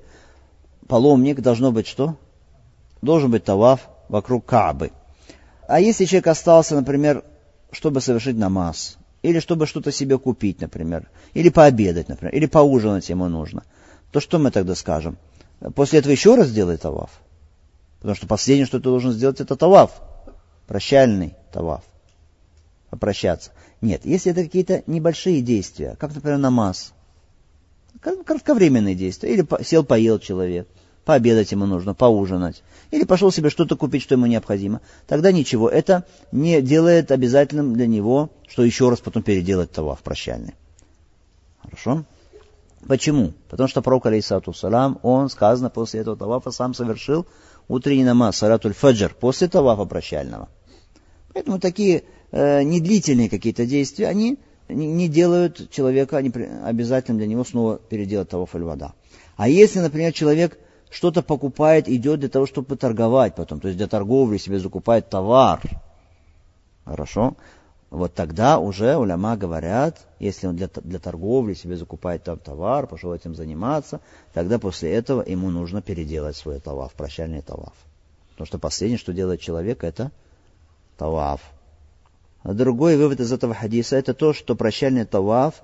паломник, 0.87 1.41
должно 1.41 1.71
быть 1.71 1.85
что? 1.85 2.17
Должен 3.01 3.31
быть 3.31 3.43
таваф 3.43 3.89
вокруг 4.09 4.45
Каабы. 4.45 4.91
А 5.67 5.79
если 5.79 6.05
человек 6.05 6.27
остался, 6.27 6.75
например, 6.75 7.23
чтобы 7.71 8.01
совершить 8.01 8.37
намаз, 8.37 8.97
или 9.21 9.39
чтобы 9.39 9.67
что-то 9.67 9.91
себе 9.91 10.17
купить, 10.17 10.61
например, 10.61 11.09
или 11.33 11.49
пообедать, 11.49 12.09
например, 12.09 12.33
или 12.33 12.45
поужинать 12.45 13.07
ему 13.09 13.27
нужно, 13.27 13.63
то 14.11 14.19
что 14.19 14.39
мы 14.39 14.51
тогда 14.51 14.75
скажем? 14.75 15.17
После 15.75 15.99
этого 15.99 16.11
еще 16.11 16.35
раз 16.35 16.47
сделай 16.47 16.77
таваф. 16.77 17.11
Потому 17.99 18.15
что 18.15 18.27
последнее, 18.27 18.65
что 18.65 18.79
ты 18.79 18.85
должен 18.85 19.11
сделать, 19.11 19.39
это 19.39 19.55
таваф. 19.55 19.91
Прощальный 20.67 21.35
таваф. 21.53 21.83
Попрощаться. 22.89 23.51
Нет, 23.79 24.01
если 24.05 24.31
это 24.31 24.43
какие-то 24.43 24.83
небольшие 24.87 25.41
действия, 25.41 25.95
как, 25.99 26.13
например, 26.13 26.39
намаз, 26.39 26.93
кратковременные 28.01 28.95
действия, 28.95 29.33
или 29.33 29.63
сел, 29.63 29.83
поел 29.83 30.19
человек– 30.19 30.67
пообедать 31.05 31.51
ему 31.51 31.65
нужно, 31.65 31.93
поужинать, 31.93 32.63
или 32.91 33.03
пошел 33.03 33.31
себе 33.31 33.49
что-то 33.49 33.75
купить, 33.75 34.03
что 34.03 34.15
ему 34.15 34.25
необходимо, 34.27 34.81
тогда 35.07 35.31
ничего. 35.31 35.69
Это 35.69 36.05
не 36.31 36.61
делает 36.61 37.11
обязательным 37.11 37.73
для 37.73 37.87
него, 37.87 38.29
что 38.47 38.63
еще 38.63 38.89
раз 38.89 38.99
потом 38.99 39.23
переделать 39.23 39.71
таваф 39.71 40.01
прощальный. 40.01 40.53
Хорошо? 41.61 42.05
Почему? 42.87 43.33
Потому 43.49 43.67
что 43.69 43.81
пророк, 43.81 44.05
алейсату 44.07 44.53
салам, 44.53 44.99
он, 45.03 45.29
сказано, 45.29 45.69
после 45.69 46.01
этого 46.01 46.17
тавафа 46.17 46.51
сам 46.51 46.73
совершил 46.73 47.25
утренний 47.67 48.03
намаз, 48.03 48.37
салатуль 48.37 48.73
фаджр, 48.73 49.15
после 49.19 49.47
тавафа 49.47 49.85
прощального. 49.85 50.49
Поэтому 51.33 51.59
такие 51.59 52.03
э, 52.31 52.63
недлительные 52.63 53.29
какие-то 53.29 53.65
действия, 53.65 54.07
они 54.07 54.39
не, 54.67 55.07
делают 55.07 55.69
человека 55.69 56.17
они, 56.17 56.31
обязательным 56.63 57.17
для 57.17 57.27
него 57.27 57.43
снова 57.43 57.77
переделать 57.77 58.29
таваф 58.29 58.55
аль-вада. 58.55 58.93
А 59.37 59.47
если, 59.47 59.79
например, 59.79 60.13
человек 60.13 60.57
что-то 60.91 61.23
покупает, 61.23 61.87
идет 61.87 62.19
для 62.19 62.29
того, 62.29 62.45
чтобы 62.45 62.75
торговать 62.75 63.33
потом, 63.33 63.59
то 63.59 63.69
есть 63.69 63.77
для 63.77 63.87
торговли 63.87 64.37
себе 64.37 64.59
закупает 64.59 65.09
товар. 65.09 65.61
Хорошо. 66.83 67.35
вот 67.89 68.13
тогда 68.13 68.59
уже 68.59 68.97
уляма 68.97 69.37
говорят, 69.37 70.05
если 70.19 70.47
он 70.47 70.57
для, 70.57 70.67
для 70.67 70.99
торговли 70.99 71.53
себе 71.53 71.77
закупает 71.77 72.23
там 72.23 72.37
товар, 72.37 72.87
пошел 72.87 73.13
этим 73.13 73.35
заниматься, 73.35 74.01
тогда 74.33 74.59
после 74.59 74.93
этого 74.93 75.23
ему 75.25 75.49
нужно 75.49 75.81
переделать 75.81 76.35
свой 76.35 76.59
таваф, 76.59 76.91
прощальный 76.93 77.41
таваф. 77.41 77.73
Потому 78.31 78.47
что 78.47 78.59
последнее, 78.59 78.97
что 78.97 79.13
делает 79.13 79.39
человек, 79.39 79.83
это 79.83 80.11
таваф. 80.97 81.41
А 82.43 82.53
другой 82.53 82.97
вывод 82.97 83.19
из 83.19 83.31
этого 83.31 83.53
хадиса, 83.53 83.95
это 83.95 84.13
то, 84.13 84.33
что 84.33 84.55
прощальный 84.55 85.05
таваф, 85.05 85.61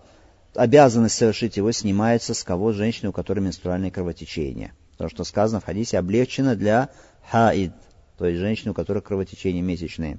обязанность 0.54 1.16
совершить 1.16 1.58
его 1.58 1.72
снимается 1.72 2.34
с 2.34 2.44
кого 2.44 2.72
женщины, 2.72 3.10
у 3.10 3.14
которой 3.14 3.40
менструальное 3.40 3.92
кровотечение. 3.92 4.74
Потому 4.98 5.10
что 5.10 5.24
сказано 5.24 5.62
в 5.62 5.66
хадисе, 5.66 6.00
облегчено 6.00 6.56
для 6.56 6.90
хаид, 7.30 7.72
то 8.18 8.26
есть 8.26 8.40
женщины, 8.40 8.72
у 8.72 8.74
которых 8.74 9.04
кровотечение 9.04 9.62
месячные. 9.62 10.18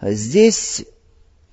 Здесь 0.00 0.86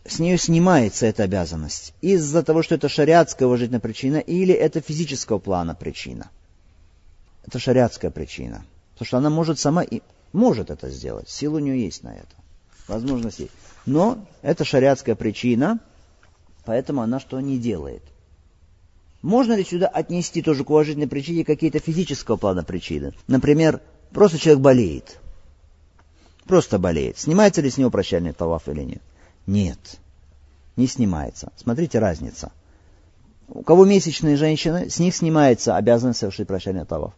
с 0.06 0.20
нее 0.20 0.38
снимается 0.38 1.06
эта 1.06 1.24
обязанность 1.24 1.94
из-за 2.02 2.42
того, 2.42 2.64
что 2.64 2.76
это 2.76 2.90
шариатская 2.90 3.48
уважительная 3.48 3.82
причина 3.82 4.18
или 4.18 4.54
это 4.54 4.82
физического 4.82 5.40
плана 5.40 5.76
причина. 5.76 6.32
Это 7.46 7.60
шариатская 7.60 8.12
причина. 8.12 8.66
Потому 8.94 9.08
что 9.08 9.18
она 9.18 9.30
может 9.30 9.60
сама 9.60 9.84
и 9.84 10.02
может 10.32 10.70
это 10.70 10.90
сделать. 10.90 11.30
Сила 11.30 11.58
у 11.58 11.60
нее 11.60 11.84
есть 11.84 12.04
на 12.04 12.16
это. 12.16 12.36
Возможность 12.88 13.40
есть. 13.40 13.52
Но 13.86 14.26
это 14.42 14.64
шариатская 14.64 15.16
причина, 15.16 15.80
поэтому 16.66 17.02
она 17.02 17.20
что 17.20 17.40
не 17.40 17.60
делает. 17.60 18.04
Можно 19.22 19.54
ли 19.54 19.64
сюда 19.64 19.88
отнести 19.88 20.42
тоже 20.42 20.64
к 20.64 20.70
уважительной 20.70 21.08
причине 21.08 21.46
какие-то 21.46 21.80
физического 21.80 22.38
плана 22.38 22.64
причины? 22.64 23.14
Например, 23.28 23.82
просто 24.12 24.40
человек 24.40 24.62
болеет. 24.62 25.20
Просто 26.46 26.80
болеет. 26.80 27.20
Снимается 27.20 27.62
ли 27.62 27.70
с 27.70 27.78
него 27.78 27.92
прощальный 27.92 28.34
таваф 28.34 28.68
или 28.68 28.82
нет? 28.82 29.02
Нет, 29.46 30.00
не 30.76 30.88
снимается. 30.88 31.52
Смотрите 31.56 32.00
разница. 32.00 32.52
У 33.48 33.64
кого 33.64 33.86
месячные 33.86 34.38
женщины, 34.38 34.90
с 34.90 34.98
них 35.00 35.16
снимается 35.16 35.76
обязанность 35.76 36.20
совершить 36.20 36.48
прощальный 36.48 36.86
таваф. 36.86 37.14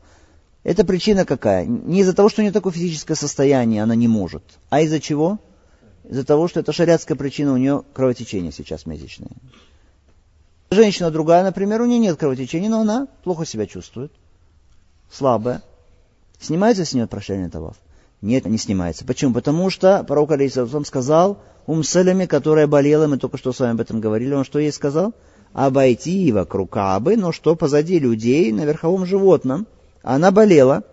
Это 0.63 0.83
причина 0.83 1.25
какая? 1.25 1.65
Не 1.65 2.01
из-за 2.01 2.13
того, 2.13 2.29
что 2.29 2.41
у 2.41 2.43
нее 2.43 2.51
такое 2.51 2.73
физическое 2.73 3.15
состояние, 3.15 3.83
она 3.83 3.95
не 3.95 4.07
может. 4.07 4.43
А 4.69 4.81
из-за 4.81 4.99
чего? 4.99 5.39
Из-за 6.09 6.25
того, 6.25 6.47
что 6.47 6.59
это 6.59 6.73
шариатская 6.73 7.17
причина, 7.17 7.53
у 7.53 7.57
нее 7.57 7.83
кровотечение 7.93 8.51
сейчас 8.51 8.85
месячное. 8.85 9.31
Женщина 10.73 11.11
другая, 11.11 11.43
например, 11.43 11.81
у 11.81 11.85
нее 11.85 11.99
нет 11.99 12.17
кровотечения, 12.17 12.69
но 12.69 12.81
она 12.81 13.07
плохо 13.23 13.45
себя 13.45 13.65
чувствует, 13.65 14.11
слабая. 15.11 15.61
Снимается 16.39 16.83
с 16.83 16.93
нее 16.93 17.07
прощальный 17.07 17.49
таваф? 17.49 17.77
Нет, 18.21 18.45
не 18.45 18.57
снимается. 18.57 19.05
Почему? 19.05 19.33
Потому 19.33 19.69
что 19.69 20.03
пророк 20.03 20.31
Алейсалам 20.31 20.85
сказал, 20.85 21.39
Ум 21.67 21.83
Саляме, 21.83 22.27
которая 22.27 22.67
болела, 22.67 23.07
мы 23.07 23.17
только 23.17 23.37
что 23.37 23.53
с 23.53 23.59
вами 23.59 23.73
об 23.73 23.81
этом 23.81 24.01
говорили, 24.01 24.33
он 24.33 24.43
что 24.43 24.59
ей 24.59 24.71
сказал? 24.71 25.13
Обойти 25.53 26.31
вокруг 26.31 26.71
Каабы, 26.71 27.15
но 27.15 27.31
что 27.31 27.55
позади 27.55 27.99
людей 27.99 28.51
на 28.51 28.65
верховом 28.65 29.05
животном. 29.05 29.67
Она 30.01 30.31
болела. 30.31 30.83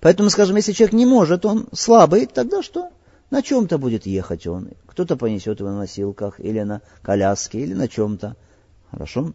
Поэтому, 0.00 0.30
скажем, 0.30 0.56
если 0.56 0.72
человек 0.72 0.94
не 0.94 1.06
может, 1.06 1.46
он 1.46 1.68
слабый, 1.72 2.26
тогда 2.26 2.62
что? 2.62 2.88
На 3.30 3.42
чем-то 3.42 3.78
будет 3.78 4.04
ехать 4.04 4.46
он. 4.46 4.70
Кто-то 4.86 5.16
понесет 5.16 5.60
его 5.60 5.70
на 5.70 5.78
носилках, 5.78 6.40
или 6.40 6.60
на 6.60 6.82
коляске, 7.02 7.60
или 7.60 7.72
на 7.72 7.88
чем-то. 7.88 8.36
Хорошо? 8.92 9.32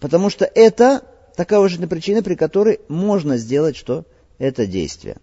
Потому 0.00 0.30
что 0.30 0.44
это 0.44 1.04
такая 1.36 1.58
уважительная 1.58 1.88
причина, 1.88 2.22
при 2.22 2.36
которой 2.36 2.80
можно 2.88 3.36
сделать 3.36 3.76
что? 3.76 4.06
Это 4.38 4.66
действие. 4.66 5.18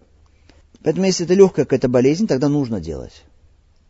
Поэтому, 0.84 1.06
если 1.06 1.24
это 1.24 1.34
легкая 1.34 1.64
какая-то 1.64 1.88
болезнь, 1.88 2.26
тогда 2.26 2.48
нужно 2.48 2.80
делать. 2.80 3.24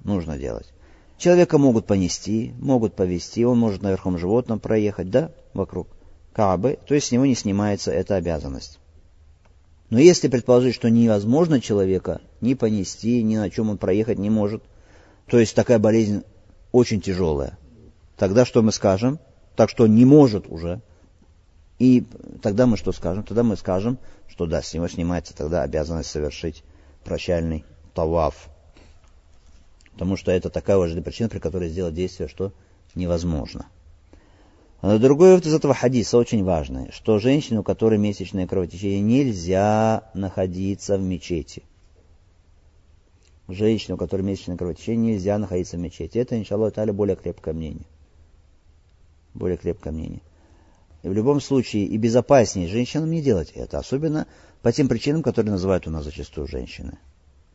Нужно 0.02 0.38
делать. 0.38 0.72
Человека 1.18 1.58
могут 1.58 1.86
понести, 1.86 2.52
могут 2.58 2.94
повести, 2.94 3.44
он 3.44 3.58
может 3.58 3.82
на 3.82 3.90
верхом 3.90 4.18
животном 4.18 4.60
проехать, 4.60 5.10
да, 5.10 5.32
вокруг 5.52 5.88
Каабы, 6.32 6.78
то 6.86 6.94
есть 6.94 7.08
с 7.08 7.12
него 7.12 7.26
не 7.26 7.34
снимается 7.34 7.92
эта 7.92 8.14
обязанность. 8.16 8.78
Но 9.90 9.98
если 9.98 10.28
предположить, 10.28 10.76
что 10.76 10.88
невозможно 10.88 11.60
человека 11.60 12.20
ни 12.40 12.54
понести, 12.54 13.22
ни 13.22 13.36
на 13.36 13.50
чем 13.50 13.68
он 13.68 13.78
проехать 13.78 14.18
не 14.18 14.30
может, 14.30 14.62
то 15.26 15.38
есть 15.38 15.54
такая 15.56 15.80
болезнь 15.80 16.22
очень 16.70 17.00
тяжелая, 17.00 17.58
тогда 18.16 18.44
что 18.44 18.62
мы 18.62 18.70
скажем? 18.70 19.18
Так 19.60 19.68
что 19.68 19.86
не 19.86 20.06
может 20.06 20.46
уже. 20.48 20.80
И 21.78 22.02
тогда 22.40 22.64
мы 22.64 22.78
что 22.78 22.92
скажем? 22.92 23.24
Тогда 23.24 23.42
мы 23.42 23.58
скажем, 23.58 23.98
что 24.26 24.46
да, 24.46 24.62
с 24.62 24.72
него 24.72 24.88
снимается 24.88 25.36
тогда 25.36 25.62
обязанность 25.62 26.08
совершить 26.08 26.64
прощальный 27.04 27.66
таваф. 27.92 28.48
Потому 29.92 30.16
что 30.16 30.32
это 30.32 30.48
такая 30.48 30.78
важная 30.78 31.02
причина, 31.02 31.28
при 31.28 31.40
которой 31.40 31.68
сделать 31.68 31.92
действие, 31.92 32.26
что 32.26 32.54
невозможно. 32.94 33.66
А 34.80 34.96
другой 34.96 35.32
вывод 35.32 35.44
из 35.44 35.52
этого 35.52 35.74
хадиса 35.74 36.16
очень 36.16 36.42
важный, 36.42 36.90
что 36.90 37.18
женщине, 37.18 37.60
у 37.60 37.62
которой 37.62 37.98
месячное 37.98 38.46
кровотечение, 38.46 39.02
нельзя 39.02 40.10
находиться 40.14 40.96
в 40.96 41.02
мечети. 41.02 41.64
Женщине, 43.46 43.96
у 43.96 43.98
которой 43.98 44.22
месячное 44.22 44.56
кровотечение, 44.56 45.16
нельзя 45.16 45.36
находиться 45.36 45.76
в 45.76 45.80
мечети. 45.80 46.16
Это, 46.16 46.38
иншаллах, 46.38 46.72
более 46.94 47.16
крепкое 47.16 47.52
мнение. 47.52 47.84
Более 49.34 49.56
крепкое 49.56 49.92
мнение. 49.92 50.22
И 51.02 51.08
в 51.08 51.12
любом 51.12 51.40
случае 51.40 51.86
и 51.86 51.96
безопаснее 51.96 52.68
женщинам 52.68 53.10
не 53.10 53.22
делать 53.22 53.52
это, 53.54 53.78
особенно 53.78 54.26
по 54.62 54.72
тем 54.72 54.88
причинам, 54.88 55.22
которые 55.22 55.52
называют 55.52 55.86
у 55.86 55.90
нас 55.90 56.04
зачастую 56.04 56.46
женщины. 56.46 56.98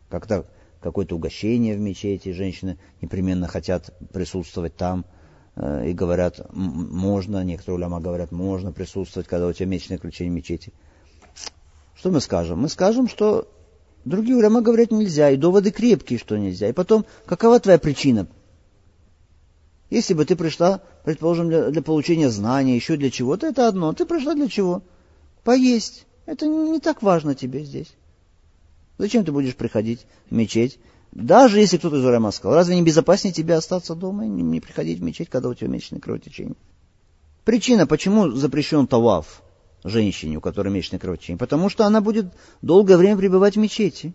Как-то 0.10 0.46
какое-то 0.82 1.16
угощение 1.16 1.76
в 1.76 1.80
мечети, 1.80 2.32
женщины 2.32 2.78
непременно 3.02 3.48
хотят 3.48 3.94
присутствовать 4.12 4.76
там 4.76 5.06
э, 5.56 5.90
и 5.90 5.94
говорят, 5.94 6.48
можно, 6.54 7.44
некоторые 7.44 7.78
уляма 7.78 8.00
говорят, 8.00 8.32
можно 8.32 8.72
присутствовать, 8.72 9.28
когда 9.28 9.48
у 9.48 9.54
тебя 9.54 9.68
ключение 9.98 10.32
в 10.32 10.36
мечети. 10.36 10.74
Что 11.96 12.12
мы 12.12 12.22
скажем? 12.22 12.60
Мы 12.60 12.70
скажем, 12.70 13.08
что 13.08 13.48
другие 14.06 14.38
уляма 14.38 14.62
говорят 14.62 14.92
нельзя, 14.92 15.30
и 15.30 15.38
доводы 15.38 15.72
крепкие, 15.72 16.20
что 16.20 16.38
нельзя. 16.38 16.70
И 16.70 16.74
потом, 16.74 17.06
какова 17.26 17.60
твоя 17.60 17.80
причина? 17.80 18.28
Если 19.90 20.14
бы 20.14 20.26
ты 20.26 20.36
пришла, 20.36 20.82
предположим, 21.04 21.50
для, 21.50 21.70
для 21.70 21.82
получения 21.82 22.30
знания, 22.30 22.76
еще 22.76 22.98
для 22.98 23.12
чего-то, 23.12 23.48
это 23.48 23.68
одно. 23.68 23.94
Ты 23.94 24.06
пришла 24.06 24.34
для 24.34 24.48
чего? 24.48 24.82
Поесть. 25.44 26.06
Это 26.26 26.48
не 26.48 26.80
так 26.80 27.04
важно 27.04 27.36
тебе 27.36 27.64
здесь. 27.64 27.94
Зачем 28.98 29.24
ты 29.24 29.32
будешь 29.32 29.56
приходить 29.56 30.06
в 30.30 30.36
мечеть? 30.36 30.80
Даже 31.12 31.60
если 31.60 31.78
кто-то 31.78 31.98
из 31.98 32.06
Урама 32.06 32.32
сказал, 32.32 32.56
разве 32.56 32.76
не 32.76 32.82
безопаснее 32.82 33.34
тебе 33.34 33.54
остаться 33.54 33.96
дома 33.96 34.26
и 34.26 34.30
не 34.30 34.60
приходить 34.60 35.00
в 35.00 35.04
мечеть, 35.04 35.30
когда 35.30 35.50
у 35.50 35.54
тебя 35.54 35.70
месячное 35.70 36.00
кровотечение? 36.00 36.56
Причина, 37.44 37.86
почему 37.86 38.32
запрещен 38.32 38.88
таваф 38.88 39.44
женщине, 39.84 40.38
у 40.38 40.42
которой 40.42 40.70
месячное 40.70 41.00
кровотечение? 41.00 41.38
Потому 41.38 41.70
что 41.70 41.86
она 41.86 42.02
будет 42.02 42.34
долгое 42.62 42.98
время 42.98 43.18
пребывать 43.18 43.56
в 43.56 43.60
мечети. 43.60 44.14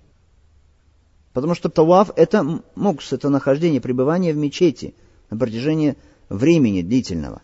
Потому 1.32 1.54
что 1.54 1.68
таваф 1.68 2.10
это 2.16 2.60
мокс, 2.74 3.12
это 3.12 3.28
нахождение, 3.28 3.80
пребывание 3.80 4.34
в 4.34 4.36
мечети 4.36 4.94
на 5.30 5.36
протяжении 5.36 5.96
времени 6.28 6.82
длительного. 6.82 7.42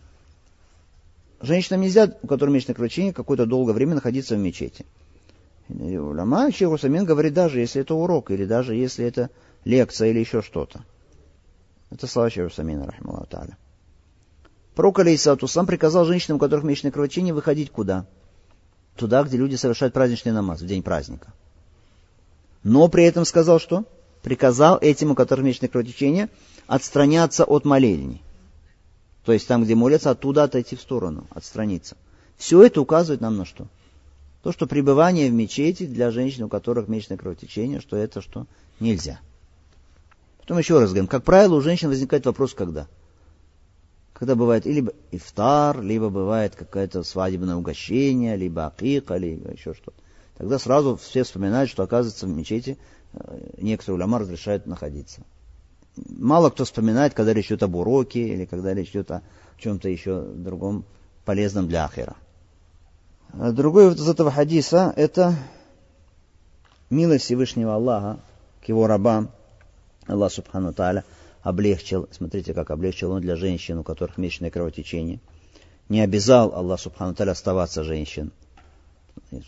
Женщинам 1.41 1.81
нельзя, 1.81 2.11
у 2.21 2.27
которой 2.27 2.51
месячное 2.51 2.75
кровотечение, 2.75 3.13
какое-то 3.13 3.45
долгое 3.45 3.73
время 3.73 3.95
находиться 3.95 4.35
в 4.35 4.39
мечети. 4.39 4.85
Уляма 5.69 6.51
Шейху 6.51 6.77
Самин 6.77 7.05
говорит, 7.05 7.33
даже 7.33 7.59
если 7.59 7.81
это 7.81 7.93
урок, 7.93 8.31
или 8.31 8.45
даже 8.45 8.75
если 8.75 9.05
это 9.05 9.29
лекция, 9.65 10.09
или 10.09 10.19
еще 10.19 10.41
что-то. 10.41 10.83
Это 11.91 12.07
слова 12.07 12.29
Шейху 12.29 12.53
Самина, 12.53 12.87
рахмаллаху 12.87 13.27
та'аля. 13.27 13.55
Пророк 14.75 14.99
Алейсату 14.99 15.47
сам 15.47 15.65
приказал 15.65 16.05
женщинам, 16.05 16.37
у 16.37 16.39
которых 16.39 16.63
месячное 16.63 16.91
кровотечение, 16.91 17.33
выходить 17.33 17.71
куда? 17.71 18.05
Туда, 18.95 19.23
где 19.23 19.37
люди 19.37 19.55
совершают 19.55 19.93
праздничный 19.93 20.31
намаз, 20.31 20.61
в 20.61 20.65
день 20.65 20.83
праздника. 20.83 21.33
Но 22.63 22.87
при 22.87 23.03
этом 23.03 23.25
сказал 23.25 23.59
что? 23.59 23.85
Приказал 24.23 24.77
этим, 24.79 25.11
у 25.11 25.15
которых 25.15 25.45
месячное 25.45 25.69
кровотечение, 25.69 26.29
отстраняться 26.67 27.45
от 27.45 27.65
молельни. 27.65 28.21
То 29.23 29.33
есть 29.33 29.47
там, 29.47 29.63
где 29.63 29.75
молятся, 29.75 30.11
оттуда 30.11 30.43
отойти 30.43 30.75
в 30.75 30.81
сторону, 30.81 31.25
отстраниться. 31.31 31.97
Все 32.37 32.63
это 32.63 32.81
указывает 32.81 33.21
нам 33.21 33.37
на 33.37 33.45
что? 33.45 33.67
То, 34.43 34.51
что 34.51 34.67
пребывание 34.67 35.29
в 35.29 35.33
мечети 35.33 35.85
для 35.85 36.11
женщин, 36.11 36.43
у 36.43 36.49
которых 36.49 36.87
месячное 36.87 37.17
кровотечение, 37.17 37.81
что 37.81 37.97
это 37.97 38.21
что? 38.21 38.45
Нельзя. 38.79 39.19
Потом 40.39 40.59
еще 40.59 40.79
раз 40.79 40.91
говорим, 40.91 41.07
как 41.07 41.23
правило, 41.23 41.55
у 41.55 41.61
женщин 41.61 41.89
возникает 41.89 42.25
вопрос, 42.25 42.53
когда? 42.53 42.87
Когда 44.13 44.35
бывает 44.35 44.65
либо 44.65 44.93
ифтар, 45.11 45.81
либо 45.81 46.09
бывает 46.09 46.55
какое-то 46.55 47.03
свадебное 47.03 47.55
угощение, 47.55 48.35
либо 48.37 48.67
акика, 48.67 49.17
либо 49.17 49.51
еще 49.51 49.73
что-то. 49.73 49.97
Тогда 50.37 50.59
сразу 50.59 50.95
все 50.95 51.23
вспоминают, 51.23 51.69
что 51.69 51.83
оказывается 51.83 52.27
в 52.27 52.29
мечети 52.29 52.77
э, 53.13 53.49
некоторые 53.57 53.95
уляма 53.95 54.19
разрешают 54.19 54.65
находиться. 54.67 55.21
Мало 56.09 56.49
кто 56.49 56.65
вспоминает, 56.65 57.13
когда 57.13 57.33
речь 57.33 57.47
идет 57.47 57.63
об 57.63 57.75
уроке 57.75 58.27
или 58.27 58.45
когда 58.45 58.73
речь 58.73 58.89
идет 58.89 59.11
о 59.11 59.21
чем-то 59.57 59.89
еще 59.89 60.21
другом 60.21 60.85
полезном 61.25 61.67
для 61.67 61.85
ахира. 61.85 62.15
А 63.33 63.51
другой 63.51 63.93
из 63.93 64.07
этого 64.07 64.31
хадиса– 64.31 64.93
это 64.95 65.35
милость 66.89 67.25
Всевышнего 67.25 67.75
Аллаха 67.75 68.19
к 68.63 68.69
его 68.69 68.87
рабам, 68.87 69.29
Аллах 70.05 70.31
Субхану 70.31 70.73
Тааля, 70.73 71.03
облегчил, 71.41 72.07
смотрите, 72.11 72.53
как 72.53 72.71
облегчил 72.71 73.11
он 73.11 73.21
для 73.21 73.35
женщин, 73.35 73.77
у 73.79 73.83
которых 73.83 74.17
месячное 74.17 74.51
кровотечение. 74.51 75.19
Не 75.89 76.01
обязал 76.01 76.53
Аллах 76.53 76.79
Субхану 76.79 77.13
Таля 77.15 77.31
оставаться 77.31 77.83
женщин. 77.83 78.31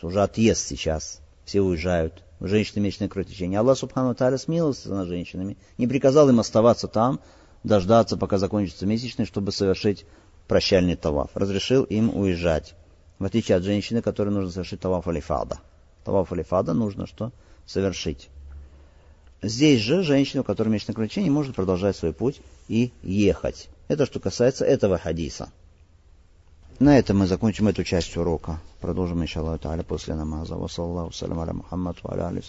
Уже 0.02 0.22
отъезд 0.22 0.68
сейчас, 0.68 1.22
все 1.46 1.62
уезжают. 1.62 2.24
У 2.40 2.46
месячное 2.46 3.10
кровотечение. 3.10 3.60
Аллах 3.60 3.78
Субхану 3.78 4.16
Таля 4.16 4.38
смилился 4.38 4.90
над 4.90 5.10
женщинами, 5.10 5.58
не 5.78 5.88
приказал 5.88 6.30
им 6.30 6.40
оставаться 6.40 6.88
там, 6.88 7.20
дождаться, 7.64 8.16
пока 8.16 8.38
закончится 8.38 8.86
месячный, 8.86 9.26
чтобы 9.26 9.52
совершить 9.52 10.06
прощальный 10.48 10.96
таваф. 10.96 11.32
Разрешил 11.34 11.84
им 11.84 12.16
уезжать. 12.16 12.76
В 13.20 13.26
отличие 13.26 13.58
от 13.58 13.64
женщины, 13.64 14.02
которой 14.02 14.30
нужно 14.30 14.52
совершить 14.52 14.80
таваф 14.80 15.08
алифада. 15.08 15.60
Таваф 16.06 16.32
алифада 16.32 16.74
нужно 16.74 17.08
что? 17.08 17.34
Совершить. 17.66 18.30
Здесь 19.42 19.82
же 19.82 20.04
женщина, 20.04 20.42
у 20.42 20.46
которой 20.46 20.70
месячное 20.70 20.96
кровотечение, 20.96 21.32
может 21.32 21.56
продолжать 21.56 21.98
свой 21.98 22.14
путь 22.14 22.42
и 22.70 22.92
ехать. 23.04 23.70
Это 23.90 24.06
что 24.06 24.20
касается 24.20 24.64
этого 24.66 24.98
хадиса. 24.98 25.52
На 26.80 26.98
этом 26.98 27.18
мы 27.18 27.28
закончим 27.28 27.68
эту 27.68 27.84
часть 27.84 28.16
урока. 28.16 28.62
Продолжим, 28.80 29.22
иншаллаху 29.22 29.60
та'аля, 29.60 29.84
после 29.84 30.16
намаза. 30.16 30.56
Ва 30.56 30.68
саллаху 30.68 31.12
салям 31.12 31.42
аля 31.42 31.52
Мухаммад 31.52 31.98
ва 32.04 32.14
аля 32.14 32.28
али 32.30 32.42